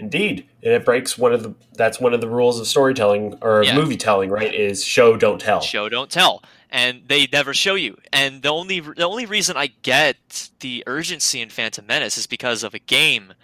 Indeed, 0.00 0.48
and 0.64 0.72
it 0.72 0.84
breaks 0.84 1.16
one 1.16 1.32
of 1.32 1.44
the 1.44 1.54
that's 1.74 2.00
one 2.00 2.12
of 2.12 2.20
the 2.20 2.28
rules 2.28 2.58
of 2.58 2.66
storytelling 2.66 3.38
or 3.40 3.62
Yeah. 3.62 3.76
movie 3.76 3.96
telling, 3.96 4.30
right? 4.30 4.52
Is 4.52 4.82
show 4.84 5.16
don't 5.16 5.40
tell. 5.40 5.60
show 5.60 5.88
don't 5.88 6.10
tell 6.10 6.42
and 6.74 7.02
they 7.06 7.28
never 7.30 7.52
show 7.52 7.74
you 7.74 7.98
and 8.14 8.40
the 8.42 8.48
only 8.48 8.80
the 8.80 9.04
only 9.06 9.26
reason 9.26 9.58
i 9.58 9.66
get 9.82 10.48
the 10.60 10.82
urgency 10.86 11.38
in 11.42 11.50
phantom 11.50 11.84
menace 11.86 12.16
is 12.16 12.26
because 12.26 12.62
of 12.62 12.72
a 12.72 12.78
game 12.78 13.34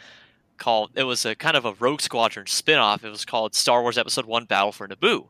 called 0.57 0.91
it 0.95 1.03
was 1.03 1.27
a 1.27 1.35
kind 1.35 1.55
of 1.55 1.67
a 1.67 1.75
rogue 1.75 2.01
squadron 2.01 2.47
spin-off 2.47 3.05
it 3.05 3.11
was 3.11 3.27
called 3.27 3.55
star 3.55 3.83
wars 3.83 3.99
episode 3.99 4.25
1 4.25 4.47
battle 4.47 4.73
for 4.73 4.89
naboo 4.89 5.27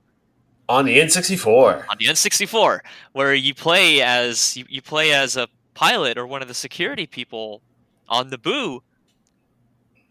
On 0.68 0.84
the 0.84 0.98
N64. 0.98 1.88
on 1.88 1.96
the 1.98 2.06
n64 2.06 2.80
where 3.12 3.34
you 3.34 3.54
play 3.54 4.02
as 4.02 4.54
you, 4.56 4.66
you 4.68 4.82
play 4.82 5.12
as 5.12 5.36
a 5.36 5.48
pilot 5.72 6.18
or 6.18 6.26
one 6.26 6.42
of 6.42 6.48
the 6.48 6.54
security 6.54 7.06
people 7.06 7.62
on 8.08 8.30
naboo 8.30 8.80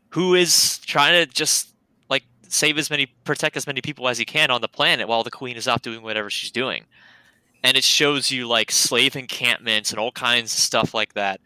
who 0.09 0.33
is 0.33 0.79
trying 0.79 1.13
to 1.13 1.31
just 1.31 1.73
like 2.09 2.23
save 2.47 2.77
as 2.77 2.89
many 2.89 3.05
protect 3.23 3.55
as 3.55 3.67
many 3.67 3.81
people 3.81 4.07
as 4.07 4.17
he 4.17 4.25
can 4.25 4.49
on 4.49 4.61
the 4.61 4.67
planet 4.67 5.07
while 5.07 5.23
the 5.23 5.29
queen 5.29 5.57
is 5.57 5.67
off 5.67 5.81
doing 5.81 6.01
whatever 6.01 6.29
she's 6.29 6.51
doing. 6.51 6.85
And 7.63 7.75
it 7.77 7.83
shows 7.83 8.31
you 8.31 8.47
like 8.47 8.71
slave 8.71 9.15
encampments 9.15 9.91
and 9.91 9.99
all 9.99 10.11
kinds 10.11 10.53
of 10.53 10.59
stuff 10.59 10.93
like 10.93 11.13
that. 11.13 11.39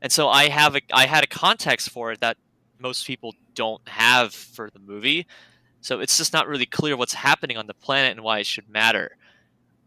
And 0.00 0.10
so 0.12 0.28
i 0.28 0.48
have 0.48 0.76
a 0.76 0.80
i 0.92 1.06
had 1.06 1.24
a 1.24 1.26
context 1.26 1.90
for 1.90 2.12
it 2.12 2.20
that 2.20 2.38
most 2.78 3.06
people 3.06 3.34
don't 3.54 3.86
have 3.88 4.32
for 4.32 4.70
the 4.70 4.78
movie 4.78 5.26
so 5.84 6.00
it's 6.00 6.16
just 6.16 6.32
not 6.32 6.48
really 6.48 6.66
clear 6.66 6.96
what's 6.96 7.14
happening 7.14 7.56
on 7.56 7.66
the 7.66 7.74
planet 7.74 8.12
and 8.12 8.22
why 8.22 8.38
it 8.38 8.46
should 8.46 8.68
matter 8.68 9.16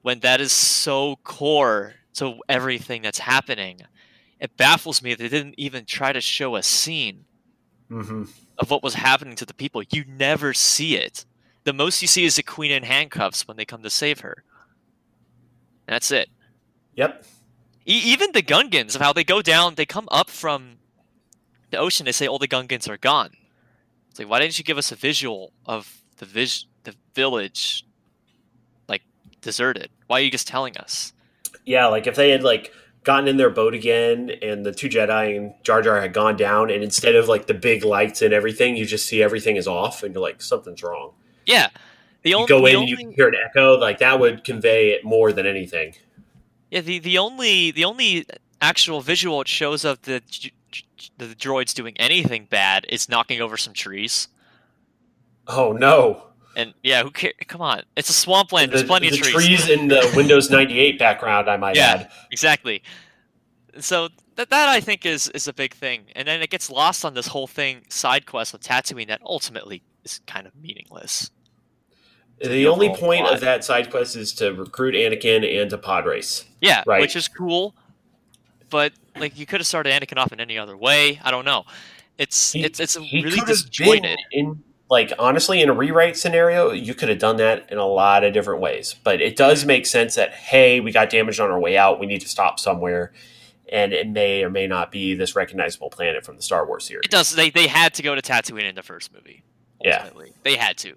when 0.02 0.20
that 0.20 0.40
is 0.40 0.52
so 0.52 1.18
core 1.24 1.96
to 2.14 2.36
everything 2.48 3.02
that's 3.02 3.20
happening 3.20 3.82
it 4.40 4.56
baffles 4.58 5.02
me 5.02 5.14
that 5.14 5.24
they 5.24 5.30
didn't 5.30 5.56
even 5.58 5.86
try 5.86 6.14
to 6.14 6.22
show 6.22 6.56
a 6.56 6.64
scene 6.64 7.26
hmm 7.90 8.24
of 8.58 8.72
what 8.72 8.84
was 8.84 8.96
happening 8.96 9.36
to 9.36 9.46
the 9.46 9.54
people. 9.54 9.84
You 9.92 10.04
never 10.08 10.54
see 10.54 10.96
it. 10.96 11.26
The 11.64 11.74
most 11.74 12.02
you 12.02 12.08
see 12.08 12.26
is 12.26 12.36
the 12.36 12.44
queen 12.44 12.72
in 12.72 12.84
handcuffs 12.84 13.48
when 13.48 13.58
they 13.58 13.66
come 13.66 13.84
to 13.84 13.90
save 13.90 14.22
her. 14.22 14.44
That's 15.88 16.12
it. 16.12 16.30
Yep. 16.96 17.24
E- 17.86 18.02
even 18.06 18.32
the 18.32 18.42
Gungans 18.42 18.96
of 18.96 19.02
how 19.02 19.14
they 19.14 19.24
go 19.24 19.42
down, 19.42 19.76
they 19.76 19.86
come 19.86 20.08
up 20.12 20.30
from 20.30 20.78
the 21.72 21.78
ocean. 21.78 22.06
They 22.06 22.12
say 22.12 22.28
all 22.28 22.40
the 22.40 22.48
Gungans 22.48 22.90
are 22.90 22.98
gone. 22.98 23.32
It's 24.18 24.24
like, 24.24 24.32
why 24.32 24.40
didn't 24.40 24.58
you 24.58 24.64
give 24.64 24.80
us 24.80 24.92
a 24.92 24.96
visual 24.96 25.54
of 25.68 26.02
the 26.18 26.26
vis- 26.26 26.66
the 26.86 26.96
village, 27.14 27.86
like 28.90 29.04
deserted? 29.42 29.92
Why 30.08 30.18
are 30.20 30.24
you 30.24 30.32
just 30.32 30.48
telling 30.48 30.76
us? 30.76 31.14
Yeah, 31.66 31.86
like 31.86 32.08
if 32.08 32.16
they 32.16 32.32
had 32.32 32.42
like 32.42 32.74
gotten 33.04 33.28
in 33.28 33.38
their 33.38 33.52
boat 33.52 33.76
again 33.76 34.32
and 34.42 34.66
the 34.66 34.72
two 34.72 34.90
Jedi 34.90 35.38
and 35.38 35.54
Jar 35.62 35.84
Jar 35.84 36.02
had 36.02 36.14
gone 36.14 36.36
down 36.36 36.72
and 36.72 36.84
instead 36.84 37.14
of 37.14 37.28
like 37.28 37.46
the 37.46 37.54
big 37.54 37.86
lights 37.86 38.24
and 38.24 38.34
everything, 38.34 38.76
you 38.76 38.88
just 38.88 39.06
see 39.06 39.22
everything 39.22 39.56
is 39.56 39.68
off 39.68 40.02
and 40.02 40.16
you're 40.16 40.24
like, 40.24 40.42
something's 40.42 40.82
wrong. 40.82 41.14
Yeah, 41.46 41.68
the 42.24 42.32
You 42.32 42.38
only 42.38 42.48
go 42.48 42.62
the 42.62 42.72
in 42.72 42.76
and 42.80 42.90
you 42.90 43.14
hear 43.16 43.28
an 43.28 43.36
echo, 43.36 43.78
like 43.78 44.00
that 44.00 44.20
would 44.20 44.44
convey 44.44 44.94
it 44.94 45.06
more 45.06 45.32
than 45.32 45.46
anything. 45.46 45.94
yeah 46.72 46.82
the 46.82 46.98
the 46.98 47.20
only 47.20 47.70
the 47.70 47.86
only 47.86 48.26
actual 48.62 49.00
visual 49.02 49.42
it 49.42 49.48
shows 49.48 49.86
of 49.86 50.02
the 50.02 50.24
the 51.18 51.28
droids 51.28 51.74
doing 51.74 51.96
anything 51.98 52.46
bad 52.50 52.86
it's 52.90 53.08
knocking 53.10 53.42
over 53.42 53.58
some 53.58 53.74
trees. 53.74 54.28
Oh 55.48 55.72
no. 55.72 56.24
And 56.56 56.74
yeah, 56.82 57.04
who 57.04 57.12
cares? 57.12 57.34
Come 57.48 57.62
on, 57.62 57.84
it's 57.96 58.10
a 58.10 58.14
swampland. 58.14 58.72
There's 58.72 58.82
the, 58.82 58.88
plenty 58.88 59.10
the 59.10 59.16
of 59.18 59.22
trees. 59.22 59.34
trees 59.34 59.70
in 59.70 59.88
the 59.88 60.12
Windows 60.16 60.50
98 60.50 60.98
background, 60.98 61.50
I 61.50 61.58
might 61.58 61.76
Yeah. 61.76 61.86
add. 62.02 62.12
Exactly. 62.32 62.82
So 63.80 64.10
that 64.36 64.50
that 64.50 64.68
I 64.70 64.80
think 64.82 65.06
is 65.06 65.30
is 65.30 65.48
a 65.48 65.54
big 65.54 65.74
thing, 65.76 66.06
and 66.16 66.28
then 66.28 66.42
it 66.42 66.50
gets 66.50 66.70
lost 66.70 67.06
on 67.06 67.14
this 67.14 67.28
whole 67.28 67.48
thing 67.48 67.84
side 67.90 68.26
quest 68.26 68.54
of 68.56 68.62
Tatooine 68.62 69.08
that 69.08 69.22
ultimately 69.24 69.84
is 70.04 70.20
kind 70.26 70.48
of 70.48 70.56
meaningless. 70.56 71.30
The 72.42 72.50
the 72.50 72.68
only 72.68 72.90
point 72.90 73.22
plot. 73.22 73.34
of 73.36 73.40
that 73.42 73.64
side 73.64 73.90
quest 73.92 74.16
is 74.16 74.34
to 74.34 74.52
recruit 74.54 74.96
Anakin 74.96 75.62
and 75.62 75.70
to 75.70 75.78
pod 75.78 76.06
race. 76.08 76.46
Yeah, 76.60 76.84
Right. 76.88 77.02
which 77.02 77.16
is 77.16 77.28
cool, 77.28 77.76
but 78.72 78.94
like 79.20 79.38
you 79.38 79.46
could 79.46 79.60
have 79.60 79.68
started 79.68 79.92
Anakin 79.94 80.18
off 80.18 80.32
in 80.32 80.40
any 80.40 80.58
other 80.58 80.76
way. 80.78 81.20
I 81.24 81.32
don't 81.32 81.46
know. 81.46 81.66
It's 82.18 82.54
He- 82.54 82.64
it's 82.64 82.80
it's 82.80 82.98
really 82.98 83.40
disjointed. 83.46 84.18
in 84.32 84.64
like 84.90 85.12
honestly 85.20 85.62
in 85.62 85.70
a 85.70 85.74
rewrite 85.74 86.18
scenario, 86.18 86.72
you 86.72 86.94
could 86.94 87.10
have 87.10 87.20
done 87.20 87.38
that 87.38 87.72
in 87.72 87.78
a 87.78 87.86
lot 87.86 88.24
of 88.24 88.34
different 88.34 88.62
ways. 88.62 88.96
But 89.04 89.22
it 89.22 89.36
does 89.36 89.66
make 89.66 89.86
sense 89.86 90.16
that 90.16 90.34
hey, 90.34 90.80
we 90.80 90.92
got 90.92 91.10
damaged 91.10 91.40
on 91.40 91.52
our 91.52 91.60
way 91.60 91.78
out. 91.78 92.00
We 92.00 92.06
need 92.06 92.22
to 92.22 92.30
stop 92.30 92.60
somewhere, 92.60 93.12
and 93.72 93.94
it 93.94 94.08
may 94.08 94.44
or 94.44 94.50
may 94.50 94.66
not 94.68 94.92
be 94.92 95.14
this 95.14 95.36
recognizable 95.36 95.90
planet 95.90 96.26
from 96.26 96.38
the 96.38 96.42
Star 96.42 96.66
Wars 96.66 96.86
series. 96.86 97.06
It 97.06 97.12
does. 97.12 97.36
They 97.36 97.50
they 97.50 97.68
had 97.68 97.94
to 97.96 98.02
go 98.04 98.16
to 98.16 98.22
Tatooine 98.22 98.64
in 98.64 98.76
the 98.76 98.84
first 98.84 99.14
movie. 99.14 99.44
Yeah. 99.84 100.10
They 100.44 100.56
had 100.56 100.78
to. 100.78 100.96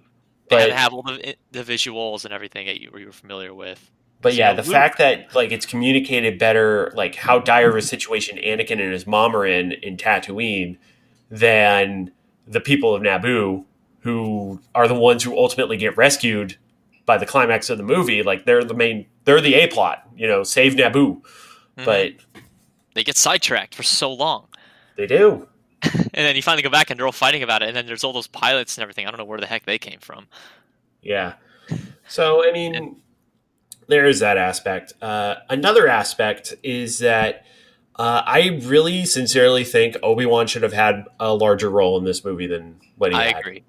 They 0.49 0.57
had 0.57 0.63
But 0.63 0.67
to 0.69 0.75
have 0.75 0.93
all 0.95 1.03
the 1.03 1.37
the 1.53 1.63
visuals 1.63 2.25
and 2.25 2.33
everything 2.33 2.67
that 2.67 2.81
you, 2.81 2.91
you 2.97 3.07
were 3.07 3.13
familiar 3.13 3.53
with. 3.53 3.91
But 4.23 4.35
yeah, 4.35 4.53
the 4.53 4.63
fact 4.63 4.99
that 4.99 5.35
like 5.35 5.51
it's 5.51 5.65
communicated 5.65 6.39
better, 6.39 6.93
like 6.95 7.15
how 7.15 7.39
dire 7.39 7.71
of 7.71 7.77
a 7.77 7.83
situation 7.83 8.37
Anakin 8.39 8.73
and 8.73 8.93
his 8.93 9.07
mom 9.07 9.35
are 9.35 9.47
in 9.47 9.73
in 9.73 9.97
Tatooine, 9.97 10.77
than 11.31 12.11
the 12.47 12.61
people 12.61 12.95
of 12.95 13.03
Naboo, 13.03 13.65
who 14.01 14.61
are 14.75 14.89
the 14.89 14.95
ones 14.95 15.23
who 15.23 15.37
ultimately 15.37 15.77
get 15.77 15.97
rescued 15.97 16.57
by 17.07 17.17
the 17.17 17.27
climax 17.27 17.71
of 17.71 17.79
the 17.79 17.85
movie. 17.85 18.23
Like 18.23 18.45
they're 18.45 18.65
the 18.65 18.75
main, 18.75 19.07
they're 19.25 19.41
the 19.41 19.55
a 19.55 19.69
plot, 19.69 20.07
you 20.17 20.27
know, 20.27 20.43
save 20.43 20.75
Naboo. 20.75 21.23
Mhm. 21.79 21.85
But 21.85 22.13
they 22.95 23.05
get 23.05 23.17
sidetracked 23.17 23.75
for 23.75 23.83
so 23.83 24.13
long. 24.13 24.49
they 24.97 25.07
do. 25.07 25.49
and 25.83 26.11
then 26.13 26.37
you 26.37 26.43
finally 26.43 26.63
go 26.63 26.69
back 26.69 26.91
and 26.91 26.99
they're 26.99 27.07
all 27.07 27.13
fighting 27.13 27.43
about 27.43 27.63
it, 27.63 27.69
and 27.69 27.77
then 27.77 27.87
there's 27.87 28.05
all 28.05 28.13
those 28.13 28.27
pilots 28.27 28.77
and 28.77 28.83
everything. 28.83 29.07
I 29.07 29.11
don't 29.11 29.17
know 29.17 29.25
where 29.25 29.41
the 29.41 29.47
heck 29.47 29.65
they 29.65 29.79
came 29.79 29.99
from. 30.01 30.27
Yeah. 31.01 31.35
So 32.07 32.47
I 32.47 32.53
mean, 32.53 32.97
there 33.91 34.07
is 34.07 34.21
that 34.21 34.39
aspect. 34.39 34.95
Uh, 35.03 35.37
another 35.49 35.87
aspect 35.89 36.55
is 36.63 36.99
that 37.01 37.45
uh, 37.97 38.23
I 38.25 38.59
really 38.63 39.05
sincerely 39.05 39.65
think 39.65 39.97
Obi 40.03 40.25
Wan 40.27 40.47
should 40.47 40.63
have 40.63 40.73
had 40.73 41.05
a 41.19 41.35
larger 41.35 41.69
role 41.69 41.99
in 41.99 42.05
this 42.05 42.25
movie 42.25 42.47
than 42.47 42.77
what 42.97 43.13
he 43.13 43.19
I 43.19 43.25
had. 43.27 43.39
agree. 43.41 43.63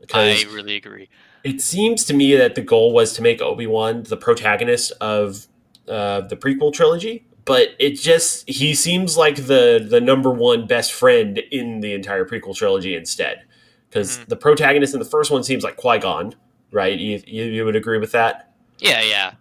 Because 0.00 0.44
I 0.44 0.54
really 0.54 0.76
agree. 0.76 1.08
it 1.42 1.60
seems 1.60 2.04
to 2.04 2.14
me 2.14 2.36
that 2.36 2.54
the 2.54 2.60
goal 2.62 2.92
was 2.92 3.12
to 3.14 3.22
make 3.22 3.40
Obi 3.42 3.66
Wan 3.66 4.04
the 4.04 4.16
protagonist 4.16 4.92
of 5.00 5.46
uh, 5.88 6.20
the 6.20 6.36
prequel 6.36 6.72
trilogy, 6.72 7.26
but 7.44 7.70
it 7.78 7.92
just 7.98 8.48
he 8.48 8.74
seems 8.74 9.16
like 9.16 9.36
the 9.46 9.84
the 9.88 10.00
number 10.00 10.30
one 10.30 10.66
best 10.66 10.92
friend 10.92 11.38
in 11.50 11.80
the 11.80 11.92
entire 11.94 12.24
prequel 12.24 12.54
trilogy 12.54 12.94
instead. 12.94 13.42
Because 13.88 14.18
Mhm. 14.18 14.26
the 14.28 14.36
protagonist 14.36 14.94
in 14.94 15.00
the 15.00 15.06
first 15.06 15.30
one 15.30 15.42
seems 15.42 15.64
like 15.64 15.76
Qui 15.76 15.98
Gon, 15.98 16.34
right? 16.72 16.98
You, 16.98 17.22
you 17.26 17.44
you 17.44 17.64
would 17.64 17.76
agree 17.76 17.98
with 17.98 18.12
that? 18.12 18.52
Yeah, 18.78 19.00
yeah. 19.00 19.32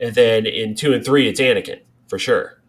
And 0.00 0.14
then 0.14 0.46
in 0.46 0.74
two 0.74 0.92
and 0.92 1.04
three 1.04 1.28
it's 1.28 1.40
Anakin 1.40 1.80
for 2.08 2.18
sure. 2.18 2.60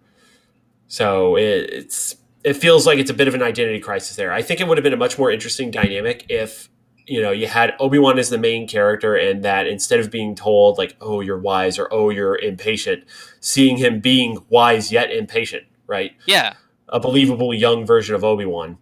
So 0.88 1.38
it, 1.38 1.70
it's 1.72 2.16
it 2.44 2.54
feels 2.54 2.86
like 2.86 3.00
it's 3.00 3.10
a 3.10 3.14
bit 3.14 3.28
of 3.28 3.34
an 3.34 3.42
identity 3.42 3.80
crisis 3.80 4.16
there. 4.16 4.32
I 4.32 4.42
think 4.42 4.60
it 4.60 4.68
would 4.68 4.78
have 4.78 4.84
been 4.84 4.94
a 4.94 4.98
much 4.98 5.18
more 5.18 5.32
interesting 5.32 5.72
dynamic 5.72 6.26
if 6.28 6.70
you 7.08 7.22
know 7.22 7.32
you 7.32 7.48
had 7.48 7.74
Obi 7.80 8.00
Wan 8.00 8.20
as 8.20 8.30
the 8.30 8.38
main 8.38 8.68
character, 8.68 9.16
and 9.16 9.44
that 9.44 9.68
instead 9.68 10.00
of 10.00 10.12
being 10.12 10.36
told 10.36 10.78
like 10.78 10.96
"oh 11.02 11.22
you're 11.22 11.40
wise" 11.40 11.80
or 11.80 11.88
"oh 11.92 12.10
you're 12.10 12.38
impatient," 12.38 13.06
seeing 13.40 13.78
him 13.78 14.00
being 14.00 14.40
wise 14.50 14.92
yet 14.92 15.12
impatient, 15.12 15.64
right? 15.88 16.12
Yeah, 16.28 16.54
a 16.90 17.00
believable 17.00 17.54
young 17.54 17.86
version 17.86 18.16
of 18.16 18.24
Obi 18.24 18.46
Wan, 18.46 18.78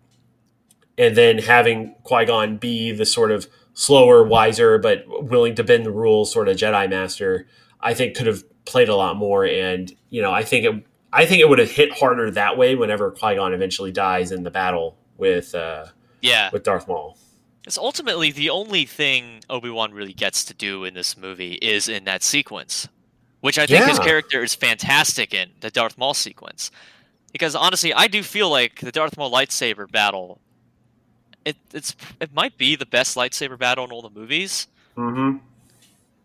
and 0.97 1.15
then 1.15 1.39
having 1.39 1.95
Qui 2.03 2.25
Gon 2.25 2.57
be 2.57 2.91
the 2.91 3.05
sort 3.05 3.31
of 3.31 3.47
slower, 3.73 4.23
wiser, 4.23 4.77
but 4.77 5.05
willing 5.07 5.55
to 5.55 5.63
bend 5.63 5.85
the 5.85 5.91
rules 5.91 6.31
sort 6.31 6.49
of 6.49 6.57
Jedi 6.57 6.89
Master, 6.89 7.47
I 7.81 7.93
think 7.93 8.15
could 8.15 8.27
have 8.27 8.43
played 8.65 8.89
a 8.89 8.95
lot 8.95 9.15
more. 9.15 9.45
And 9.45 9.93
you 10.09 10.21
know, 10.21 10.31
I 10.31 10.43
think 10.43 10.65
it, 10.65 10.85
I 11.11 11.25
think 11.25 11.41
it 11.41 11.49
would 11.49 11.59
have 11.59 11.71
hit 11.71 11.91
harder 11.91 12.29
that 12.31 12.57
way 12.57 12.75
whenever 12.75 13.11
Qui 13.11 13.35
Gon 13.35 13.53
eventually 13.53 13.91
dies 13.91 14.31
in 14.31 14.43
the 14.43 14.51
battle 14.51 14.97
with, 15.17 15.55
uh, 15.55 15.87
yeah, 16.21 16.49
with 16.51 16.63
Darth 16.63 16.87
Maul. 16.87 17.17
It's 17.65 17.77
ultimately 17.77 18.31
the 18.31 18.49
only 18.49 18.85
thing 18.85 19.41
Obi 19.49 19.69
Wan 19.69 19.91
really 19.91 20.13
gets 20.13 20.43
to 20.45 20.53
do 20.53 20.85
in 20.85 20.93
this 20.93 21.17
movie 21.17 21.53
is 21.55 21.87
in 21.89 22.03
that 22.05 22.23
sequence, 22.23 22.87
which 23.41 23.59
I 23.59 23.65
think 23.67 23.81
Yeah. 23.81 23.89
his 23.89 23.99
character 23.99 24.43
is 24.43 24.55
fantastic 24.55 25.33
in 25.33 25.51
the 25.59 25.69
Darth 25.69 25.97
Maul 25.97 26.13
sequence. 26.13 26.71
Because 27.31 27.55
honestly, 27.55 27.93
I 27.93 28.07
do 28.07 28.23
feel 28.23 28.49
like 28.49 28.79
the 28.79 28.91
Darth 28.91 29.17
Maul 29.17 29.31
lightsaber 29.31 29.91
battle, 29.91 30.39
it 31.45 31.57
it's 31.73 31.95
it 32.19 32.33
might 32.33 32.57
be 32.57 32.75
the 32.75 32.85
best 32.87 33.15
lightsaber 33.15 33.57
battle 33.57 33.85
in 33.85 33.91
all 33.91 34.01
the 34.01 34.09
movies. 34.09 34.67
Mm-hmm. 34.97 35.37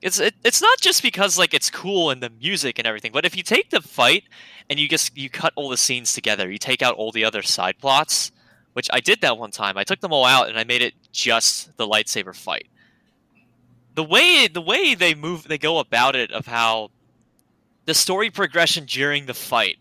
It's 0.05 0.21
it, 0.21 0.35
it's 0.45 0.61
not 0.61 0.79
just 0.81 1.03
because 1.03 1.39
like 1.39 1.55
it's 1.55 1.71
cool 1.71 2.11
and 2.11 2.23
the 2.23 2.29
music 2.29 2.79
and 2.79 2.87
everything, 2.87 3.11
but 3.11 3.25
if 3.25 3.35
you 3.35 3.43
take 3.43 3.71
the 3.71 3.81
fight 3.81 4.25
and 4.69 4.79
you 4.79 4.87
just 4.87 5.17
you 5.17 5.31
cut 5.31 5.55
all 5.57 5.71
the 5.71 5.79
scenes 5.79 6.13
together, 6.13 6.51
you 6.53 6.59
take 6.59 6.83
out 6.83 6.95
all 6.95 7.11
the 7.11 7.25
other 7.25 7.41
side 7.41 7.79
plots, 7.79 8.31
which 8.75 8.91
I 8.93 9.01
did 9.01 9.23
that 9.23 9.39
one 9.39 9.51
time. 9.51 9.79
I 9.79 9.85
took 9.85 10.01
them 10.01 10.13
all 10.13 10.27
out 10.27 10.51
and 10.51 10.59
I 10.59 10.65
made 10.65 10.83
it 10.83 10.93
just 11.11 11.75
the 11.79 11.87
lightsaber 11.87 12.37
fight. 12.37 12.67
The 13.95 14.05
way 14.05 14.47
the 14.47 14.61
way 14.61 14.95
they 14.95 15.15
move 15.15 15.45
they 15.49 15.57
go 15.57 15.79
about 15.79 16.15
it 16.17 16.31
of 16.33 16.47
how 16.47 16.91
the 17.87 17.95
story 17.95 18.31
progression 18.31 18.85
during 18.85 19.25
the 19.25 19.35
fight 19.35 19.79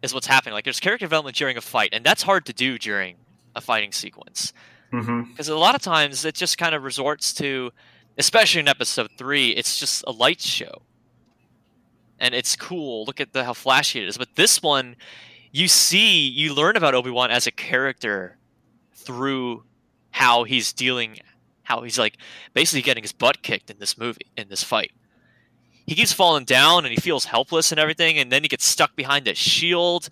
is 0.00 0.14
what's 0.14 0.28
happening. 0.28 0.54
Like 0.54 0.62
there's 0.62 0.78
character 0.78 1.06
development 1.06 1.36
during 1.36 1.56
a 1.56 1.60
fight, 1.60 1.88
and 1.92 2.04
that's 2.04 2.22
hard 2.22 2.46
to 2.46 2.52
do 2.52 2.78
during 2.78 3.16
a 3.56 3.60
fighting 3.60 3.90
sequence 3.90 4.52
Mm-hmm. 4.92 5.22
because 5.32 5.48
a 5.48 5.56
lot 5.56 5.74
of 5.74 5.82
times 5.82 6.24
it 6.24 6.36
just 6.36 6.58
kind 6.58 6.72
of 6.72 6.84
resorts 6.84 7.34
to 7.34 7.72
especially 8.18 8.60
in 8.60 8.68
episode 8.68 9.10
three 9.16 9.50
it's 9.50 9.78
just 9.78 10.04
a 10.06 10.12
light 10.12 10.40
show. 10.40 10.82
And 12.18 12.34
it's 12.34 12.56
cool. 12.56 13.04
Look 13.04 13.20
at 13.20 13.34
the, 13.34 13.44
how 13.44 13.52
flashy 13.52 14.00
it 14.00 14.08
is. 14.08 14.16
But 14.16 14.36
this 14.36 14.62
one 14.62 14.96
you 15.52 15.68
see 15.68 16.28
you 16.28 16.54
learn 16.54 16.76
about 16.76 16.94
obi-wan 16.94 17.30
as 17.30 17.46
a 17.46 17.50
character 17.50 18.36
through 18.92 19.64
how 20.10 20.44
he's 20.44 20.72
dealing 20.72 21.18
how 21.62 21.82
he's 21.82 21.98
like 21.98 22.16
basically 22.54 22.82
getting 22.82 23.02
his 23.02 23.12
butt 23.12 23.42
kicked 23.42 23.70
in 23.70 23.78
this 23.78 23.96
movie 23.98 24.26
in 24.36 24.48
this 24.48 24.62
fight. 24.62 24.92
He 25.86 25.94
keeps 25.94 26.12
falling 26.12 26.44
down 26.44 26.84
and 26.84 26.92
he 26.92 27.00
feels 27.00 27.26
helpless 27.26 27.70
and 27.70 27.78
everything 27.78 28.18
and 28.18 28.30
then 28.30 28.42
he 28.42 28.48
gets 28.48 28.64
stuck 28.64 28.96
behind 28.96 29.28
a 29.28 29.34
shield. 29.34 30.08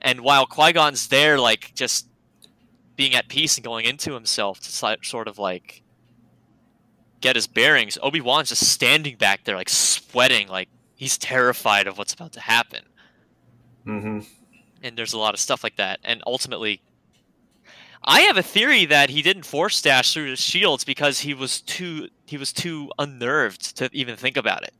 And 0.00 0.20
while 0.20 0.46
qui-gon's 0.46 1.08
there 1.08 1.38
like 1.38 1.72
just 1.74 2.08
being 2.96 3.14
at 3.14 3.28
peace 3.28 3.56
and 3.56 3.64
going 3.64 3.84
into 3.84 4.14
himself 4.14 4.60
to 4.60 4.98
sort 5.02 5.28
of 5.28 5.38
like 5.38 5.81
get 7.22 7.36
his 7.36 7.46
bearings. 7.46 7.96
Obi 8.02 8.20
Wan's 8.20 8.50
just 8.50 8.66
standing 8.68 9.16
back 9.16 9.44
there, 9.44 9.56
like 9.56 9.70
sweating, 9.70 10.48
like 10.48 10.68
he's 10.96 11.16
terrified 11.16 11.86
of 11.86 11.96
what's 11.96 12.12
about 12.12 12.32
to 12.32 12.40
happen. 12.40 12.82
Mm-hmm. 13.86 14.20
And 14.82 14.98
there's 14.98 15.12
a 15.12 15.18
lot 15.18 15.32
of 15.32 15.40
stuff 15.40 15.64
like 15.64 15.76
that. 15.76 16.00
And 16.04 16.22
ultimately, 16.26 16.82
I 18.04 18.22
have 18.22 18.36
a 18.36 18.42
theory 18.42 18.84
that 18.86 19.10
he 19.10 19.22
didn't 19.22 19.44
force 19.44 19.80
dash 19.80 20.12
through 20.12 20.30
the 20.30 20.36
shields 20.36 20.84
because 20.84 21.20
he 21.20 21.34
was 21.34 21.60
too 21.60 22.08
he 22.26 22.36
was 22.36 22.52
too 22.52 22.90
unnerved 22.98 23.76
to 23.78 23.88
even 23.92 24.16
think 24.16 24.36
about 24.36 24.64
it. 24.64 24.74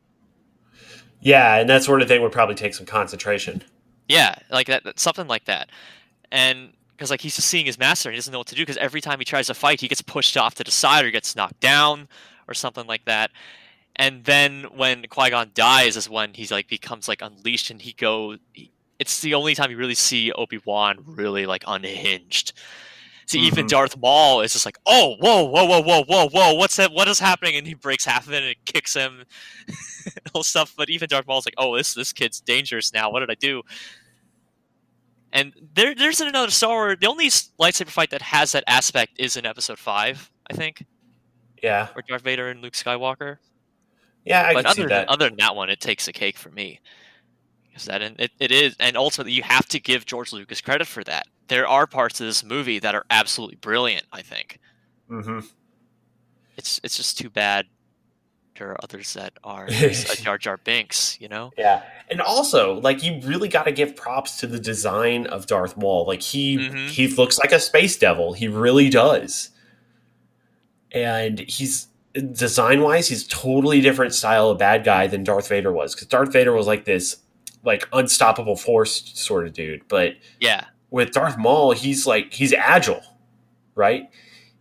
Yeah, 1.21 1.55
and 1.55 1.69
that 1.69 1.83
sort 1.83 2.01
of 2.01 2.09
thing 2.09 2.21
would 2.21 2.33
probably 2.33 2.55
take 2.55 2.73
some 2.73 2.85
concentration. 2.85 3.63
Yeah, 4.09 4.35
like 4.51 4.67
that, 4.67 4.83
that- 4.83 4.99
something 4.99 5.27
like 5.27 5.45
that. 5.45 5.69
And 6.31 6.73
because 6.91 7.09
like 7.09 7.21
he's 7.21 7.35
just 7.35 7.47
seeing 7.47 7.65
his 7.65 7.79
master 7.79 8.09
and 8.09 8.13
he 8.13 8.17
doesn't 8.17 8.31
know 8.31 8.39
what 8.39 8.47
to 8.47 8.55
do 8.55 8.61
because 8.61 8.77
every 8.77 8.99
time 8.99 9.19
he 9.19 9.25
tries 9.25 9.47
to 9.47 9.53
fight, 9.53 9.79
he 9.79 9.87
gets 9.87 10.01
pushed 10.01 10.35
off 10.35 10.55
to 10.55 10.63
the 10.63 10.71
side 10.71 11.05
or 11.05 11.11
gets 11.11 11.35
knocked 11.35 11.61
down 11.61 12.09
or 12.47 12.53
something 12.53 12.87
like 12.87 13.05
that. 13.05 13.31
And 13.95 14.23
then 14.23 14.63
when 14.75 15.05
Qui 15.07 15.29
Gon 15.29 15.51
dies 15.53 15.97
is 15.97 16.09
when 16.09 16.33
he's 16.33 16.51
like 16.51 16.67
becomes 16.67 17.07
like 17.07 17.21
unleashed 17.21 17.69
and 17.69 17.81
he 17.81 17.93
go. 17.93 18.37
He, 18.53 18.71
it's 18.99 19.21
the 19.21 19.33
only 19.33 19.53
time 19.55 19.69
you 19.69 19.77
really 19.77 19.95
see 19.95 20.31
Obi 20.31 20.59
Wan 20.65 20.97
really 21.05 21.45
like 21.45 21.63
unhinged. 21.67 22.53
See, 23.25 23.39
even 23.39 23.65
Mhm. 23.65 23.69
Darth 23.69 23.97
Maul 23.97 24.41
is 24.41 24.53
just 24.53 24.65
like, 24.65 24.77
oh, 24.85 25.15
whoa, 25.19 25.43
whoa, 25.43 25.65
whoa, 25.65 25.81
whoa, 25.81 26.03
whoa, 26.03 26.27
whoa, 26.29 26.53
what's 26.55 26.75
that? 26.75 26.91
What 26.91 27.07
is 27.07 27.19
happening? 27.19 27.55
And 27.55 27.65
he 27.65 27.73
breaks 27.73 28.05
half 28.05 28.27
of 28.27 28.33
it 28.33 28.37
and 28.43 28.51
it 28.51 28.65
kicks 28.65 28.93
him, 28.93 29.23
all 30.33 30.43
stuff. 30.43 30.73
But 30.77 30.89
even 30.89 31.07
Darth 31.09 31.25
Maul's 31.27 31.45
like, 31.45 31.55
oh, 31.57 31.75
this 31.77 31.93
this 31.93 32.13
kid's 32.13 32.39
dangerous 32.41 32.93
now. 32.93 33.11
What 33.11 33.21
did 33.21 33.31
I 33.31 33.35
do? 33.35 33.61
And 35.31 35.53
there, 35.73 35.95
there's 35.95 36.21
another 36.21 36.51
Star 36.51 36.69
Wars. 36.75 36.97
The 36.99 37.07
only 37.07 37.27
lightsaber 37.27 37.89
fight 37.89 38.11
that 38.11 38.21
has 38.21 38.51
that 38.51 38.63
aspect 38.67 39.13
is 39.17 39.35
in 39.35 39.45
Episode 39.45 39.79
Five, 39.79 40.29
I 40.49 40.53
think, 40.53 40.85
Yeah, 41.63 41.87
where 41.93 42.03
Darth 42.07 42.21
Vader 42.21 42.49
and 42.49 42.61
Luke 42.61 42.73
Skywalker. 42.73 43.37
yeah, 44.25 44.43
I 44.47 44.53
but 44.53 44.65
can 44.65 44.65
other 44.67 44.75
see 44.75 44.81
than, 44.81 44.89
that. 44.89 45.09
other 45.09 45.29
than 45.29 45.37
that 45.37 45.55
one, 45.55 45.69
it 45.69 45.79
takes 45.79 46.07
a 46.07 46.13
cake 46.13 46.37
for 46.37 46.49
me. 46.51 46.79
Is 47.75 47.85
that 47.85 48.01
and 48.03 48.19
it, 48.19 48.31
it 48.39 48.51
is, 48.51 48.75
and 48.79 48.95
ultimately 48.95 49.31
you 49.33 49.41
have 49.43 49.65
to 49.69 49.79
give 49.79 50.05
George 50.05 50.31
Lucas 50.33 50.61
credit 50.61 50.85
for 50.87 51.03
that. 51.05 51.25
There 51.47 51.67
are 51.67 51.87
parts 51.87 52.21
of 52.21 52.27
this 52.27 52.43
movie 52.43 52.77
that 52.79 52.93
are 52.93 53.05
absolutely 53.09 53.55
brilliant. 53.55 54.05
I 54.11 54.21
think 54.21 54.59
hmm 55.07 55.39
it's 56.55 56.79
it's 56.83 56.95
just 56.97 57.17
too 57.17 57.29
bad 57.29 57.65
there 58.59 58.69
are 58.69 58.77
others 58.83 59.13
that 59.13 59.33
are 59.43 59.65
a 59.69 60.15
Jar 60.21 60.37
Jar 60.37 60.57
Binks. 60.57 61.19
You 61.19 61.29
know? 61.29 61.51
Yeah, 61.57 61.81
and 62.09 62.21
also 62.21 62.79
like 62.81 63.01
you 63.03 63.19
really 63.23 63.47
got 63.49 63.63
to 63.63 63.71
give 63.71 63.95
props 63.95 64.37
to 64.41 64.47
the 64.47 64.59
design 64.59 65.25
of 65.27 65.47
Darth 65.47 65.75
Maul. 65.75 66.05
Like 66.05 66.21
he 66.21 66.57
Mhm. 66.57 66.89
he 66.89 67.07
looks 67.07 67.39
like 67.39 67.51
a 67.51 67.59
space 67.59 67.97
devil. 67.97 68.33
He 68.33 68.47
really 68.47 68.89
does, 68.91 69.49
and 70.93 71.39
he's 71.39 71.87
design 72.31 72.81
wise, 72.81 73.07
he's 73.07 73.27
totally 73.27 73.81
different 73.81 74.13
style 74.13 74.49
of 74.51 74.59
bad 74.59 74.83
guy 74.83 75.07
than 75.07 75.23
Darth 75.23 75.47
Vader 75.49 75.71
was. 75.73 75.95
Because 75.95 76.07
Darth 76.07 76.31
Vader 76.31 76.53
was 76.53 76.67
like 76.67 76.85
this 76.85 77.17
like 77.63 77.87
unstoppable 77.93 78.55
force 78.55 79.11
sort 79.15 79.47
of 79.47 79.53
dude, 79.53 79.81
but 79.87 80.13
Yeah. 80.39 80.65
with 80.91 81.11
Darth 81.11 81.37
Maul, 81.37 81.71
he's 81.71 82.05
like 82.05 82.33
he's 82.33 82.53
agile, 82.53 83.01
right? 83.75 84.09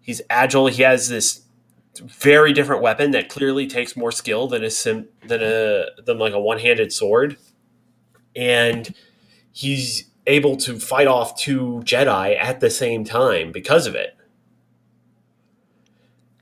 He's 0.00 0.22
agile. 0.30 0.68
He 0.68 0.82
has 0.82 1.08
this 1.08 1.42
very 2.00 2.52
different 2.54 2.80
weapon 2.80 3.10
that 3.10 3.28
clearly 3.28 3.66
takes 3.66 3.96
more 3.96 4.10
skill 4.12 4.48
than 4.48 4.64
a 4.64 4.70
sim, 4.70 5.08
than 5.26 5.42
a 5.42 5.84
than 6.04 6.18
like 6.18 6.32
a 6.32 6.40
one 6.40 6.58
handed 6.58 6.92
sword, 6.92 7.36
and 8.34 8.94
he's 9.52 10.08
able 10.26 10.56
to 10.56 10.78
fight 10.78 11.06
off 11.06 11.38
two 11.38 11.82
Jedi 11.84 12.38
at 12.38 12.60
the 12.60 12.70
same 12.70 13.04
time 13.04 13.52
because 13.52 13.86
of 13.86 13.94
it. 13.94 14.16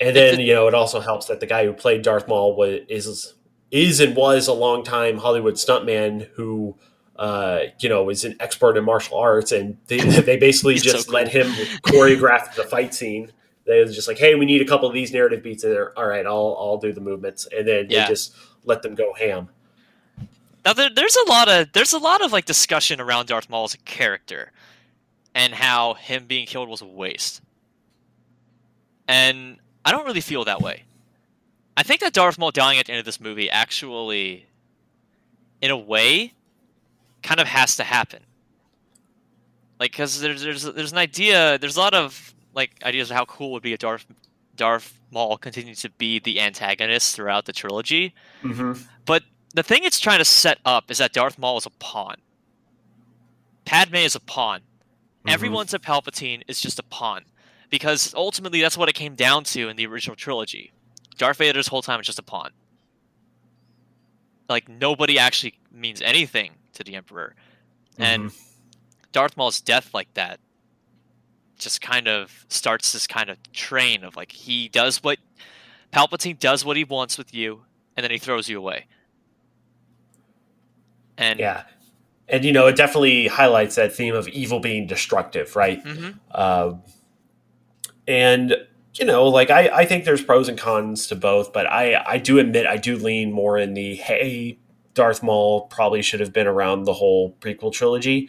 And 0.00 0.16
then 0.16 0.40
you 0.40 0.54
know 0.54 0.66
it 0.66 0.74
also 0.74 1.00
helps 1.00 1.26
that 1.26 1.40
the 1.40 1.46
guy 1.46 1.64
who 1.66 1.72
played 1.72 2.02
Darth 2.02 2.26
Maul 2.26 2.56
was 2.56 2.80
is 2.88 3.34
is 3.70 4.00
and 4.00 4.16
was 4.16 4.48
a 4.48 4.52
long 4.54 4.82
time 4.82 5.18
Hollywood 5.18 5.54
stuntman 5.54 6.28
who 6.34 6.76
uh, 7.16 7.64
you 7.80 7.88
know, 7.90 8.08
is 8.08 8.24
an 8.24 8.34
expert 8.40 8.78
in 8.78 8.84
martial 8.84 9.18
arts, 9.18 9.52
and 9.52 9.76
they, 9.88 9.98
they 10.22 10.38
basically 10.38 10.72
He's 10.72 10.84
so 10.84 10.92
just 10.92 11.08
cool. 11.08 11.16
let 11.16 11.28
him 11.28 11.46
choreograph 11.82 12.54
the 12.54 12.64
fight 12.64 12.94
scene. 12.94 13.30
They 13.66 13.84
was 13.84 13.94
just 13.94 14.08
like, 14.08 14.16
"Hey, 14.16 14.34
we 14.36 14.46
need 14.46 14.62
a 14.62 14.64
couple 14.64 14.88
of 14.88 14.94
these 14.94 15.12
narrative 15.12 15.42
beats 15.42 15.62
in 15.62 15.70
there. 15.70 15.96
All 15.98 16.06
right, 16.06 16.24
I'll 16.24 16.56
I'll 16.58 16.78
do 16.78 16.94
the 16.94 17.00
movements," 17.02 17.46
and 17.54 17.68
then 17.68 17.88
Yeah. 17.90 18.04
they 18.06 18.14
just 18.14 18.34
let 18.64 18.80
them 18.80 18.94
go 18.94 19.12
ham. 19.12 19.50
Now 20.64 20.72
there, 20.72 20.88
there's 20.88 21.14
a 21.16 21.28
lot 21.28 21.48
of 21.50 21.70
there's 21.74 21.92
a 21.92 21.98
lot 21.98 22.24
of 22.24 22.32
like 22.32 22.46
discussion 22.46 23.02
around 23.02 23.28
Darth 23.28 23.50
Maul 23.50 23.64
as 23.64 23.74
a 23.74 23.78
character, 23.78 24.50
and 25.34 25.52
how 25.52 25.92
him 25.94 26.24
being 26.24 26.46
killed 26.46 26.70
was 26.70 26.80
a 26.80 26.86
waste. 26.86 27.42
And 29.06 29.58
I 29.84 29.90
don't 29.92 30.04
really 30.06 30.20
feel 30.20 30.44
that 30.44 30.60
way. 30.60 30.84
I 31.76 31.82
think 31.82 32.00
that 32.00 32.12
Darth 32.12 32.38
Maul 32.38 32.50
dying 32.50 32.78
at 32.78 32.86
the 32.86 32.92
end 32.92 32.98
of 32.98 33.04
this 33.06 33.20
movie 33.20 33.48
actually, 33.50 34.46
in 35.62 35.70
a 35.70 35.76
way, 35.76 36.34
kind 37.22 37.40
of 37.40 37.46
has 37.46 37.76
to 37.76 37.84
happen. 37.84 38.20
Like, 39.78 39.92
because 39.92 40.20
there's 40.20 40.42
there's 40.42 40.62
there's 40.64 40.92
an 40.92 40.98
idea, 40.98 41.56
there's 41.58 41.76
a 41.76 41.80
lot 41.80 41.94
of 41.94 42.34
like 42.54 42.72
ideas 42.84 43.10
of 43.10 43.16
how 43.16 43.24
cool 43.24 43.48
it 43.48 43.52
would 43.52 43.62
be 43.62 43.72
if 43.72 43.78
Darth 43.78 44.04
Darth 44.56 44.98
Maul 45.10 45.38
continued 45.38 45.78
to 45.78 45.88
be 45.90 46.18
the 46.18 46.40
antagonist 46.40 47.16
throughout 47.16 47.46
the 47.46 47.52
trilogy 47.52 48.14
Mm-hmm. 48.42 48.82
the 49.54 49.62
thing 49.62 49.80
it's 49.84 49.98
trying 49.98 50.18
to 50.18 50.24
set 50.24 50.58
up 50.64 50.90
is 50.90 50.98
that 50.98 51.12
Darth 51.12 51.38
Maul 51.38 51.56
is 51.58 51.66
a 51.66 51.70
pawn. 51.70 52.16
Padme 53.64 53.96
is 53.96 54.14
a 54.14 54.20
pawn. 54.20 54.60
Everyone's 55.26 55.74
a 55.74 55.78
Palpatine 55.78 56.42
is 56.48 56.60
just 56.60 56.78
a 56.78 56.82
pawn. 56.82 57.24
Because 57.70 58.12
ultimately 58.14 58.60
that's 58.60 58.76
what 58.76 58.88
it 58.88 58.94
came 58.94 59.14
down 59.14 59.44
to 59.44 59.68
in 59.68 59.76
the 59.76 59.86
original 59.86 60.16
trilogy. 60.16 60.72
Darth 61.16 61.38
Vader 61.38 61.58
this 61.58 61.68
whole 61.68 61.82
time 61.82 62.00
is 62.00 62.06
just 62.06 62.18
a 62.18 62.22
pawn. 62.22 62.50
Like 64.48 64.68
nobody 64.68 65.18
actually 65.18 65.54
means 65.72 66.02
anything 66.02 66.52
to 66.74 66.82
the 66.82 66.96
Emperor. 66.96 67.34
And 67.98 68.32
Darth 69.12 69.36
Maul's 69.36 69.60
death 69.60 69.94
like 69.94 70.12
that 70.14 70.40
just 71.58 71.80
kind 71.82 72.08
of 72.08 72.46
starts 72.48 72.92
this 72.92 73.06
kind 73.06 73.28
of 73.28 73.36
train 73.52 74.02
of 74.02 74.16
like 74.16 74.32
he 74.32 74.68
does 74.68 75.02
what 75.02 75.18
Palpatine 75.92 76.38
does 76.38 76.64
what 76.64 76.76
he 76.76 76.84
wants 76.84 77.18
with 77.18 77.34
you 77.34 77.62
and 77.96 78.02
then 78.02 78.10
he 78.10 78.18
throws 78.18 78.48
you 78.48 78.56
away. 78.58 78.86
And 81.18 81.38
yeah, 81.38 81.64
and 82.28 82.44
you 82.44 82.52
know 82.52 82.66
it 82.66 82.76
definitely 82.76 83.26
highlights 83.26 83.74
that 83.74 83.92
theme 83.92 84.14
of 84.14 84.26
evil 84.28 84.58
being 84.58 84.86
destructive, 84.86 85.54
right? 85.54 85.82
hmm 85.82 86.12
Uh, 86.30 86.74
and 88.10 88.56
you 88.94 89.04
know, 89.06 89.28
like 89.28 89.50
I, 89.50 89.68
I 89.68 89.84
think 89.84 90.04
there's 90.04 90.22
pros 90.22 90.48
and 90.48 90.58
cons 90.58 91.06
to 91.06 91.14
both, 91.16 91.52
but 91.52 91.66
I, 91.70 92.02
I 92.06 92.18
do 92.18 92.38
admit 92.40 92.66
I 92.66 92.76
do 92.76 92.96
lean 92.96 93.30
more 93.32 93.56
in 93.56 93.74
the 93.74 93.94
hey, 93.94 94.58
Darth 94.94 95.22
Maul 95.22 95.62
probably 95.68 96.02
should 96.02 96.18
have 96.20 96.32
been 96.32 96.48
around 96.48 96.84
the 96.84 96.92
whole 96.94 97.36
prequel 97.40 97.72
trilogy. 97.72 98.28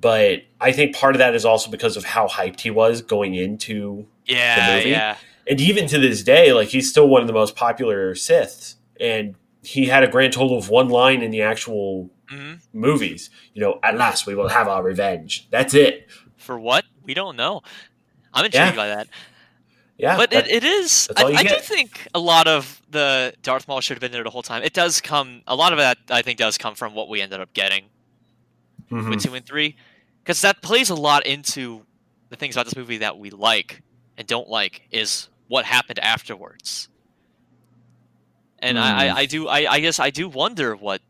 But 0.00 0.44
I 0.58 0.72
think 0.72 0.96
part 0.96 1.14
of 1.14 1.18
that 1.18 1.34
is 1.34 1.44
also 1.44 1.70
because 1.70 1.98
of 1.98 2.04
how 2.04 2.26
hyped 2.26 2.60
he 2.60 2.70
was 2.70 3.02
going 3.02 3.34
into, 3.34 4.06
Yeah, 4.24 4.76
movie? 4.78 4.88
yeah. 4.90 5.16
and 5.46 5.60
even 5.60 5.86
to 5.88 5.98
this 5.98 6.22
day, 6.22 6.54
like 6.54 6.68
he's 6.68 6.88
still 6.88 7.06
one 7.06 7.20
of 7.20 7.26
the 7.26 7.34
most 7.34 7.54
popular 7.54 8.14
Siths, 8.14 8.76
and 8.98 9.34
he 9.62 9.84
had 9.86 10.02
a 10.02 10.08
grand 10.08 10.32
total 10.32 10.56
of 10.56 10.70
one 10.70 10.88
line 10.88 11.20
in 11.22 11.30
the 11.30 11.42
actual 11.42 12.08
hmm 12.30 12.54
movies. 12.72 13.28
You 13.52 13.60
know, 13.60 13.78
at 13.82 13.98
last 13.98 14.26
we 14.26 14.34
will 14.34 14.48
have 14.48 14.66
our 14.68 14.82
revenge. 14.82 15.46
That's 15.50 15.74
it. 15.74 16.08
For 16.38 16.58
what? 16.58 16.86
We 17.04 17.12
don't 17.12 17.36
know. 17.36 17.60
I'm 18.32 18.44
intrigued 18.44 18.66
Yeah. 18.70 18.76
by 18.76 18.88
that. 18.88 19.08
Yeah, 19.98 20.16
but 20.16 20.30
that- 20.30 20.48
it, 20.48 20.62
it 20.62 20.64
is. 20.64 21.10
I, 21.16 21.24
I 21.24 21.42
do 21.42 21.56
think 21.56 22.06
a 22.14 22.18
lot 22.18 22.46
of 22.48 22.80
the 22.90 23.34
Darth 23.42 23.68
Maul 23.68 23.80
should 23.80 23.96
have 23.96 24.00
been 24.00 24.12
there 24.12 24.24
the 24.24 24.30
whole 24.30 24.42
time. 24.42 24.62
It 24.62 24.72
does 24.72 25.00
come. 25.00 25.42
A 25.46 25.54
lot 25.54 25.72
of 25.72 25.78
that 25.78 25.98
I 26.08 26.22
think 26.22 26.38
does 26.38 26.56
come 26.56 26.74
from 26.74 26.94
what 26.94 27.08
we 27.08 27.20
ended 27.20 27.40
up 27.40 27.52
getting 27.52 27.84
Mhm. 28.90 29.10
with 29.10 29.22
two 29.22 29.34
and 29.34 29.44
three, 29.44 29.76
because 30.22 30.40
that 30.40 30.62
plays 30.62 30.88
a 30.90 30.94
lot 30.94 31.26
into 31.26 31.84
the 32.30 32.36
things 32.36 32.56
about 32.56 32.64
this 32.64 32.76
movie 32.76 32.98
that 32.98 33.18
we 33.18 33.30
like 33.30 33.82
and 34.16 34.26
don't 34.26 34.48
like 34.48 34.82
is 34.90 35.28
what 35.48 35.64
happened 35.66 35.98
afterwards. 35.98 36.88
And 38.60 38.78
I, 38.78 39.06
Mm. 39.08 39.12
I, 39.14 39.16
I 39.20 39.26
do. 39.26 39.48
I, 39.48 39.72
I 39.72 39.80
guess 39.80 39.98
I 39.98 40.10
do 40.10 40.28
wonder 40.28 40.76
what 40.76 41.00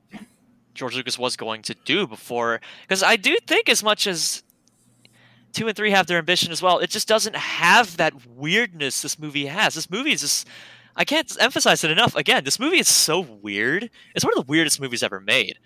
George 0.74 0.94
Lucas 0.94 1.18
was 1.18 1.36
going 1.36 1.62
to 1.62 1.74
do 1.84 2.06
before, 2.06 2.60
because 2.82 3.02
I 3.02 3.16
do 3.16 3.36
think 3.46 3.68
as 3.68 3.82
much 3.82 4.06
as 4.06 4.42
two 5.52 5.66
and 5.68 5.76
three 5.76 5.90
have 5.90 6.06
their 6.06 6.18
ambition 6.18 6.52
as 6.52 6.62
well, 6.62 6.78
it 6.78 6.90
just 6.90 7.08
doesn't 7.08 7.36
have 7.36 7.96
that 7.98 8.26
weirdness 8.26 9.02
this 9.02 9.18
movie 9.18 9.46
has. 9.46 9.74
This 9.74 9.90
movie 9.90 10.12
is 10.12 10.20
just. 10.20 10.46
I 10.96 11.04
can't 11.04 11.34
emphasize 11.40 11.84
it 11.84 11.90
enough. 11.90 12.14
Again, 12.16 12.44
this 12.44 12.58
movie 12.58 12.78
is 12.80 12.88
so 12.88 13.20
weird. 13.20 13.88
It's 14.14 14.24
one 14.24 14.32
of 14.36 14.44
the 14.44 14.50
weirdest 14.50 14.80
movies 14.80 15.02
ever 15.02 15.20
made 15.20 15.58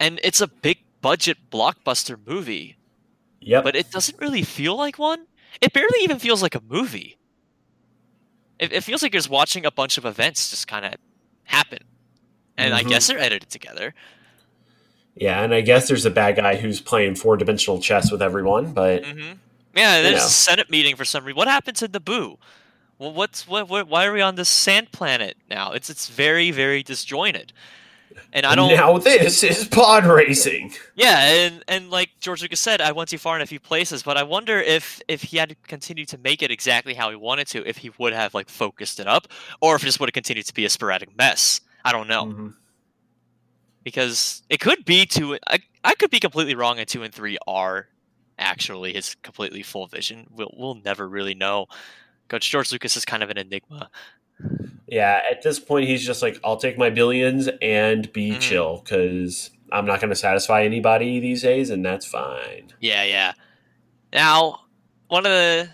and 0.00 0.20
it's 0.24 0.40
a 0.40 0.46
big 0.48 0.78
budget 1.00 1.36
blockbuster 1.50 2.18
movie, 2.26 2.76
Yeah. 3.40 3.60
but 3.60 3.76
it 3.76 3.90
doesn't 3.90 4.18
really 4.20 4.42
feel 4.42 4.76
like 4.76 4.98
one. 4.98 5.26
It 5.60 5.72
barely 5.72 6.00
even 6.02 6.18
feels 6.18 6.42
like 6.42 6.54
a 6.54 6.60
movie. 6.68 7.16
It, 8.58 8.72
it 8.72 8.82
feels 8.84 9.02
like 9.02 9.12
you're 9.12 9.18
just 9.20 9.30
watching 9.30 9.66
a 9.66 9.70
bunch 9.70 9.98
of 9.98 10.04
events 10.04 10.50
just 10.50 10.66
kind 10.66 10.84
of 10.84 10.94
happen, 11.44 11.78
and 12.56 12.74
I 12.74 12.82
Mhm. 12.82 12.88
guess 12.88 13.06
they're 13.06 13.18
edited 13.18 13.50
together. 13.50 13.94
Yeah, 15.16 15.42
and 15.42 15.54
I 15.54 15.60
guess 15.60 15.86
there's 15.88 16.04
a 16.06 16.10
bad 16.10 16.36
guy 16.36 16.56
who's 16.56 16.80
playing 16.80 17.14
four 17.14 17.36
dimensional 17.36 17.80
chess 17.80 18.10
with 18.10 18.20
everyone, 18.22 18.72
but 18.72 19.04
hmm 19.04 19.32
Yeah, 19.76 20.02
there's 20.02 20.14
know. 20.20 20.26
a 20.26 20.28
Senate 20.28 20.70
meeting 20.70 20.96
for 20.96 21.04
some 21.04 21.24
reason. 21.24 21.36
What 21.36 21.48
happened 21.48 21.76
to 21.78 21.88
Naboo? 21.88 22.36
Well, 22.98 23.12
what's 23.12 23.46
what, 23.46 23.68
what? 23.68 23.88
Why 23.88 24.06
are 24.06 24.12
we 24.12 24.20
on 24.20 24.34
this 24.36 24.48
sand 24.48 24.92
planet 24.92 25.36
now? 25.50 25.72
It's 25.72 25.90
it's 25.90 26.08
very 26.08 26.50
very 26.52 26.82
disjointed, 26.82 27.52
and 28.32 28.46
I 28.46 28.54
don't. 28.54 28.68
now 28.74 28.98
this 28.98 29.42
is 29.42 29.66
pod 29.66 30.06
racing. 30.06 30.72
Yeah, 30.94 31.18
and 31.18 31.64
and 31.66 31.90
like 31.90 32.10
George 32.20 32.40
Lucas 32.42 32.60
said, 32.60 32.80
I 32.80 32.92
went 32.92 33.08
too 33.08 33.18
far 33.18 33.34
in 33.36 33.42
a 33.42 33.46
few 33.46 33.58
places, 33.60 34.02
but 34.04 34.16
I 34.16 34.22
wonder 34.22 34.58
if 34.60 35.00
if 35.08 35.22
he 35.22 35.36
had 35.38 35.56
continued 35.66 36.08
to 36.08 36.18
make 36.18 36.40
it 36.42 36.50
exactly 36.52 36.94
how 36.94 37.10
he 37.10 37.16
wanted 37.16 37.48
to, 37.48 37.68
if 37.68 37.78
he 37.78 37.90
would 37.98 38.12
have 38.12 38.32
like 38.32 38.48
focused 38.48 39.00
it 39.00 39.08
up, 39.08 39.26
or 39.60 39.74
if 39.74 39.82
it 39.82 39.86
just 39.86 39.98
would 40.00 40.08
have 40.08 40.14
continued 40.14 40.46
to 40.46 40.54
be 40.54 40.64
a 40.64 40.70
sporadic 40.70 41.16
mess. 41.16 41.60
I 41.84 41.90
don't 41.92 42.06
know 42.08 42.26
Mhm. 42.26 42.54
Because 43.84 44.42
it 44.48 44.58
could 44.60 44.84
be 44.84 45.06
two. 45.06 45.38
I 45.46 45.58
I 45.84 45.94
could 45.94 46.10
be 46.10 46.18
completely 46.20 46.54
wrong, 46.54 46.78
and 46.78 46.88
two 46.88 47.02
and 47.02 47.14
three 47.14 47.38
are 47.46 47.86
actually 48.38 48.94
his 48.94 49.14
completely 49.22 49.62
full 49.62 49.86
vision. 49.86 50.26
We'll 50.32 50.52
we'll 50.56 50.74
never 50.76 51.08
really 51.08 51.34
know. 51.34 51.66
Coach 52.28 52.50
George 52.50 52.72
Lucas 52.72 52.96
is 52.96 53.04
kind 53.04 53.22
of 53.22 53.30
an 53.30 53.38
enigma. 53.38 53.90
Yeah, 54.88 55.20
at 55.30 55.42
this 55.42 55.60
point, 55.60 55.86
he's 55.86 56.04
just 56.04 56.22
like, 56.22 56.38
I'll 56.42 56.56
take 56.56 56.76
my 56.76 56.90
billions 56.90 57.48
and 57.62 58.12
be 58.12 58.32
Mhm. 58.32 58.40
chill 58.40 58.80
because 58.82 59.50
I'm 59.70 59.86
not 59.86 60.00
going 60.00 60.10
to 60.10 60.16
satisfy 60.16 60.64
anybody 60.64 61.20
these 61.20 61.42
days, 61.42 61.70
and 61.70 61.84
that's 61.84 62.06
fine. 62.06 62.72
Yeah, 62.80 63.04
yeah. 63.04 63.32
Now, 64.12 64.60
one 65.08 65.26
of 65.26 65.32
the 65.32 65.68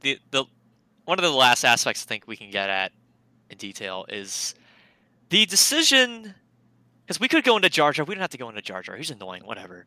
the, 0.00 0.18
the 0.30 0.44
one 1.04 1.18
of 1.18 1.22
the 1.24 1.30
last 1.30 1.64
aspects 1.64 2.04
I 2.04 2.08
think 2.08 2.26
we 2.26 2.36
can 2.36 2.50
get 2.50 2.70
at 2.70 2.92
in 3.50 3.58
detail 3.58 4.06
is 4.08 4.54
the 5.28 5.44
decision 5.46 6.34
because 7.06 7.20
we 7.20 7.28
could 7.28 7.44
go 7.44 7.56
into 7.56 7.68
Jar 7.68 7.92
Jar. 7.92 8.04
We 8.04 8.14
don't 8.14 8.20
have 8.22 8.30
to 8.30 8.38
go 8.38 8.48
into 8.48 8.60
Jar 8.62 8.82
Jar. 8.82 8.96
He's 8.96 9.10
annoying. 9.10 9.42
Whatever. 9.44 9.86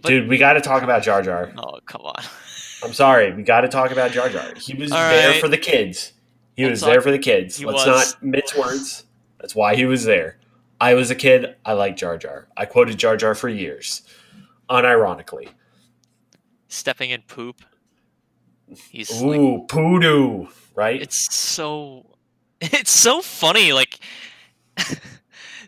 But- 0.00 0.08
Dude, 0.08 0.28
we 0.28 0.38
got 0.38 0.54
to 0.54 0.60
talk 0.60 0.82
about 0.82 1.02
Jar 1.02 1.22
Jar. 1.22 1.52
Oh 1.56 1.78
come 1.86 2.02
on. 2.02 2.22
I'm 2.84 2.92
sorry, 2.92 3.32
we 3.32 3.42
got 3.42 3.62
to 3.62 3.68
talk 3.68 3.90
about 3.90 4.10
Jar 4.12 4.28
Jar. 4.28 4.52
He 4.56 4.74
was 4.74 4.92
All 4.92 4.98
there 4.98 5.32
for 5.40 5.48
the 5.48 5.56
kids. 5.58 6.12
He 6.54 6.62
We'll 6.62 6.70
was 6.72 6.80
talk- 6.80 6.90
there 6.90 7.00
for 7.00 7.10
the 7.10 7.18
kids. 7.18 7.56
He 7.56 7.64
Let's 7.66 7.86
was. 7.86 8.12
not 8.14 8.22
mince 8.22 8.54
words. 8.56 9.04
That's 9.40 9.54
why 9.54 9.74
he 9.76 9.84
was 9.86 10.04
there. 10.04 10.38
I 10.80 10.92
was 10.94 11.10
a 11.10 11.14
kid. 11.14 11.56
I 11.64 11.72
liked 11.72 11.98
Jar 11.98 12.18
Jar. 12.18 12.48
I 12.56 12.66
quoted 12.66 12.98
Jar 12.98 13.16
Jar 13.16 13.34
for 13.34 13.48
years, 13.48 14.02
unironically. 14.68 15.48
Stepping 16.68 17.10
in 17.10 17.22
poop. 17.22 17.62
He's 18.90 19.22
Ooh, 19.22 19.58
like 19.58 19.68
poodoo, 19.68 20.48
right? 20.74 21.00
it's 21.00 21.34
so 21.34 22.04
it's 22.60 22.90
so 22.90 23.22
funny. 23.22 23.72
Like, 23.72 23.98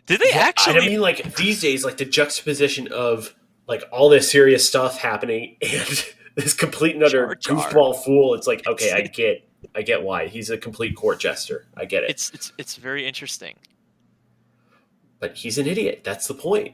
did 0.09 0.19
they 0.19 0.29
Yeah, 0.31 0.37
actually? 0.39 0.77
I 0.77 0.85
mean, 0.87 0.99
like 1.01 1.35
these 1.35 1.61
days, 1.61 1.85
like 1.85 1.97
the 1.97 2.05
juxtaposition 2.05 2.87
of 2.91 3.35
like 3.67 3.83
all 3.91 4.09
this 4.09 4.29
serious 4.29 4.67
stuff 4.67 4.97
happening 4.97 5.55
and 5.61 6.05
this 6.35 6.53
complete 6.55 6.95
and 6.95 7.03
utter 7.03 7.35
Jar 7.35 7.35
Jar. 7.35 7.69
goofball 7.69 8.03
fool. 8.03 8.33
It's 8.33 8.47
like, 8.47 8.65
okay, 8.67 8.91
I 8.91 9.01
get, 9.01 9.47
I 9.75 9.83
get 9.83 10.01
why 10.01 10.27
he's 10.27 10.49
a 10.49 10.57
complete 10.57 10.95
court 10.95 11.19
jester. 11.19 11.67
I 11.77 11.85
get 11.85 12.03
it, 12.03 12.09
it's 12.09 12.31
it's 12.33 12.51
it's 12.57 12.75
very 12.75 13.05
interesting. 13.05 13.55
but 15.19 15.35
he's 15.35 15.57
an 15.59 15.67
idiot. 15.67 16.01
That's 16.03 16.27
the 16.27 16.33
point. 16.33 16.73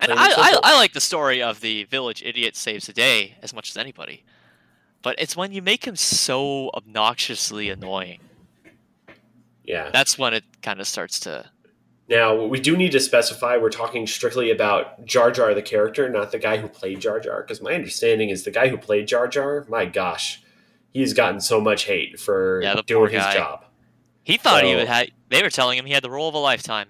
And 0.00 0.12
I, 0.12 0.26
I. 0.26 0.60
I 0.62 0.76
like 0.76 0.92
the 0.92 1.00
story 1.00 1.42
of 1.42 1.60
the 1.60 1.84
village 1.84 2.22
idiot 2.22 2.54
saves 2.54 2.86
the 2.86 2.92
day 2.92 3.36
as 3.42 3.54
much 3.54 3.70
as 3.70 3.76
anybody. 3.76 4.24
But 5.02 5.16
it's 5.18 5.36
when 5.36 5.52
you 5.52 5.62
make 5.62 5.86
him 5.86 5.96
so 5.96 6.70
obnoxiously 6.74 7.70
annoying. 7.70 8.20
Yeah. 9.64 9.90
That's 9.92 10.18
when 10.18 10.34
it 10.34 10.44
kind 10.60 10.80
of 10.80 10.86
starts 10.86 11.18
to. 11.20 11.50
Now 12.08 12.34
we 12.44 12.58
do 12.60 12.76
need 12.76 12.92
to 12.92 13.00
specify 13.00 13.56
we're 13.58 13.68
talking 13.70 14.06
strictly 14.06 14.50
about 14.50 15.04
Jar 15.04 15.30
Jar 15.30 15.52
the 15.54 15.62
character, 15.62 16.08
not 16.08 16.32
the 16.32 16.38
guy 16.38 16.56
who 16.56 16.68
played 16.68 17.00
Jar 17.00 17.20
Jar. 17.20 17.42
Because 17.42 17.60
my 17.60 17.74
understanding 17.74 18.30
is 18.30 18.44
the 18.44 18.50
guy 18.50 18.68
who 18.68 18.78
played 18.78 19.06
Jar 19.08 19.28
Jar. 19.28 19.66
My 19.68 19.84
gosh, 19.84 20.42
he's 20.92 21.12
gotten 21.12 21.40
so 21.40 21.60
much 21.60 21.84
hate 21.84 22.18
for 22.18 22.62
Yeah, 22.62 22.80
doing 22.86 23.12
his 23.12 23.22
job. 23.34 23.64
He 24.24 24.36
thought 24.38 24.64
he 24.64 24.72
So- 24.72 24.78
would 24.78 24.88
have. 24.88 25.08
They 25.28 25.42
were 25.42 25.50
telling 25.50 25.76
him 25.78 25.84
he 25.84 25.92
had 25.92 26.02
the 26.02 26.10
role 26.10 26.28
of 26.28 26.34
a 26.34 26.38
lifetime. 26.38 26.88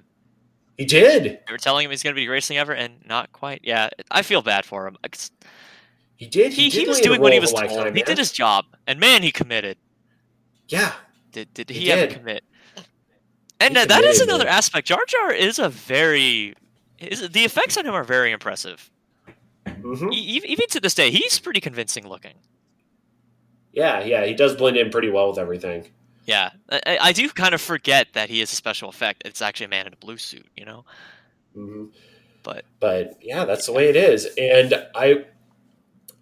He 0.77 0.85
did. 0.85 1.25
They 1.25 1.51
were 1.53 1.59
telling 1.59 1.85
him 1.85 1.91
he's 1.91 2.05
going 2.05 2.15
to 2.15 2.17
be 2.17 2.23
the 2.23 2.29
greatest 2.29 2.47
thing 2.47 2.59
ever, 2.59 2.73
and 2.73 3.05
not 3.05 3.33
quite. 3.33 3.63
Yeah, 3.65 3.89
I 4.13 4.23
feel 4.23 4.43
bad 4.43 4.65
for 4.65 4.87
him. 4.87 4.97
He 6.15 6.27
did. 6.27 6.53
He, 6.53 6.69
did 6.71 6.83
he 6.83 6.89
was 6.89 7.01
doing 7.01 7.21
what 7.21 7.33
he 7.33 7.41
was 7.41 7.51
told. 7.51 7.63
lifetime, 7.65 7.95
He 7.95 8.01
man. 8.03 8.07
did 8.07 8.19
his 8.19 8.31
job, 8.31 8.65
and 8.87 9.01
man, 9.01 9.25
he 9.25 9.33
committed. 9.33 9.77
Yeah. 10.69 10.93
Did 11.33 11.53
did 11.55 11.69
He 11.71 11.81
he, 11.81 11.93
ever 11.93 12.13
commit? 12.15 12.45
And 13.61 13.77
uh, 13.77 13.85
that 13.87 14.05
is 14.05 14.21
another 14.21 14.47
aspect. 14.47 14.87
Jar 14.89 15.01
Jar 15.09 15.33
is 15.33 15.59
a 15.59 15.69
very. 15.69 16.55
Is, 16.99 17.29
the 17.31 17.45
effects 17.45 17.77
on 17.77 17.87
him 17.87 17.95
are 17.95 18.05
very 18.05 18.33
impressive. 18.33 18.91
hmm 19.67 20.13
E- 20.13 20.43
even 20.45 20.67
to 20.71 20.81
this 20.81 20.95
day, 20.95 21.11
he's 21.11 21.39
pretty 21.39 21.61
convincing 21.61 22.09
looking. 22.09 22.35
Yeah, 23.73 24.01
yeah. 24.05 24.25
He 24.25 24.35
does 24.35 24.55
blend 24.57 24.77
in 24.77 24.91
pretty 24.91 25.11
well 25.11 25.29
with 25.29 25.39
everything. 25.39 25.87
Yeah, 26.25 26.51
I, 26.71 26.99
I- 27.01 27.13
do 27.13 27.29
kind 27.31 27.55
of 27.55 27.61
forget 27.61 28.09
that 28.13 28.29
he 28.29 28.41
is 28.41 28.53
a 28.53 28.57
special 28.57 28.89
effect. 28.89 29.23
It's 29.25 29.41
actually 29.43 29.67
a 29.67 29.71
man 29.71 29.87
in 29.87 29.93
a 29.93 29.97
blue 29.97 30.17
suit, 30.19 30.47
you 30.57 30.65
know. 30.65 30.85
hmm 31.55 31.87
But 32.43 32.65
But 32.81 33.15
yeah, 33.23 33.45
that's 33.45 33.67
the 33.67 33.73
way 33.73 33.89
it 33.89 33.97
is. 33.97 34.29
And 34.37 34.75
I, 34.95 35.25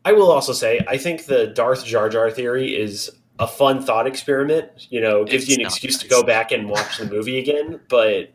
I 0.05 0.13
will 0.13 0.31
also 0.31 0.53
say, 0.53 0.81
I 0.87 0.97
think 0.99 1.25
the 1.27 1.49
Darth 1.49 1.85
Jar 1.85 2.09
Jar 2.09 2.31
theory 2.31 2.77
is 2.77 3.11
a 3.39 3.47
fun 3.47 3.83
thought 3.83 4.07
experiment. 4.07 4.87
You 4.91 5.01
know, 5.01 5.25
gives 5.25 5.45
It's 5.45 5.53
you 5.53 5.61
an 5.61 5.67
excuse 5.67 5.99
to 5.99 6.09
go 6.09 6.23
back 6.23 6.53
and 6.53 6.69
watch 6.69 6.99
the 6.99 7.07
movie 7.07 7.39
again. 7.39 7.81
But 7.89 8.33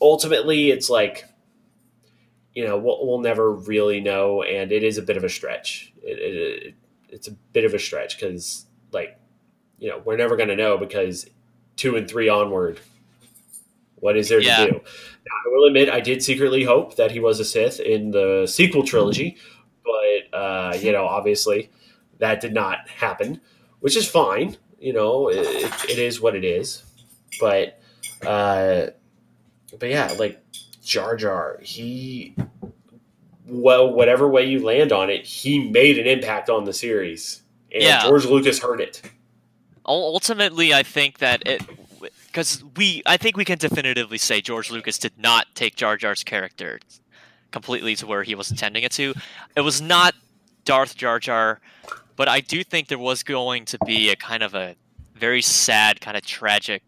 ultimately, 0.00 0.70
it's 0.70 0.90
like, 0.90 1.26
you 2.54 2.66
know, 2.66 2.78
we'll, 2.78 3.06
we'll 3.06 3.20
never 3.20 3.52
really 3.52 4.00
know, 4.00 4.42
and 4.42 4.72
it 4.72 4.82
is 4.82 4.98
a 4.98 5.02
bit 5.02 5.16
of 5.16 5.24
a 5.24 5.28
stretch. 5.28 5.92
It, 6.02 6.18
it, 6.18 6.66
it, 6.66 6.74
it's 7.08 7.28
a 7.28 7.32
bit 7.32 7.64
of 7.64 7.74
a 7.74 7.78
stretch 7.78 8.18
because, 8.18 8.66
like, 8.92 9.18
you 9.78 9.88
know, 9.88 10.02
we're 10.04 10.16
never 10.16 10.36
going 10.36 10.48
to 10.48 10.56
know 10.56 10.76
because 10.76 11.26
two 11.76 11.96
and 11.96 12.08
three 12.08 12.28
onward, 12.28 12.80
what 13.96 14.16
is 14.16 14.28
there 14.28 14.40
Yeah. 14.40 14.64
to 14.64 14.70
do? 14.72 14.76
Now, 14.78 15.34
I 15.46 15.48
will 15.48 15.66
admit, 15.66 15.88
I 15.88 16.00
did 16.00 16.22
secretly 16.22 16.64
hope 16.64 16.96
that 16.96 17.10
he 17.12 17.20
was 17.20 17.40
a 17.40 17.44
Sith 17.44 17.80
in 17.80 18.10
the 18.10 18.46
sequel 18.46 18.82
trilogy, 18.82 19.36
but 19.84 20.36
uh, 20.38 20.76
you 20.80 20.92
know, 20.92 21.06
obviously, 21.06 21.70
that 22.18 22.40
did 22.40 22.52
not 22.52 22.88
happen, 22.88 23.40
which 23.80 23.96
is 23.96 24.08
fine. 24.08 24.56
You 24.78 24.92
know, 24.92 25.28
it, 25.28 25.46
it 25.90 25.98
is 25.98 26.20
what 26.20 26.34
it 26.34 26.44
is. 26.44 26.82
But, 27.38 27.80
uh, 28.26 28.86
but 29.78 29.88
yeah, 29.88 30.14
like 30.18 30.42
Jar 30.82 31.16
Jar, 31.16 31.58
he 31.62 32.34
well, 33.46 33.92
whatever 33.92 34.28
way 34.28 34.46
you 34.46 34.64
land 34.64 34.92
on 34.92 35.10
it, 35.10 35.26
he 35.26 35.70
made 35.70 35.98
an 35.98 36.06
impact 36.06 36.48
on 36.48 36.64
the 36.64 36.72
series, 36.72 37.42
and 37.72 37.82
Yeah. 37.82 38.02
George 38.02 38.24
Lucas 38.24 38.60
heard 38.60 38.80
it. 38.80 39.02
Ultimately, 39.84 40.72
I 40.72 40.82
think 40.82 41.18
that 41.18 41.46
it 41.46 41.62
because 42.26 42.62
we 42.76 43.02
I 43.06 43.16
think 43.16 43.36
we 43.36 43.44
can 43.44 43.58
definitively 43.58 44.18
say 44.18 44.40
George 44.40 44.70
Lucas 44.70 44.98
did 44.98 45.18
not 45.18 45.46
take 45.54 45.74
Jar 45.74 45.96
Jar's 45.96 46.22
character 46.22 46.78
completely 47.50 47.96
to 47.96 48.06
where 48.06 48.22
he 48.22 48.34
was 48.34 48.50
intending 48.50 48.84
it 48.84 48.92
to. 48.92 49.14
It 49.56 49.62
was 49.62 49.80
not 49.80 50.14
Darth 50.64 50.96
Jar 50.96 51.18
Jar, 51.18 51.60
but 52.20 52.28
I 52.28 52.40
do 52.40 52.62
think 52.62 52.88
there 52.88 52.98
was 52.98 53.22
going 53.22 53.64
to 53.64 53.78
be 53.86 54.10
a 54.10 54.14
kind 54.14 54.42
of 54.42 54.52
a 54.54 54.76
very 55.14 55.40
sad, 55.40 56.02
kind 56.02 56.18
of 56.18 56.22
tragic 56.22 56.82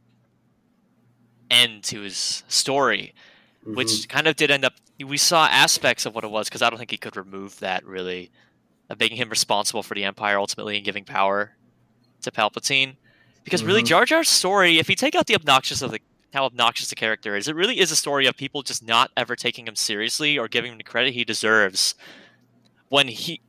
end 1.50 1.82
to 1.84 2.02
his 2.02 2.42
story, 2.48 3.14
Mhm. 3.66 3.76
which 3.76 4.06
kind 4.10 4.26
of 4.26 4.36
did 4.36 4.50
end 4.50 4.66
up. 4.66 4.74
We 5.02 5.16
saw 5.16 5.46
aspects 5.46 6.04
of 6.04 6.14
what 6.14 6.22
it 6.22 6.30
was 6.30 6.50
because 6.50 6.60
I 6.60 6.68
don't 6.68 6.78
think 6.78 6.90
he 6.90 6.98
could 6.98 7.16
remove 7.16 7.58
that 7.60 7.82
really, 7.86 8.30
of 8.90 9.00
making 9.00 9.16
him 9.16 9.30
responsible 9.30 9.82
for 9.82 9.94
the 9.94 10.04
Empire 10.04 10.38
ultimately 10.38 10.76
and 10.76 10.84
giving 10.84 11.06
power 11.06 11.56
to 12.20 12.30
Palpatine. 12.30 12.96
Because 13.42 13.64
really, 13.64 13.82
Mhm. 13.82 13.86
Jar 13.86 14.04
Jar's 14.04 14.28
story, 14.28 14.78
if 14.78 14.90
you 14.90 14.96
take 14.96 15.14
out 15.14 15.28
the 15.28 15.34
obnoxious 15.34 15.80
of 15.80 15.92
the 15.92 16.00
how 16.34 16.44
obnoxious 16.44 16.90
the 16.90 16.94
character 16.94 17.36
is, 17.36 17.48
it 17.48 17.54
really 17.56 17.78
is 17.80 17.90
a 17.90 17.96
story 17.96 18.26
of 18.26 18.36
people 18.36 18.62
just 18.62 18.82
not 18.82 19.10
ever 19.16 19.34
taking 19.34 19.66
him 19.66 19.76
seriously 19.76 20.36
or 20.36 20.46
giving 20.46 20.72
him 20.72 20.76
the 20.78 20.84
credit 20.84 21.14
he 21.14 21.24
deserves 21.24 21.94
when 22.90 23.08
he 23.08 23.40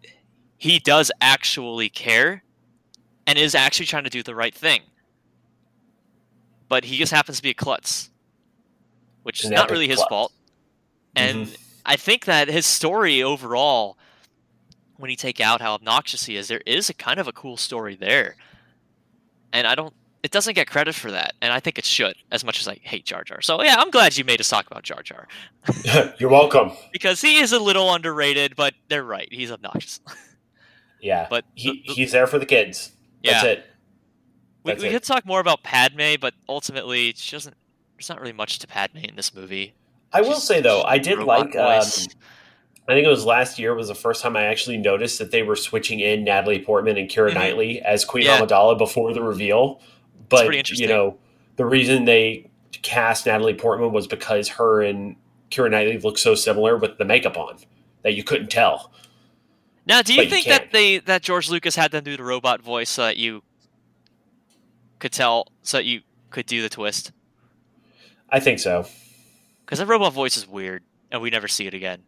he 0.64 0.80
does 0.80 1.11
actually 1.20 1.89
care 1.89 2.41
and 3.28 3.38
is 3.38 3.53
actually 3.53 3.86
trying 3.86 4.05
to 4.05 4.09
do 4.09 4.24
the 4.24 4.34
right 4.34 4.55
thing. 4.55 4.82
But 6.70 6.86
he 6.86 6.95
just 6.97 7.11
happens 7.11 7.36
to 7.38 7.43
be 7.43 7.49
a 7.49 7.53
klutz, 7.53 8.09
which 9.24 9.41
is 9.43 9.49
An 9.49 9.55
not 9.55 9.70
really 9.70 9.88
his 9.89 9.97
klutz. 9.97 10.09
fault. 10.09 10.34
And 11.18 11.47
Mhm. 11.47 11.57
I 11.86 11.97
think 11.97 12.24
that 12.26 12.47
his 12.47 12.66
story 12.66 13.22
overall, 13.22 13.97
when 14.95 15.11
you 15.11 15.18
take 15.18 15.41
out 15.41 15.59
how 15.59 15.74
obnoxious 15.74 16.24
he 16.26 16.38
is, 16.38 16.47
there 16.47 16.61
is 16.66 16.89
a 16.89 16.93
kind 16.93 17.20
of 17.20 17.28
a 17.28 17.34
cool 17.34 17.57
story 17.57 17.95
there. 17.95 18.38
And 19.51 19.68
I 19.68 19.76
don't, 19.76 19.93
it 20.24 20.32
doesn't 20.32 20.53
get 20.53 20.68
credit 20.70 20.95
for 20.95 21.11
that. 21.11 21.34
And 21.41 21.51
I 21.51 21.59
think 21.59 21.78
it 21.78 21.84
should, 21.84 22.16
as 22.32 22.45
much 22.45 22.61
as 22.61 22.70
I 22.70 22.76
hate 22.84 23.05
Jar 23.05 23.26
Jar. 23.26 23.41
So 23.41 23.61
yeah, 23.61 23.76
I'm 23.78 23.91
glad 23.91 24.16
you 24.18 24.24
made 24.24 24.39
us 24.39 24.47
talk 24.47 24.66
about 24.68 24.84
Jar 24.84 25.03
Jar. 25.03 25.28
You're 26.20 26.30
welcome. 26.30 26.72
Because 26.93 27.20
he 27.20 27.39
is 27.39 27.51
a 27.51 27.59
little 27.59 27.93
underrated, 27.93 28.55
but 28.55 28.74
they're 28.88 29.03
right. 29.03 29.28
He's 29.30 29.51
obnoxious. 29.51 29.99
Yeah, 31.03 31.27
But 31.29 31.45
he, 31.53 31.71
the- 31.71 31.83
the- 31.87 31.93
he's 31.93 32.11
there 32.13 32.25
for 32.27 32.39
the 32.39 32.45
kids. 32.45 32.93
That's 33.23 33.43
Yeah. 33.43 33.49
it. 33.51 33.65
we 34.63 34.71
That's 34.71 34.81
we 34.83 34.89
it. 34.89 34.93
could 34.93 35.03
talk 35.03 35.25
more 35.25 35.39
about 35.41 35.61
Padme, 35.63 36.13
but 36.21 36.33
ultimately, 36.47 37.13
she 37.17 37.31
doesn't, 37.35 37.55
there's 37.97 38.07
not 38.09 38.19
really 38.21 38.31
much 38.33 38.59
to 38.59 38.67
Padme 38.67 38.99
in 38.99 39.15
this 39.17 39.33
movie. 39.35 39.73
I 40.13 40.21
will 40.21 40.29
She's- 40.31 40.43
say 40.47 40.61
though, 40.61 40.81
I 40.83 40.97
did 40.99 41.19
like. 41.19 41.55
Um. 41.55 41.81
I 42.87 42.93
think 42.95 43.05
it 43.05 43.09
was 43.09 43.23
last 43.25 43.59
year 43.59 43.73
was 43.73 43.87
the 43.87 43.95
first 43.95 44.21
time 44.21 44.35
I 44.35 44.43
actually 44.43 44.77
noticed 44.77 45.17
that 45.19 45.31
they 45.31 45.41
were 45.41 45.55
switching 45.55 46.01
in 46.01 46.23
Natalie 46.25 46.59
Portman 46.59 46.97
and 46.97 47.09
Keira 47.09 47.29
Mhm. 47.31 47.35
Knightley 47.35 47.81
as 47.81 48.03
Queen 48.03 48.25
Yeah. 48.25 48.39
Amidala 48.39 48.77
before 48.77 49.13
the 49.13 49.21
reveal. 49.23 49.79
But 50.29 50.53
you 50.77 50.87
know, 50.87 51.17
the 51.55 51.65
reason 51.65 52.03
they 52.05 52.49
cast 52.81 53.25
Natalie 53.25 53.53
Portman 53.53 53.93
was 53.93 54.05
because 54.07 54.49
her 54.49 54.81
and 54.81 55.15
Keira 55.49 55.71
Knightley 55.71 55.97
look 55.99 56.17
so 56.17 56.35
similar 56.35 56.75
with 56.77 56.97
the 56.97 57.05
makeup 57.05 57.37
on 57.37 57.57
that 58.03 58.13
you 58.15 58.23
couldn't 58.23 58.49
tell. 58.49 58.91
Now, 59.86 60.01
do 60.01 60.13
you 60.13 60.19
But 60.19 60.25
you 60.25 60.29
think 60.31 60.45
that 60.47 60.71
they 60.71 60.99
that 60.99 61.21
George 61.21 61.49
Lucas 61.49 61.75
had 61.75 61.91
them 61.91 62.03
do 62.03 62.15
the 62.15 62.23
robot 62.23 62.61
voice 62.61 62.89
so 62.89 63.03
that 63.03 63.17
you 63.17 63.43
could 64.99 65.11
tell, 65.11 65.47
so 65.61 65.77
that 65.77 65.86
you 65.86 66.01
could 66.29 66.45
do 66.45 66.61
the 66.61 66.69
twist? 66.69 67.11
I 68.29 68.39
think 68.39 68.59
so. 68.59 68.88
Because 69.65 69.79
the 69.79 69.86
robot 69.86 70.13
voice 70.13 70.38
is 70.38 70.47
weird, 70.47 70.84
and 71.11 71.21
we 71.21 71.29
never 71.29 71.47
see 71.47 71.67
it 71.67 71.73
again. 71.73 72.03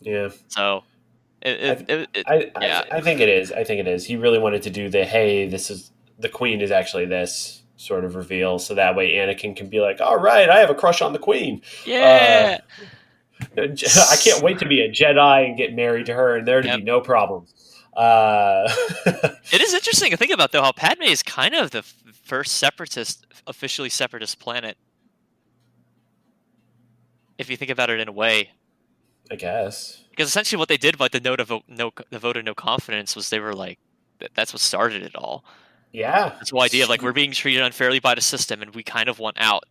Yeah, 0.00 0.28
So, 0.48 0.84
it, 1.40 1.60
it, 1.60 1.90
it, 1.90 2.08
it- 2.14 2.26
I, 2.26 2.50
Yeah. 2.60 2.82
I, 2.90 2.96
I 2.98 3.00
think 3.00 3.20
it 3.20 3.28
is. 3.30 3.50
I 3.50 3.64
think 3.64 3.80
it 3.80 3.88
is. 3.88 4.04
He 4.04 4.16
really 4.16 4.38
wanted 4.38 4.62
to 4.62 4.70
do 4.70 4.88
the 4.90 5.04
hey, 5.04 5.48
this 5.48 5.70
is 5.70 5.90
the 6.18 6.28
Queen 6.28 6.60
is 6.60 6.70
actually 6.70 7.06
this 7.06 7.62
sort 7.76 8.04
of 8.04 8.14
reveal, 8.14 8.58
so 8.58 8.74
that 8.74 8.94
way 8.96 9.12
Anakin 9.14 9.54
can 9.56 9.68
be 9.68 9.80
like, 9.80 10.00
all 10.00 10.18
right, 10.18 10.48
I 10.50 10.58
have 10.58 10.70
a 10.70 10.74
crush 10.74 11.00
on 11.02 11.12
the 11.12 11.18
Queen. 11.18 11.62
yeah, 11.86 12.58
uh, 12.60 12.84
I 13.58 14.16
can't 14.22 14.42
wait 14.42 14.58
to 14.60 14.66
be 14.66 14.80
a 14.80 14.90
Jedi 14.90 15.46
and 15.46 15.56
get 15.56 15.74
married 15.74 16.06
to 16.06 16.14
her, 16.14 16.36
and 16.36 16.46
there 16.48 16.62
to 16.62 16.68
Yep. 16.68 16.78
be 16.78 16.84
no 16.84 17.00
problems. 17.00 17.52
Uh, 17.96 18.68
it 19.52 19.60
is 19.60 19.72
interesting 19.72 20.10
to 20.10 20.16
think 20.18 20.30
about 20.32 20.52
though 20.52 20.62
how 20.62 20.72
Padme 20.72 21.02
is 21.04 21.22
kind 21.22 21.54
of 21.54 21.70
the 21.70 21.78
f- 21.78 21.94
first 22.24 22.52
separatist, 22.56 23.26
officially 23.46 23.88
separatist 23.88 24.38
planet. 24.38 24.76
If 27.38 27.50
you 27.50 27.56
think 27.56 27.70
about 27.70 27.90
it 27.90 28.00
in 28.00 28.08
a 28.08 28.12
way, 28.12 28.50
I 29.30 29.36
guess. 29.36 30.04
because 30.10 30.28
essentially 30.28 30.58
what 30.58 30.68
they 30.68 30.76
did 30.78 30.96
by 30.96 31.08
the 31.08 31.20
note 31.20 31.40
of 31.40 31.52
no, 31.68 31.90
the 32.10 32.18
vote 32.18 32.36
of 32.36 32.44
no 32.44 32.54
confidence 32.54 33.14
was 33.16 33.28
they 33.30 33.40
were 33.40 33.54
like, 33.54 33.78
that's 34.34 34.52
what 34.52 34.60
started 34.60 35.02
it 35.02 35.14
all. 35.14 35.44
Yeah. 35.92 36.34
This 36.40 36.50
whole 36.50 36.62
idea 36.62 36.84
of 36.84 36.90
like 36.90 37.02
we're 37.02 37.12
being 37.12 37.32
treated 37.32 37.62
unfairly 37.62 38.00
by 38.00 38.14
the 38.14 38.20
system 38.20 38.62
and 38.62 38.74
we 38.74 38.82
kind 38.82 39.08
of 39.08 39.18
want 39.18 39.36
out. 39.38 39.64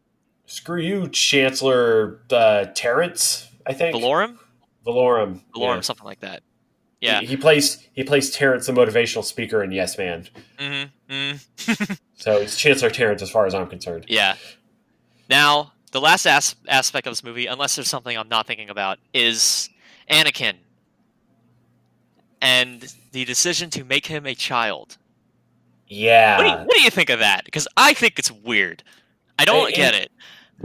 Screw 0.47 0.79
you, 0.79 1.07
Chancellor 1.09 2.19
uh, 2.31 2.65
Terrence. 2.75 3.49
I 3.65 3.73
think 3.73 3.95
Valorum, 3.95 4.37
Valorum. 4.85 5.41
Valorum, 5.55 5.75
Yeah. 5.75 5.81
something 5.81 6.05
like 6.05 6.19
that. 6.21 6.43
Yeah. 7.01 7.19
He, 7.19 7.27
he 7.27 7.37
plays 7.37 7.87
he 7.93 8.03
plays 8.03 8.31
Terrence, 8.31 8.65
the 8.67 8.73
motivational 8.73 9.23
speaker 9.23 9.63
in 9.63 9.71
Yes 9.71 9.97
Man. 9.97 10.27
Mm-hmm. 10.57 11.13
Mm-hmm. 11.13 11.93
So 12.17 12.37
it's 12.37 12.57
Chancellor 12.57 12.89
Terrence, 12.89 13.21
as 13.21 13.29
far 13.29 13.45
as 13.45 13.53
I'm 13.53 13.67
concerned. 13.67 14.05
Yeah. 14.07 14.35
Now, 15.29 15.73
the 15.91 15.99
last 15.99 16.25
as- 16.25 16.55
aspect 16.67 17.05
of 17.07 17.11
this 17.11 17.23
movie, 17.25 17.45
unless 17.45 17.75
there's 17.75 17.89
something 17.89 18.17
I'm 18.17 18.29
not 18.29 18.47
thinking 18.47 18.69
about, 18.69 18.99
is 19.13 19.69
Anakin 20.09 20.53
and 22.41 22.93
the 23.11 23.25
decision 23.25 23.69
to 23.71 23.83
make 23.83 24.05
him 24.05 24.25
a 24.25 24.33
child. 24.35 24.97
Yeah. 25.87 26.37
What 26.37 26.43
do 26.43 26.49
you, 26.49 26.55
what 26.55 26.75
do 26.77 26.81
you 26.81 26.89
think 26.89 27.09
of 27.09 27.19
that? 27.19 27.45
Because 27.45 27.67
I 27.77 27.93
think 27.93 28.17
it's 28.17 28.31
weird. 28.31 28.83
I 29.37 29.45
don't 29.45 29.73
get 29.75 29.93
it. 29.93 30.11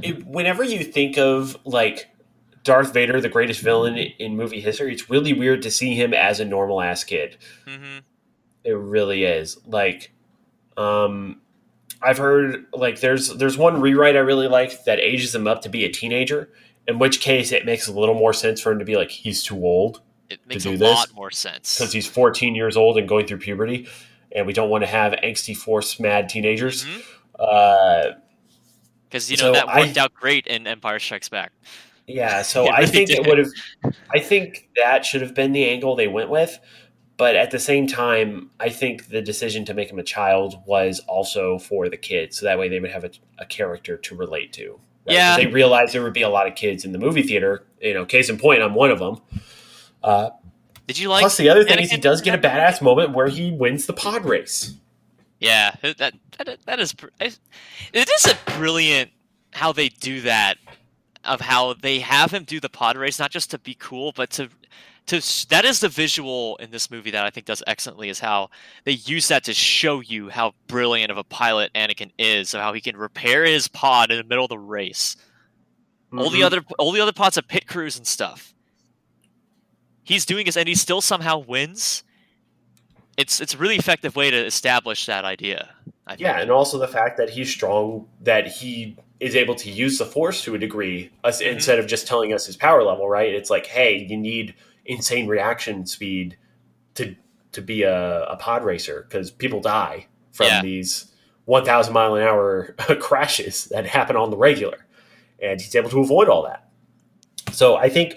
it, 0.03 0.25
whenever 0.27 0.63
you 0.63 0.85
think 0.85 1.19
of 1.19 1.57
like 1.65 2.09
Darth 2.65 2.93
Vader, 2.93 3.21
the 3.21 3.29
greatest 3.29 3.61
villain 3.63 3.97
in 3.97 4.37
movie 4.37 4.61
history, 4.61 4.93
it's 4.93 5.09
really 5.11 5.33
weird 5.33 5.63
to 5.63 5.71
see 5.71 5.95
him 5.95 6.13
as 6.13 6.41
a 6.41 6.45
normal 6.45 6.81
ass 6.83 7.05
kid. 7.05 7.37
hmm 7.67 7.99
It 8.65 8.73
really 8.73 9.25
is. 9.25 9.59
Like, 9.67 10.13
um, 10.77 11.41
I've 12.03 12.19
heard 12.19 12.67
like 12.73 13.01
there's 13.01 13.29
there's 13.37 13.57
one 13.59 13.81
rewrite 13.81 14.17
I 14.17 14.21
really 14.21 14.49
like 14.49 14.85
that 14.85 14.99
ages 15.01 15.35
him 15.35 15.47
up 15.47 15.63
to 15.63 15.69
be 15.69 15.85
a 15.85 15.89
teenager. 15.91 16.51
In 16.89 16.99
which 16.99 17.21
case, 17.21 17.53
it 17.53 17.65
makes 17.67 17.89
a 17.89 17.93
little 17.93 18.15
more 18.15 18.33
sense 18.33 18.61
for 18.61 18.73
him 18.73 18.79
to 18.79 18.85
be 18.85 18.97
like 18.97 19.11
he's 19.11 19.43
too 19.43 19.57
old 19.57 20.01
It 20.31 20.41
makes 20.47 20.63
do 20.65 20.73
a 20.73 20.77
this? 20.77 20.89
lot 20.97 21.15
more 21.15 21.31
sense. 21.31 21.79
because 21.79 21.93
he's 21.93 22.07
14 22.07 22.55
years 22.55 22.77
old 22.77 22.97
and 22.99 23.07
going 23.09 23.27
through 23.27 23.39
puberty, 23.39 23.87
and 24.33 24.47
we 24.47 24.53
don't 24.53 24.71
want 24.71 24.83
to 24.83 24.89
have 24.89 25.13
angsty, 25.23 25.57
force 25.57 26.01
mad 26.01 26.29
teenagers. 26.29 26.85
Mhm. 26.87 27.03
Uh, 27.39 28.11
Because 29.09 29.31
you 29.31 29.37
know 29.37 29.45
So 29.45 29.53
that 29.53 29.69
I- 29.69 29.81
worked 29.81 29.97
out 29.99 30.15
great 30.15 30.47
in 30.47 30.67
Empire 30.67 30.99
Strikes 30.99 31.29
Back. 31.29 31.53
Yeah, 32.07 32.43
so 32.43 32.69
I 32.73 32.87
think 32.87 33.11
it 33.11 33.27
would 33.27 33.39
have. 33.39 33.95
I 34.11 34.19
think 34.19 34.69
that 34.77 35.05
should 35.05 35.23
have 35.23 35.35
been 35.35 35.53
the 35.53 35.67
angle 35.69 35.97
they 35.97 36.09
went 36.09 36.31
with, 36.31 36.59
but 37.17 37.37
at 37.37 37.51
the 37.51 37.59
same 37.59 37.87
time, 37.87 38.51
I 38.59 38.69
think 38.71 39.09
the 39.09 39.23
decision 39.23 39.65
to 39.67 39.75
make 39.75 39.91
him 39.91 39.99
a 39.99 40.03
child 40.03 40.63
was 40.67 41.01
also 41.07 41.59
for 41.59 41.89
the 41.89 41.97
kids, 41.97 42.39
so 42.39 42.47
that 42.47 42.59
way 42.59 42.69
they 42.69 42.81
would 42.81 42.91
have 42.91 43.05
a, 43.05 43.11
a 43.39 43.47
character 43.47 43.97
to 43.97 44.17
relate 44.17 44.53
to. 44.55 44.73
right? 45.07 45.15
Yeah. 45.15 45.37
they 45.37 45.47
realized 45.47 45.93
there 45.93 46.03
would 46.03 46.13
be 46.13 46.23
a 46.23 46.29
lot 46.31 46.47
of 46.47 46.55
kids 46.55 46.85
in 46.85 46.93
the 46.93 46.99
movie 46.99 47.23
theater. 47.23 47.67
You 47.81 47.95
know, 47.95 48.05
case 48.05 48.29
in 48.29 48.39
point, 48.39 48.63
I'm 48.63 48.75
one 48.75 48.91
of 48.91 48.99
them. 48.99 49.21
Uh, 50.03 50.31
Did 50.87 50.99
you 50.99 51.09
like? 51.09 51.21
plus, 51.21 51.37
the 51.37 51.49
other 51.49 51.65
thing 51.65 51.79
is 51.79 51.91
he 51.91 51.99
does 51.99 52.21
get 52.23 52.35
a 52.35 52.39
badass 52.39 52.81
moment 52.81 53.13
where 53.13 53.29
he 53.29 53.51
wins 53.53 53.87
the 53.87 53.93
pod 53.93 54.25
race. 54.25 54.75
Yeah, 55.39 55.75
that 55.83 56.15
that 56.39 56.59
that 56.67 56.81
is 56.81 56.95
it 57.21 57.39
is 58.11 58.27
a 58.27 58.37
brilliant 58.53 59.11
how 59.53 59.73
they 59.73 59.89
do 59.89 60.21
that 60.21 60.59
of 61.25 61.41
how 61.41 61.75
they 61.75 61.99
have 62.01 62.31
him 62.33 62.45
do 62.45 62.61
the 62.61 62.68
pod 62.68 62.97
race 62.97 63.18
not 63.18 63.31
just 63.31 63.51
to 63.51 63.59
be 63.59 63.75
cool 63.79 64.12
but 64.12 64.31
to 64.31 64.49
to 65.07 65.21
that 65.49 65.64
is 65.64 65.81
the 65.81 65.89
visual 65.89 66.57
in 66.59 66.71
this 66.71 66.91
movie 66.91 67.11
that 67.11 67.25
I 67.25 67.31
think 67.31 67.47
does 67.47 67.62
excellently 67.66 68.09
is 68.11 68.21
how 68.21 68.51
they 68.85 68.93
use 68.93 69.29
that 69.29 69.43
to 69.45 69.55
show 69.55 70.01
you 70.01 70.29
how 70.29 70.55
brilliant 70.68 71.11
of 71.11 71.16
a 71.18 71.25
pilot 71.25 71.73
Anakin 71.75 72.12
is 72.18 72.55
of 72.55 72.61
how 72.61 72.73
he 72.73 72.81
can 72.81 72.97
repair 72.97 73.45
his 73.45 73.66
pod 73.66 74.11
in 74.11 74.18
the 74.18 74.25
middle 74.25 74.45
of 74.45 74.51
the 74.51 74.59
race. 74.59 75.16
All 76.16 76.31
the 76.31 76.41
Mhm. 76.41 76.45
other 76.45 76.64
all 76.79 76.93
the 76.93 77.01
other 77.01 77.12
pods 77.12 77.37
are 77.39 77.43
pit 77.43 77.66
crews 77.66 77.97
and 77.97 78.07
stuff. 78.07 78.55
He's 80.05 80.25
doing 80.25 80.47
this 80.47 80.57
and 80.57 80.68
he 80.68 80.75
still 80.75 81.01
somehow 81.01 81.39
wins. 81.39 82.05
It's 83.16 83.41
it's 83.41 83.55
a 83.55 83.59
really 83.59 83.77
effective 83.77 84.16
way 84.16 84.31
to 84.31 84.37
establish 84.47 85.07
that 85.07 85.25
idea. 85.25 85.71
Yeah, 86.19 86.41
and 86.41 86.51
also 86.51 86.79
the 86.79 86.89
fact 86.89 87.17
that 87.19 87.31
he's 87.31 87.51
strong, 87.51 88.07
that 88.23 88.47
he 88.47 88.97
is 89.21 89.37
able 89.37 89.55
to 89.57 89.71
use 89.71 89.99
the 89.99 90.07
force 90.07 90.43
to 90.45 90.55
a 90.55 90.59
degree, 90.59 91.11
Mhm. 91.25 91.53
instead 91.53 91.79
of 91.79 91.87
just 91.87 92.07
telling 92.07 92.33
us 92.33 92.47
his 92.47 92.57
power 92.57 92.83
level. 92.83 93.09
Right? 93.09 93.35
It's 93.35 93.51
like, 93.51 93.67
hey, 93.67 94.07
you 94.09 94.17
need 94.17 94.55
insane 94.87 95.27
reaction 95.29 95.87
speed 95.87 96.37
to 96.95 97.15
to 97.53 97.61
be 97.63 97.83
a, 97.83 98.25
a 98.25 98.37
pod 98.37 98.65
racer 98.65 99.07
because 99.09 99.31
people 99.31 99.61
die 99.61 100.07
from 100.33 100.47
Yeah. 100.47 100.63
these 100.63 101.07
one 101.45 101.65
thousand 101.65 101.93
mile 101.95 102.15
an 102.15 102.23
hour 102.23 102.75
crashes 103.01 103.65
that 103.67 103.87
happen 103.87 104.17
on 104.17 104.31
the 104.31 104.37
regular, 104.37 104.87
and 105.43 105.61
he's 105.61 105.75
able 105.75 105.91
to 105.91 106.01
avoid 106.01 106.29
all 106.29 106.43
that. 106.45 106.69
So 107.53 107.77
I 107.77 107.89
think 107.89 108.15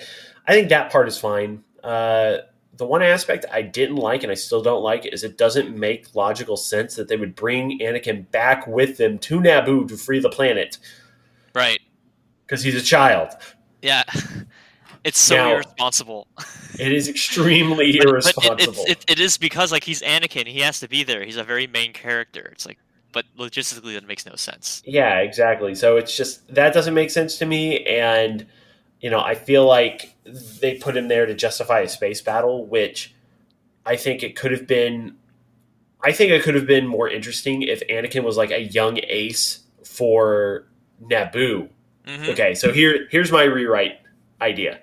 I 0.47 0.53
think 0.53 0.69
that 0.69 0.91
part 0.91 1.07
is 1.07 1.17
fine. 1.17 1.63
Uh, 1.83 2.37
the 2.77 2.85
one 2.85 3.03
aspect 3.03 3.45
I 3.51 3.61
didn't 3.61 3.97
like, 3.97 4.23
and 4.23 4.31
I 4.31 4.35
still 4.35 4.61
don't 4.63 4.81
like, 4.81 5.05
is 5.05 5.23
it 5.23 5.37
doesn't 5.37 5.75
make 5.77 6.15
logical 6.15 6.57
sense 6.57 6.95
that 6.95 7.07
they 7.07 7.17
would 7.17 7.35
bring 7.35 7.79
Anakin 7.79 8.29
back 8.31 8.65
with 8.65 8.97
them 8.97 9.19
to 9.19 9.39
Naboo 9.39 9.87
to 9.89 9.97
free 9.97 10.19
the 10.19 10.29
planet 10.29 10.77
Right. 11.53 11.79
because 12.45 12.63
he's 12.63 12.75
a 12.75 12.81
child. 12.81 13.29
Yeah. 13.81 14.03
It's 15.05 15.19
so 15.19 15.35
Now- 15.35 15.51
irresponsible. 15.55 16.27
It 16.79 16.93
is 16.93 17.09
extremely 17.09 17.91
But- 17.97 18.05
but 18.05 18.05
it- 18.05 18.09
irresponsible. 18.09 18.85
it, 18.87 19.03
it 19.09 19.19
is 19.19 19.37
because 19.37 19.69
like 19.69 19.83
he's 19.83 20.01
Anakin, 20.01 20.47
he 20.47 20.61
has 20.61 20.79
to 20.79 20.87
be 20.87 21.03
there. 21.03 21.25
He's 21.25 21.35
a 21.35 21.43
very 21.43 21.67
main 21.67 21.91
character. 21.91 22.47
It's 22.53 22.65
like, 22.65 22.77
but 23.11 23.25
logistically 23.37 23.95
that 23.95 24.07
makes 24.07 24.25
no 24.25 24.35
sense. 24.37 24.81
Yeah, 24.85 25.19
exactly. 25.19 25.75
So 25.75 25.97
it's 25.97 26.15
just 26.15 26.47
that 26.55 26.73
doesn't 26.73 26.93
make 26.93 27.09
sense 27.11 27.37
to 27.39 27.45
me, 27.45 27.83
and 27.85 28.45
you 29.03 29.09
know, 29.09 29.19
I 29.19 29.35
feel 29.35 29.67
like 29.67 30.15
they 30.61 30.75
put 30.75 30.95
him 30.95 31.09
there 31.09 31.25
to 31.25 31.35
justify 31.35 31.81
a 31.81 31.89
space 31.89 32.21
battle, 32.21 32.65
which 32.65 33.13
I 33.85 33.97
think 33.97 34.23
it 34.23 34.37
could 34.37 34.51
have 34.51 34.65
been. 34.65 35.17
I 36.01 36.13
think 36.13 36.31
it 36.31 36.41
could 36.41 36.55
have 36.55 36.65
been 36.65 36.87
more 36.87 37.09
interesting 37.09 37.63
if 37.63 37.85
Anakin 37.89 38.23
was 38.23 38.37
like 38.37 38.51
a 38.51 38.61
young 38.61 38.99
ace 39.03 39.63
for 39.83 40.67
Naboo. 41.03 41.69
hmm 42.07 42.29
Okay, 42.29 42.55
so 42.55 42.71
here 42.71 43.07
here's 43.11 43.29
my 43.29 43.43
rewrite 43.43 43.99
idea. 44.41 44.79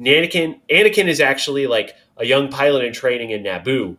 Anakin 0.00 0.60
Anakin 0.70 1.08
is 1.08 1.20
actually 1.20 1.66
like 1.66 1.96
a 2.16 2.24
young 2.24 2.48
pilot 2.50 2.84
in 2.84 2.92
training 2.92 3.30
in 3.30 3.42
Naboo, 3.42 3.96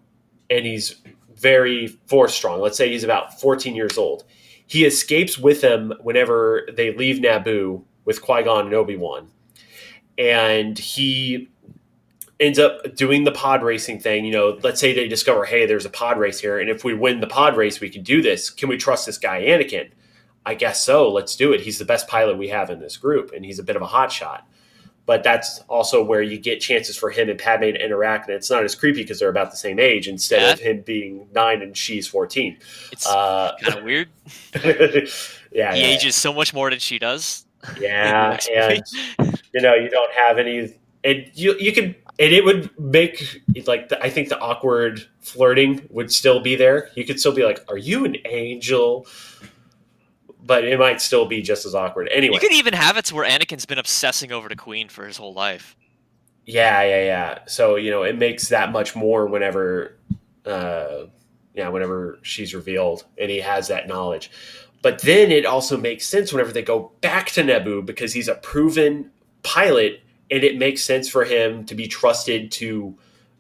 and 0.50 0.66
he's 0.66 1.02
very 1.36 1.88
force 2.08 2.34
strong. 2.34 2.62
Let's 2.62 2.78
say 2.78 2.90
he's 2.90 3.04
about 3.04 3.42
14 3.42 3.76
years 3.76 3.98
old. 3.98 4.24
He 4.68 4.86
escapes 4.86 5.38
with 5.38 5.60
them 5.60 5.94
whenever 6.02 6.66
they 6.72 6.96
leave 6.96 7.18
Naboo 7.18 7.84
with 8.06 8.22
Qui 8.22 8.44
Gon 8.44 8.68
and 8.68 8.74
Obi 8.74 8.96
Wan, 8.96 9.28
and 10.20 10.78
he 10.78 11.50
ends 12.40 12.60
up 12.60 12.96
doing 12.96 13.24
the 13.24 13.32
pod 13.32 13.64
racing 13.64 14.00
thing. 14.00 14.26
You 14.26 14.32
know, 14.32 14.60
let's 14.62 14.80
say 14.80 14.94
they 14.94 15.08
discover, 15.08 15.46
hey, 15.46 15.66
there's 15.66 15.86
a 15.86 15.90
pod 15.90 16.20
race 16.20 16.40
here, 16.40 16.60
and 16.60 16.70
if 16.70 16.84
we 16.84 16.94
win 16.94 17.20
the 17.22 17.28
pod 17.28 17.58
race, 17.58 17.80
we 17.80 17.90
can 17.90 18.04
do 18.04 18.22
this. 18.22 18.50
Can 18.52 18.70
we 18.70 18.78
trust 18.78 19.06
this 19.08 19.18
guy, 19.18 19.42
Anakin? 19.42 19.90
I 20.46 20.54
guess 20.54 20.84
so. 20.84 21.10
Let's 21.12 21.36
do 21.36 21.52
it. 21.54 21.62
He's 21.62 21.80
the 21.80 21.86
best 21.86 22.08
pilot 22.08 22.38
we 22.38 22.50
have 22.50 22.70
in 22.70 22.80
this 22.80 22.98
group, 22.98 23.32
and 23.36 23.44
he's 23.44 23.60
a 23.60 23.64
bit 23.64 23.76
of 23.76 23.82
a 23.82 23.86
hot 23.88 24.12
shot. 24.12 24.48
But 25.06 25.24
that's 25.24 25.60
also 25.68 26.04
where 26.04 26.22
you 26.22 26.38
get 26.38 26.62
chances 26.62 26.96
for 26.96 27.10
him 27.10 27.30
and 27.30 27.40
Padme 27.40 27.64
to 27.64 27.84
interact, 27.84 28.28
and 28.28 28.36
it's 28.36 28.50
not 28.50 28.64
as 28.64 28.76
creepy 28.76 29.02
because 29.02 29.20
they're 29.20 29.30
about 29.30 29.50
the 29.50 29.58
same 29.58 29.80
age 29.80 30.08
instead 30.08 30.42
Yeah. 30.42 30.54
of 30.54 30.60
him 30.60 30.82
being 30.82 31.28
nine 31.34 31.62
and 31.64 31.76
she's 31.76 32.08
fourteen. 32.08 32.58
It's 32.92 33.08
Uh, 33.08 33.56
kind 33.60 33.80
of 33.80 33.84
weird. 33.84 34.10
yeah, 34.54 34.62
He 34.62 35.58
yeah, 35.58 35.74
ages 35.74 36.16
so 36.16 36.32
much 36.32 36.54
more 36.54 36.70
than 36.70 36.78
she 36.80 37.00
does. 37.00 37.46
yeah, 37.80 38.38
and. 38.56 39.39
You 39.54 39.62
know 39.62 39.74
you 39.74 39.90
don't 39.90 40.12
have 40.14 40.38
any 40.38 40.74
and 41.04 41.32
you 41.34 41.56
you 41.60 41.72
could 41.72 41.96
and 42.20 42.34
it 42.34 42.44
would 42.44 42.70
make 42.78 43.42
like 43.66 43.88
the, 43.90 44.04
i 44.04 44.10
think 44.10 44.28
the 44.30 44.40
awkward 44.40 45.06
flirting 45.30 45.88
would 45.90 46.12
still 46.12 46.40
be 46.40 46.56
there. 46.56 46.90
You 46.96 47.06
could 47.06 47.20
still 47.20 47.34
be 47.34 47.44
like 47.44 47.64
are 47.70 47.78
you 47.78 48.06
an 48.06 48.18
angel? 48.26 49.08
But 50.44 50.64
it 50.64 50.80
might 50.80 51.00
still 51.00 51.28
be 51.28 51.42
just 51.44 51.66
as 51.66 51.76
awkward. 51.76 52.10
Anyway. 52.12 52.34
You 52.34 52.40
could 52.40 52.54
even 52.54 52.74
have 52.74 52.98
it 52.98 53.06
to 53.06 53.16
where 53.16 53.30
Anakin's 53.30 53.68
been 53.68 53.78
obsessing 53.78 54.32
over 54.32 54.50
the 54.50 54.56
Queen 54.56 54.90
for 54.90 55.06
his 55.06 55.18
whole 55.18 55.34
life. 55.34 55.76
yeah 56.46 56.82
yeah 56.82 57.04
yeah. 57.04 57.40
So 57.46 57.76
you 57.76 57.92
know 57.92 58.04
it 58.04 58.18
makes 58.18 58.50
that 58.50 58.72
much 58.72 58.96
more 58.96 59.28
whenever 59.28 59.98
uh 60.46 61.06
yeah 61.54 61.70
whenever 61.70 62.20
she's 62.24 62.56
revealed 62.56 63.06
and 63.18 63.30
he 63.30 63.40
has 63.40 63.68
that 63.68 63.88
knowledge. 63.88 64.32
But 64.82 65.02
then 65.02 65.30
it 65.32 65.46
also 65.46 65.78
makes 65.78 66.08
sense 66.08 66.32
whenever 66.32 66.54
they 66.54 66.62
go 66.62 66.94
back 67.02 67.28
to 67.32 67.44
Naboo 67.44 67.86
because 67.86 68.14
he's 68.14 68.30
a 68.30 68.36
proven 68.36 69.12
pilot 69.44 70.02
and 70.32 70.44
it 70.44 70.58
makes 70.58 70.84
sense 70.84 71.10
for 71.10 71.26
him 71.26 71.66
to 71.66 71.76
be 71.76 71.88
trusted 71.88 72.52
to 72.52 72.98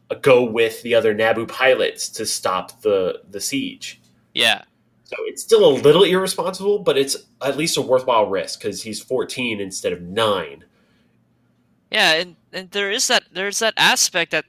uh, 0.10 0.16
go 0.16 0.43
with 0.43 0.82
the 0.82 0.95
other 0.95 1.14
Naboo 1.14 1.47
pilots 1.47 2.10
to 2.10 2.26
stop 2.26 2.82
the 2.82 3.22
the 3.30 3.41
siege. 3.41 4.02
Yeah. 4.34 4.64
So 5.04 5.16
it's 5.22 5.41
still 5.41 5.68
a 5.68 5.74
little 5.74 6.04
irresponsible, 6.04 6.80
but 6.80 6.95
it's 6.97 7.18
at 7.41 7.58
least 7.58 7.78
a 7.78 7.82
worthwhile 7.82 8.28
risk 8.28 8.62
because 8.62 8.84
he's 8.84 9.02
14 9.02 9.60
instead 9.60 9.91
of 9.91 10.04
9. 10.04 10.64
Yeah, 11.89 12.14
and, 12.14 12.36
and 12.54 12.70
there 12.70 12.91
is 12.91 13.08
that 13.08 13.24
there's 13.32 13.58
that 13.58 13.74
aspect 13.76 14.30
that 14.32 14.45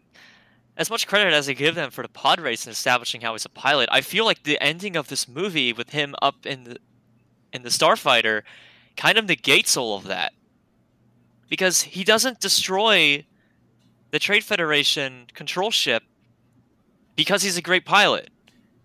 as 0.77 0.91
much 0.91 1.07
credit 1.07 1.33
as 1.33 1.49
I 1.49 1.55
give 1.55 1.75
them 1.75 1.91
for 1.91 2.03
the 2.03 2.09
pod 2.09 2.41
race 2.41 2.67
and 2.67 2.73
establishing 2.73 3.23
how 3.23 3.33
he's 3.33 3.47
a 3.47 3.51
pilot, 3.51 3.89
I 3.91 4.03
feel 4.03 4.27
like 4.27 4.43
the 4.43 4.63
ending 4.63 4.97
of 4.97 5.09
this 5.09 5.27
movie 5.27 5.73
with 5.73 5.91
him 5.91 6.15
up 6.21 6.45
in 6.45 6.65
the 6.65 6.77
in 7.53 7.63
the 7.63 7.69
starfighter 7.69 8.43
kind 8.97 9.19
of 9.19 9.27
negates 9.27 9.77
all 9.77 9.97
of 9.97 10.05
that. 10.05 10.33
Because 11.51 11.83
he 11.83 12.03
doesn't 12.03 12.41
destroy 12.41 13.27
the 14.11 14.19
Trade 14.19 14.45
Federation 14.45 15.27
control 15.35 15.71
ship 15.71 16.03
because 17.17 17.43
he's 17.43 17.59
a 17.59 17.63
great 17.63 17.85
pilot. 17.85 18.31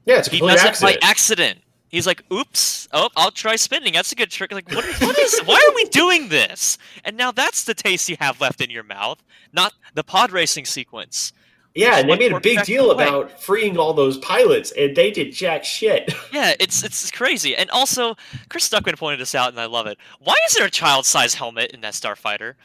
Yeah, 0.05 0.17
it's 0.17 0.27
a 0.27 0.31
He 0.31 0.39
does 0.39 0.63
it 0.63 0.81
by 0.81 0.97
accident. 1.01 1.59
He's 1.87 2.05
like, 2.05 2.23
"Oops! 2.31 2.87
Oh, 2.91 3.09
I'll 3.15 3.31
try 3.31 3.55
spinning. 3.55 3.93
That's 3.93 4.11
a 4.11 4.15
good 4.15 4.29
trick." 4.29 4.51
Like, 4.51 4.69
what? 4.69 4.83
What 5.01 5.17
is? 5.17 5.39
why 5.45 5.55
are 5.55 5.75
we 5.75 5.85
doing 5.85 6.27
this? 6.27 6.77
And 7.05 7.15
now 7.15 7.31
that's 7.31 7.63
the 7.63 7.73
taste 7.73 8.09
you 8.09 8.17
have 8.19 8.41
left 8.41 8.59
in 8.59 8.69
your 8.69 8.83
mouth, 8.83 9.23
not 9.53 9.73
the 9.93 10.03
pod 10.03 10.31
racing 10.31 10.65
sequence. 10.65 11.31
Yeah, 11.75 11.99
and 11.99 12.09
they 12.09 12.17
made 12.17 12.31
a 12.31 12.39
big 12.39 12.63
deal 12.63 12.91
about 12.91 13.41
freeing 13.43 13.77
all 13.77 13.93
those 13.93 14.17
pilots, 14.19 14.71
and 14.71 14.95
they 14.95 15.11
did 15.11 15.33
jack 15.33 15.63
shit. 15.63 16.13
Yeah, 16.31 16.53
it's 16.59 16.83
it's 16.83 17.11
crazy. 17.11 17.55
And 17.55 17.69
also, 17.69 18.15
Chris 18.49 18.67
Stuckmann 18.67 18.97
pointed 18.97 19.21
this 19.21 19.33
out, 19.35 19.49
and 19.49 19.59
I 19.59 19.67
love 19.67 19.87
it. 19.87 19.97
Why 20.19 20.35
is 20.47 20.55
there 20.55 20.65
a 20.65 20.69
child-sized 20.69 21.37
helmet 21.37 21.71
in 21.71 21.79
that 21.81 21.93
starfighter? 21.93 22.55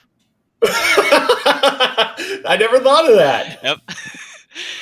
I 0.65 2.57
never 2.59 2.81
thought 2.81 3.09
of 3.09 3.17
that. 3.17 3.61
Yep. 3.63 3.79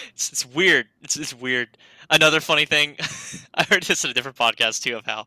it's, 0.09 0.33
it's 0.33 0.47
weird. 0.47 0.87
It's, 1.03 1.17
it's 1.17 1.35
weird. 1.35 1.69
Another 2.11 2.41
funny 2.41 2.65
thing, 2.65 2.97
I 3.55 3.65
heard 3.65 3.83
this 3.83 4.05
in 4.05 4.11
a 4.11 4.15
different 4.15 4.39
podcast 4.39 4.83
too 4.83 4.97
of 4.97 5.05
how 5.05 5.27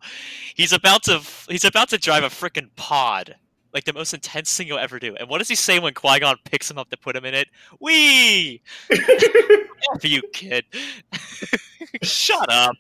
he's 0.56 0.74
about 0.74 1.04
to 1.04 1.22
he's 1.48 1.66
about 1.66 1.90
to 1.90 2.00
drive 2.00 2.24
a 2.24 2.30
freaking 2.30 2.70
pod, 2.76 3.36
like 3.74 3.86
the 3.86 3.94
most 3.94 4.14
intense 4.14 4.56
thing 4.56 4.68
you'll 4.68 4.78
ever 4.80 5.00
do. 5.00 5.16
And 5.16 5.30
what 5.30 5.38
does 5.40 5.48
he 5.48 5.56
say 5.56 5.80
when 5.80 5.94
Qui 5.94 6.20
Gon 6.20 6.38
picks 6.46 6.70
him 6.70 6.78
up 6.78 6.90
to 6.90 6.98
put 6.98 7.16
him 7.16 7.26
in 7.26 7.34
it? 7.34 7.48
Wee, 7.80 8.62
you 10.04 10.22
kid. 10.34 10.66
Shut 12.04 12.50
up. 12.52 12.76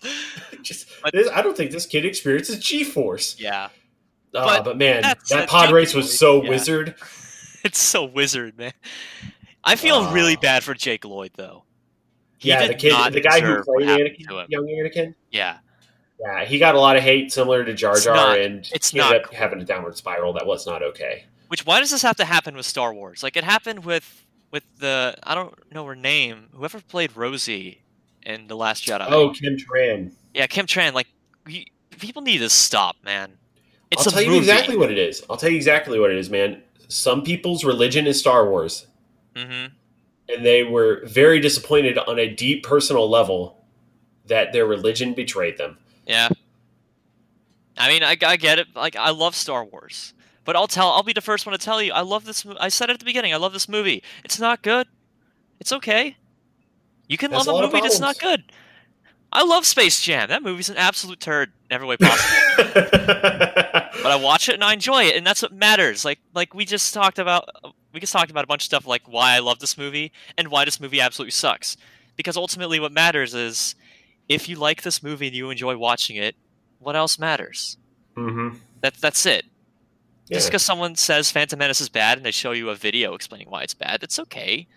Just, 0.62 0.88
But- 1.04 1.14
this, 1.14 1.30
I 1.30 1.42
don't 1.42 1.56
think 1.56 1.72
this 1.72 1.86
kid 1.86 2.06
experiences 2.06 2.60
G-force. 2.60 3.36
Yeah, 3.40 3.66
Uh, 4.34 4.46
But 4.46 4.64
but, 4.66 4.78
man, 4.78 5.02
that's 5.02 5.30
that 5.30 5.50
pod 5.50 5.72
race 5.72 5.94
was 5.94 6.18
so 6.18 6.44
yeah. 6.44 6.50
wizard. 6.50 6.96
it's 7.64 7.80
so 7.80 8.06
wizard, 8.06 8.58
man. 8.58 8.74
I 9.64 9.76
feel 9.76 10.12
really 10.12 10.36
Ah. 10.38 10.42
bad 10.42 10.64
for 10.64 10.74
Jake 10.74 11.06
Lloyd 11.06 11.32
though. 11.36 11.66
He 12.38 12.50
yeah, 12.50 12.66
the 12.68 12.74
kid, 12.74 13.14
the 13.14 13.22
guy 13.22 13.40
who 13.40 13.62
played 13.64 13.88
Anakin, 13.88 14.46
young 14.50 14.66
Anakin. 14.66 15.14
Yeah, 15.30 15.58
Yeah, 16.24 16.46
he 16.46 16.60
got 16.60 16.76
a 16.76 16.80
lot 16.80 16.96
of 16.98 17.04
hate, 17.04 17.34
similar 17.34 17.66
to 17.66 17.74
Jar 17.74 17.98
Jar, 18.00 18.16
not- 18.16 18.40
and 18.40 18.70
it's 18.74 18.92
he 18.92 19.00
ended 19.00 19.12
not 19.12 19.22
up 19.26 19.30
cool. 19.32 19.40
having 19.40 19.62
a 19.62 19.66
downward 19.66 19.98
spiral 19.98 20.34
that 20.34 20.46
was 20.46 20.68
not 20.68 20.84
okay. 20.84 21.26
Which 21.48 21.66
why 21.66 21.80
does 21.80 21.92
this 21.92 22.02
have 22.04 22.16
to 22.18 22.26
happen 22.26 22.56
with 22.56 22.66
Star 22.66 22.94
Wars? 22.94 23.24
Like 23.24 23.36
it 23.36 23.44
happened 23.44 23.84
with 23.86 24.26
with 24.52 24.64
the 24.80 25.16
I 25.24 25.36
don't 25.36 25.54
know 25.74 25.86
her 25.86 25.96
name. 25.96 26.50
Whoever 26.54 26.80
played 26.80 27.16
Rosie 27.16 27.82
in 28.24 28.48
the 28.48 28.56
Last 28.56 28.86
Jedi. 28.86 29.06
Oh, 29.10 29.32
Kim 29.32 29.58
Tran. 29.58 30.12
yeah, 30.34 30.48
Kim 30.48 30.66
Tran. 30.68 30.94
Like 30.94 31.08
we, 31.46 31.66
people 32.00 32.22
need 32.22 32.38
to 32.40 32.50
stop, 32.50 32.96
man. 33.04 33.34
It's 33.90 34.06
I'll 34.06 34.14
tell 34.14 34.22
you 34.22 34.38
exactly 34.38 34.78
what 34.78 34.92
it 34.92 34.98
is. 34.98 35.24
I'll 35.30 35.38
tell 35.38 35.50
you 35.50 35.58
exactly 35.58 36.00
what 36.00 36.12
it 36.12 36.18
is, 36.18 36.30
man. 36.30 36.62
Some 36.88 37.24
people's 37.24 37.64
religion 37.66 38.06
is 38.08 38.20
Star 38.20 38.48
Wars, 38.50 38.88
hmm 39.36 39.66
and 40.30 40.46
they 40.46 40.64
were 40.64 41.02
very 41.06 41.42
disappointed 41.42 41.98
on 41.98 42.18
a 42.18 42.34
deep 42.34 42.64
personal 42.64 43.10
level 43.10 43.66
that 44.28 44.54
their 44.54 44.66
religion 44.66 45.14
betrayed 45.14 45.58
them. 45.58 45.78
Yeah. 46.12 46.28
I 47.78 47.88
mean, 47.88 48.04
I, 48.04 48.18
I 48.22 48.36
get 48.36 48.60
it. 48.60 48.68
Like 48.76 48.98
I 48.98 49.12
love 49.12 49.34
Star 49.34 49.64
Wars, 49.64 50.14
but 50.44 50.58
I'll 50.58 50.68
tell. 50.68 50.90
I'll 50.90 51.04
be 51.04 51.14
the 51.14 51.22
first 51.22 51.46
one 51.46 51.58
to 51.58 51.64
tell 51.64 51.82
you. 51.82 51.94
I 51.94 52.02
love 52.02 52.26
this. 52.26 52.46
I 52.60 52.68
said 52.68 52.90
it 52.90 52.94
at 52.94 53.00
the 53.00 53.06
beginning. 53.06 53.34
I 53.34 53.38
love 53.38 53.54
this 53.54 53.70
movie. 53.70 54.04
It's 54.26 54.40
not 54.40 54.62
good. 54.62 54.88
It's 55.60 55.72
okay. 55.72 56.18
You 57.08 57.18
can 57.18 57.32
love 57.32 57.48
a 57.48 57.54
movie 57.54 57.80
that's 57.82 58.00
not 58.00 58.20
good. 58.20 58.44
I 59.32 59.44
love 59.44 59.66
Space 59.66 60.02
Jam. 60.02 60.28
That 60.28 60.44
movie's 60.44 60.70
an 60.70 60.76
absolute 60.76 61.22
turd 61.22 61.54
in 61.70 61.74
every 61.74 61.88
way 61.88 61.96
possible. 61.96 62.72
but 62.74 64.06
I 64.06 64.20
watch 64.22 64.50
it 64.50 64.56
and 64.56 64.64
I 64.64 64.74
enjoy 64.74 65.04
it, 65.04 65.16
and 65.16 65.26
that's 65.26 65.42
what 65.42 65.54
matters. 65.54 66.04
Like 66.04 66.20
like 66.34 66.54
we 66.54 66.66
just 66.66 66.94
talked 66.94 67.20
about, 67.20 67.50
we 67.94 68.02
just 68.02 68.12
talked 68.12 68.32
about 68.32 68.44
a 68.44 68.48
bunch 68.48 68.64
of 68.64 68.66
stuff 68.66 68.86
like 68.86 69.04
why 69.08 69.36
I 69.36 69.40
love 69.40 69.60
this 69.60 69.78
movie 69.78 70.12
and 70.38 70.50
why 70.50 70.66
this 70.66 70.82
movie 70.82 71.00
absolutely 71.00 71.32
sucks. 71.32 71.78
Because 72.18 72.36
ultimately, 72.36 72.82
what 72.82 72.92
matters 72.92 73.34
is 73.34 73.76
if 74.28 74.48
you 74.48 74.56
like 74.56 74.82
this 74.82 75.04
movie 75.04 75.28
and 75.28 75.36
you 75.36 75.50
enjoy 75.50 75.78
watching 75.78 76.16
it, 76.16 76.36
what 76.80 76.96
else 76.96 77.20
matters? 77.20 77.78
hmm 78.16 78.50
That's 78.82 79.00
that's 79.00 79.26
it. 79.26 79.46
Yeah. 80.28 80.38
Just 80.38 80.48
because 80.48 80.64
someone 80.64 80.96
says 80.96 81.30
Phantom 81.32 81.60
Menace 81.60 81.82
is 81.82 81.90
bad 81.90 82.18
and 82.18 82.26
they 82.26 82.32
show 82.32 82.52
you 82.52 82.70
a 82.70 82.76
video 82.76 83.14
explaining 83.14 83.50
why 83.50 83.64
it's 83.64 83.74
bad, 83.74 84.02
it's 84.04 84.18
okay. 84.20 84.68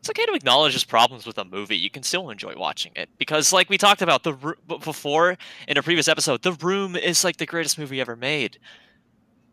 It's 0.00 0.10
okay 0.10 0.26
to 0.26 0.34
acknowledge 0.34 0.72
there's 0.72 0.84
problems 0.84 1.26
with 1.26 1.38
a 1.38 1.44
movie. 1.44 1.78
You 1.78 1.88
can 1.90 2.02
still 2.02 2.28
enjoy 2.28 2.54
watching 2.56 2.92
it 2.94 3.08
because, 3.16 3.54
like 3.54 3.70
we 3.70 3.78
talked 3.78 4.02
about 4.02 4.22
the 4.22 4.54
before 4.66 5.36
in 5.66 5.78
a 5.78 5.82
previous 5.82 6.08
episode, 6.08 6.42
The 6.42 6.52
Room 6.52 6.94
is 6.94 7.24
like 7.24 7.38
the 7.38 7.46
greatest 7.46 7.78
movie 7.78 8.00
ever 8.00 8.14
made. 8.14 8.58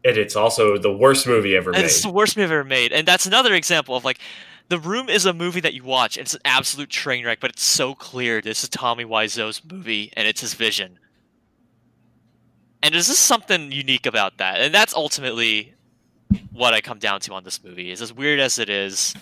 And 0.04 0.18
it's 0.18 0.36
also 0.36 0.78
the 0.78 0.92
worst 0.92 1.28
movie 1.28 1.56
ever 1.56 1.70
and 1.72 1.80
made. 1.80 1.86
it's 1.86 2.02
the 2.02 2.10
worst 2.10 2.36
movie 2.36 2.54
ever 2.54 2.64
made. 2.66 2.92
And 2.92 3.08
that's 3.08 3.26
another 3.26 3.54
example 3.54 3.96
of 3.96 4.04
like, 4.04 4.20
The 4.72 4.80
Room 4.80 5.10
is 5.10 5.26
a 5.26 5.34
movie 5.34 5.60
that 5.60 5.74
you 5.74 5.84
watch, 5.84 6.16
and 6.16 6.24
it's 6.24 6.34
an 6.34 6.40
absolute 6.46 6.90
train 6.90 7.26
wreck, 7.26 7.42
but 7.42 7.50
it's 7.52 7.62
so 7.62 7.94
clear 7.94 8.40
this 8.40 8.64
is 8.64 8.70
Tommy 8.70 9.04
Wiseau's 9.04 9.62
movie 9.70 10.14
and 10.16 10.26
it's 10.26 10.40
his 10.40 10.54
vision. 10.54 10.98
And 12.82 12.94
there's 12.94 13.08
just 13.08 13.24
something 13.24 13.74
unique 13.74 14.06
about 14.06 14.38
that, 14.38 14.62
and 14.62 14.74
that's 14.74 14.94
ultimately 14.94 15.74
what 16.54 16.74
I 16.74 16.80
come 16.80 17.00
down 17.00 17.20
to 17.20 17.34
on 17.34 17.44
this 17.44 17.62
movie. 17.62 17.92
Is 17.92 18.02
as 18.02 18.14
weird 18.14 18.40
as 18.40 18.60
it 18.60 18.70
is, 18.70 19.14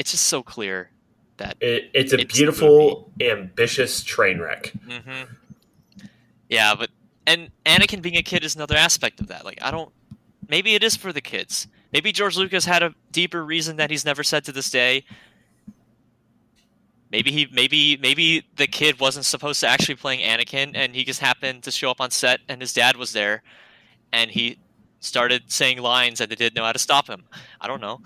it's 0.00 0.10
just 0.10 0.26
so 0.26 0.42
clear 0.42 0.90
that 1.36 1.56
It, 1.60 1.92
it's 1.94 2.12
a 2.12 2.18
It's 2.18 2.34
beautiful, 2.36 3.12
ambitious 3.20 4.02
train 4.02 4.40
wreck. 4.40 4.72
hmm 4.88 5.22
Yeah, 6.48 6.74
but 6.74 6.90
and 7.28 7.50
Anakin 7.64 8.02
being 8.02 8.16
a 8.16 8.24
kid 8.24 8.42
is 8.42 8.56
another 8.56 8.74
aspect 8.74 9.20
of 9.20 9.28
that. 9.28 9.44
Like 9.44 9.62
I 9.62 9.70
don't 9.70 9.92
maybe 10.48 10.74
it 10.74 10.82
is 10.82 10.96
for 10.96 11.12
the 11.12 11.20
kids. 11.20 11.68
Maybe 11.92 12.12
George 12.12 12.36
Lucas 12.36 12.64
had 12.64 12.82
a 12.82 12.94
deeper 13.10 13.44
reason 13.44 13.76
that 13.76 13.90
he's 13.90 14.04
never 14.04 14.22
said 14.22 14.44
to 14.44 14.52
this 14.52 14.70
day. 14.70 15.04
Maybe 17.10 17.32
he 17.32 17.48
maybe 17.50 17.96
maybe 17.96 18.46
the 18.54 18.68
kid 18.68 19.00
wasn't 19.00 19.24
supposed 19.24 19.60
to 19.60 19.68
actually 19.68 19.96
playing 19.96 20.20
Anakin 20.20 20.72
and 20.76 20.94
he 20.94 21.02
just 21.02 21.18
happened 21.20 21.64
to 21.64 21.72
show 21.72 21.90
up 21.90 22.00
on 22.00 22.12
set 22.12 22.40
and 22.48 22.60
his 22.60 22.72
dad 22.72 22.96
was 22.96 23.12
there 23.12 23.42
and 24.12 24.30
he 24.30 24.58
started 25.00 25.50
saying 25.50 25.78
lines 25.78 26.20
and 26.20 26.30
they 26.30 26.36
didn't 26.36 26.54
know 26.54 26.64
how 26.64 26.72
to 26.72 26.78
stop 26.78 27.08
him. 27.08 27.24
I 27.60 27.66
don't 27.66 27.80
know. 27.80 28.00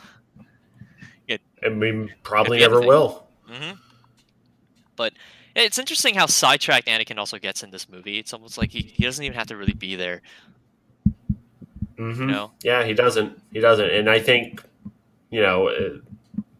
And 1.62 1.80
we 1.80 2.10
probably 2.22 2.58
never 2.58 2.76
anything. 2.76 2.88
will. 2.88 3.26
hmm 3.46 3.72
But 4.96 5.14
it's 5.56 5.78
interesting 5.78 6.14
how 6.14 6.26
sidetracked 6.26 6.86
Anakin 6.86 7.16
also 7.16 7.38
gets 7.38 7.62
in 7.62 7.70
this 7.70 7.88
movie. 7.88 8.18
It's 8.18 8.34
almost 8.34 8.58
like 8.58 8.70
he, 8.70 8.80
he 8.80 9.02
doesn't 9.02 9.24
even 9.24 9.36
have 9.36 9.46
to 9.48 9.56
really 9.56 9.72
be 9.72 9.96
there. 9.96 10.20
Hmm 11.96 12.10
You 12.20 12.26
know? 12.26 12.50
Yeah, 12.62 12.84
he 12.84 12.92
doesn't. 12.94 13.40
He 13.52 13.60
doesn't. 13.60 13.88
And 13.90 14.08
I 14.10 14.18
think, 14.20 14.62
you 15.30 15.40
know, 15.42 15.68
it 15.68 16.02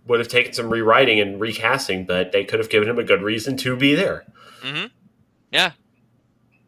would 0.06 0.18
have 0.20 0.28
taken 0.28 0.52
some 0.52 0.68
rewriting 0.70 1.20
and 1.20 1.40
recasting, 1.40 2.04
but 2.04 2.32
they 2.32 2.44
could 2.44 2.58
have 2.58 2.68
given 2.70 2.88
him 2.88 2.98
a 2.98 3.04
good 3.04 3.22
reason 3.22 3.56
to 3.58 3.76
be 3.76 3.94
there. 3.94 4.24
Mm-hmm. 4.62 4.86
Yeah. 5.50 5.72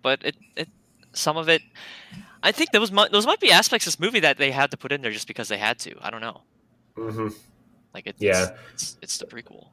But 0.02 0.24
it, 0.24 0.36
it 0.56 0.68
some 1.12 1.36
of 1.36 1.48
it 1.48 1.62
I 2.42 2.52
think 2.52 2.70
those 2.70 2.92
might 2.92 3.10
those 3.10 3.26
might 3.26 3.40
be 3.40 3.50
aspects 3.50 3.86
of 3.86 3.92
this 3.94 4.00
movie 4.00 4.20
that 4.20 4.38
they 4.38 4.50
had 4.52 4.70
to 4.70 4.76
put 4.76 4.92
in 4.92 5.02
there 5.02 5.10
just 5.10 5.26
because 5.26 5.48
they 5.48 5.58
had 5.58 5.78
to. 5.80 5.94
I 6.00 6.10
don't 6.10 6.20
know. 6.20 6.42
Mm-hmm. 6.96 7.28
Like 7.92 8.06
it, 8.06 8.16
Yeah. 8.18 8.50
it's, 8.72 8.82
it's 8.82 8.98
it's 9.02 9.18
the 9.18 9.26
prequel. 9.26 9.68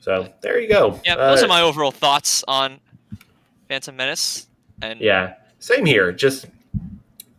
So 0.00 0.32
there 0.40 0.58
you 0.58 0.68
go. 0.68 1.00
Yeah, 1.04 1.14
Uh, 1.16 1.30
those 1.30 1.42
are 1.42 1.48
my 1.48 1.60
overall 1.60 1.90
thoughts 1.92 2.42
on 2.48 2.80
Phantom 3.68 3.94
Menace. 3.94 4.46
And 4.82 5.00
Yeah, 5.00 5.34
same 5.58 5.84
here. 5.84 6.10
Just 6.10 6.46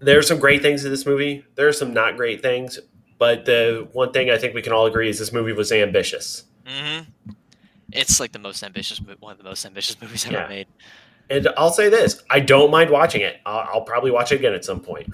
there's 0.02 0.28
some 0.28 0.40
great 0.40 0.62
things 0.62 0.84
in 0.86 0.92
this 0.92 1.06
movie. 1.06 1.46
There 1.56 1.68
are 1.68 1.74
some 1.74 1.94
not 1.94 2.18
great 2.18 2.42
things, 2.42 2.80
but 3.18 3.46
the 3.46 3.88
one 3.94 4.12
thing 4.12 4.30
I 4.30 4.38
think 4.38 4.54
we 4.56 4.62
can 4.62 4.74
all 4.74 4.86
agree 4.86 5.10
is 5.10 5.20
this 5.20 5.32
movie 5.32 5.54
was 5.54 5.72
ambitious. 5.72 6.44
hmm 6.66 7.00
it's 7.94 8.22
like 8.22 8.32
the 8.32 8.40
most 8.40 8.64
ambitious 8.64 9.02
one 9.20 9.34
of 9.34 9.38
the 9.38 9.44
most 9.44 9.66
ambitious 9.66 10.02
movies 10.02 10.26
ever 10.26 10.36
Yeah. 10.36 10.48
made. 10.48 10.68
And 11.30 11.48
I'll 11.58 11.72
say 11.74 11.90
this: 11.90 12.24
I 12.30 12.40
don't 12.40 12.72
mind 12.72 12.90
watching 12.90 13.22
it. 13.22 13.42
I'll, 13.46 13.68
I'll 13.74 13.82
probably 13.82 14.12
watch 14.12 14.32
it 14.32 14.36
again 14.36 14.54
at 14.54 14.64
some 14.64 14.80
point. 14.80 15.14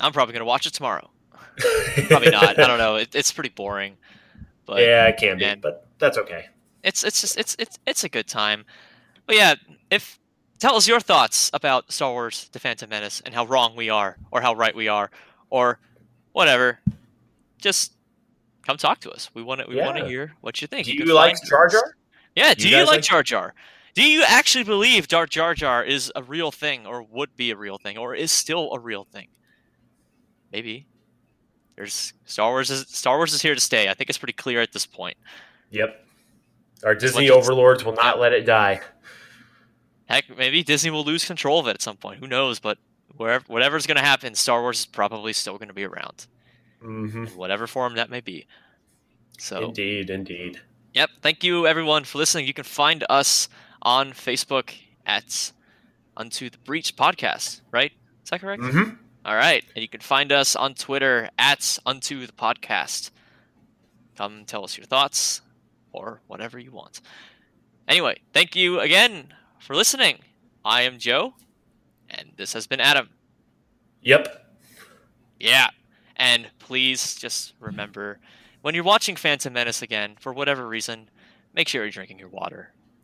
I'm 0.00 0.12
probably 0.12 0.32
gonna 0.32 0.44
watch 0.44 0.66
it 0.66 0.72
tomorrow. 0.74 1.10
Probably 2.08 2.30
not. 2.30 2.58
I 2.60 2.66
don't 2.66 2.78
know. 2.78 2.96
It, 2.96 3.14
it's 3.14 3.32
pretty 3.32 3.48
boring, 3.50 3.96
but 4.66 4.80
yeah, 4.82 5.06
it 5.06 5.16
can 5.16 5.38
be, 5.38 5.54
but 5.56 5.86
that's 5.98 6.16
okay. 6.18 6.46
it's 6.84 7.02
it's 7.02 7.20
just 7.20 7.36
it's 7.38 7.56
it's 7.58 7.78
it's 7.86 8.04
a 8.04 8.08
good 8.08 8.26
time. 8.28 8.64
But 9.26 9.34
yeah, 9.36 9.54
if 9.90 10.18
tell 10.58 10.76
us 10.76 10.86
your 10.88 11.00
thoughts 11.00 11.50
about 11.52 11.92
Star 11.92 12.12
Wars: 12.12 12.48
The 12.52 12.58
Phantom 12.58 12.88
Menace 12.88 13.22
and 13.24 13.34
how 13.34 13.46
wrong 13.46 13.76
we 13.76 13.90
are, 13.90 14.16
or 14.30 14.40
how 14.40 14.54
right 14.54 14.74
we 14.74 14.88
are, 14.88 15.10
or 15.50 15.78
whatever. 16.32 16.80
Just 17.58 17.94
come 18.66 18.76
talk 18.76 19.00
to 19.00 19.10
us. 19.10 19.30
We 19.34 19.42
want 19.42 19.60
to 19.62 19.66
we 19.68 19.76
want 19.76 19.96
to 19.98 20.06
hear 20.06 20.34
what 20.40 20.60
you 20.60 20.66
think. 20.66 20.86
Do 20.86 20.96
can 20.96 21.06
you 21.06 21.14
like 21.14 21.36
Jar 21.48 21.68
Jar? 21.68 21.96
Yeah. 22.34 22.54
Do 22.54 22.68
you 22.68 22.76
guys 22.76 22.86
like 22.86 22.96
like- 22.96 23.04
Jar 23.04 23.22
Jar? 23.22 23.54
Do 23.94 24.02
you 24.02 24.24
actually 24.28 24.64
believe 24.64 25.08
Darth 25.08 25.30
Jar 25.30 25.54
Jar 25.54 25.82
is 25.82 26.12
a 26.14 26.22
real 26.22 26.52
thing, 26.52 26.86
or 26.86 27.02
would 27.02 27.34
be 27.34 27.50
a 27.50 27.56
real 27.56 27.78
thing, 27.78 27.96
or 27.96 28.14
is 28.14 28.30
still 28.30 28.70
a 28.74 28.78
real 28.78 29.04
thing? 29.04 29.28
Maybe. 30.52 30.86
There's 31.76 32.12
Star 32.26 32.50
Wars 32.50 32.70
is 32.70 32.86
Star 32.88 33.16
Wars 33.16 33.32
is 33.32 33.40
here 33.40 33.54
to 33.54 33.60
stay. 33.60 33.88
I 33.88 33.94
think 33.94 34.10
it's 34.10 34.18
pretty 34.18 34.34
clear 34.34 34.60
at 34.60 34.72
this 34.72 34.84
point. 34.84 35.16
Yep. 35.70 36.04
Our 36.84 36.94
Disney 36.94 37.30
overlords 37.30 37.84
will 37.84 37.94
not 37.94 38.20
let 38.20 38.34
it 38.34 38.44
die. 38.44 38.82
Heck, 40.08 40.36
maybe 40.36 40.62
Disney 40.62 40.90
will 40.90 41.04
lose 41.04 41.24
control 41.24 41.58
of 41.60 41.66
it 41.66 41.70
at 41.70 41.82
some 41.82 41.96
point. 41.96 42.20
Who 42.20 42.26
knows? 42.28 42.58
But 42.60 42.78
wherever, 43.16 43.44
whatever's 43.48 43.86
going 43.86 43.96
to 43.96 44.02
happen, 44.04 44.34
Star 44.34 44.60
Wars 44.60 44.80
is 44.80 44.86
probably 44.86 45.32
still 45.32 45.58
going 45.58 45.68
to 45.68 45.74
be 45.74 45.84
around, 45.84 46.26
hmm 46.80 47.24
whatever 47.34 47.66
form 47.66 47.94
that 47.96 48.10
may 48.10 48.20
be. 48.20 48.46
So, 49.38 49.64
Indeed, 49.68 50.10
indeed. 50.10 50.60
yep. 50.94 51.10
Thank 51.20 51.44
you, 51.44 51.66
everyone, 51.66 52.04
for 52.04 52.18
listening. 52.18 52.46
You 52.46 52.54
can 52.54 52.64
find 52.64 53.04
us 53.10 53.48
on 53.82 54.12
Facebook 54.12 54.72
at 55.04 55.52
Unto 56.16 56.48
the 56.50 56.58
Breach 56.58 56.96
Podcast. 56.96 57.60
Right? 57.70 57.92
Is 58.24 58.30
that 58.30 58.40
correct? 58.40 58.62
hmm 58.62 58.90
All 59.24 59.34
right. 59.34 59.64
And 59.74 59.82
you 59.82 59.88
can 59.88 60.00
find 60.00 60.32
us 60.32 60.56
on 60.56 60.74
Twitter 60.74 61.28
at 61.38 61.78
Unto 61.84 62.26
the 62.26 62.32
Podcast. 62.32 63.10
Come 64.16 64.44
tell 64.46 64.64
us 64.64 64.78
your 64.78 64.86
thoughts 64.86 65.42
or 65.92 66.22
whatever 66.26 66.58
you 66.58 66.70
want. 66.72 67.00
Anyway, 67.88 68.20
thank 68.32 68.56
you 68.56 68.80
again 68.80 69.32
for 69.66 69.74
listening. 69.74 70.20
I 70.64 70.82
am 70.82 70.96
Joe, 70.96 71.34
and 72.08 72.30
this 72.36 72.52
has 72.52 72.68
been 72.68 72.78
Adam. 72.78 73.08
Yep. 74.02 74.46
Yeah. 75.40 75.70
And 76.14 76.46
please 76.60 77.16
just 77.16 77.54
remember 77.58 78.20
when 78.62 78.76
you're 78.76 78.84
watching 78.84 79.16
Phantom 79.16 79.52
Menace 79.52 79.82
again, 79.82 80.14
for 80.20 80.32
whatever 80.32 80.68
reason, 80.68 81.10
make 81.52 81.66
sure 81.66 81.82
you're 81.82 81.90
drinking 81.90 82.20
your 82.20 82.28
water. 82.28 82.72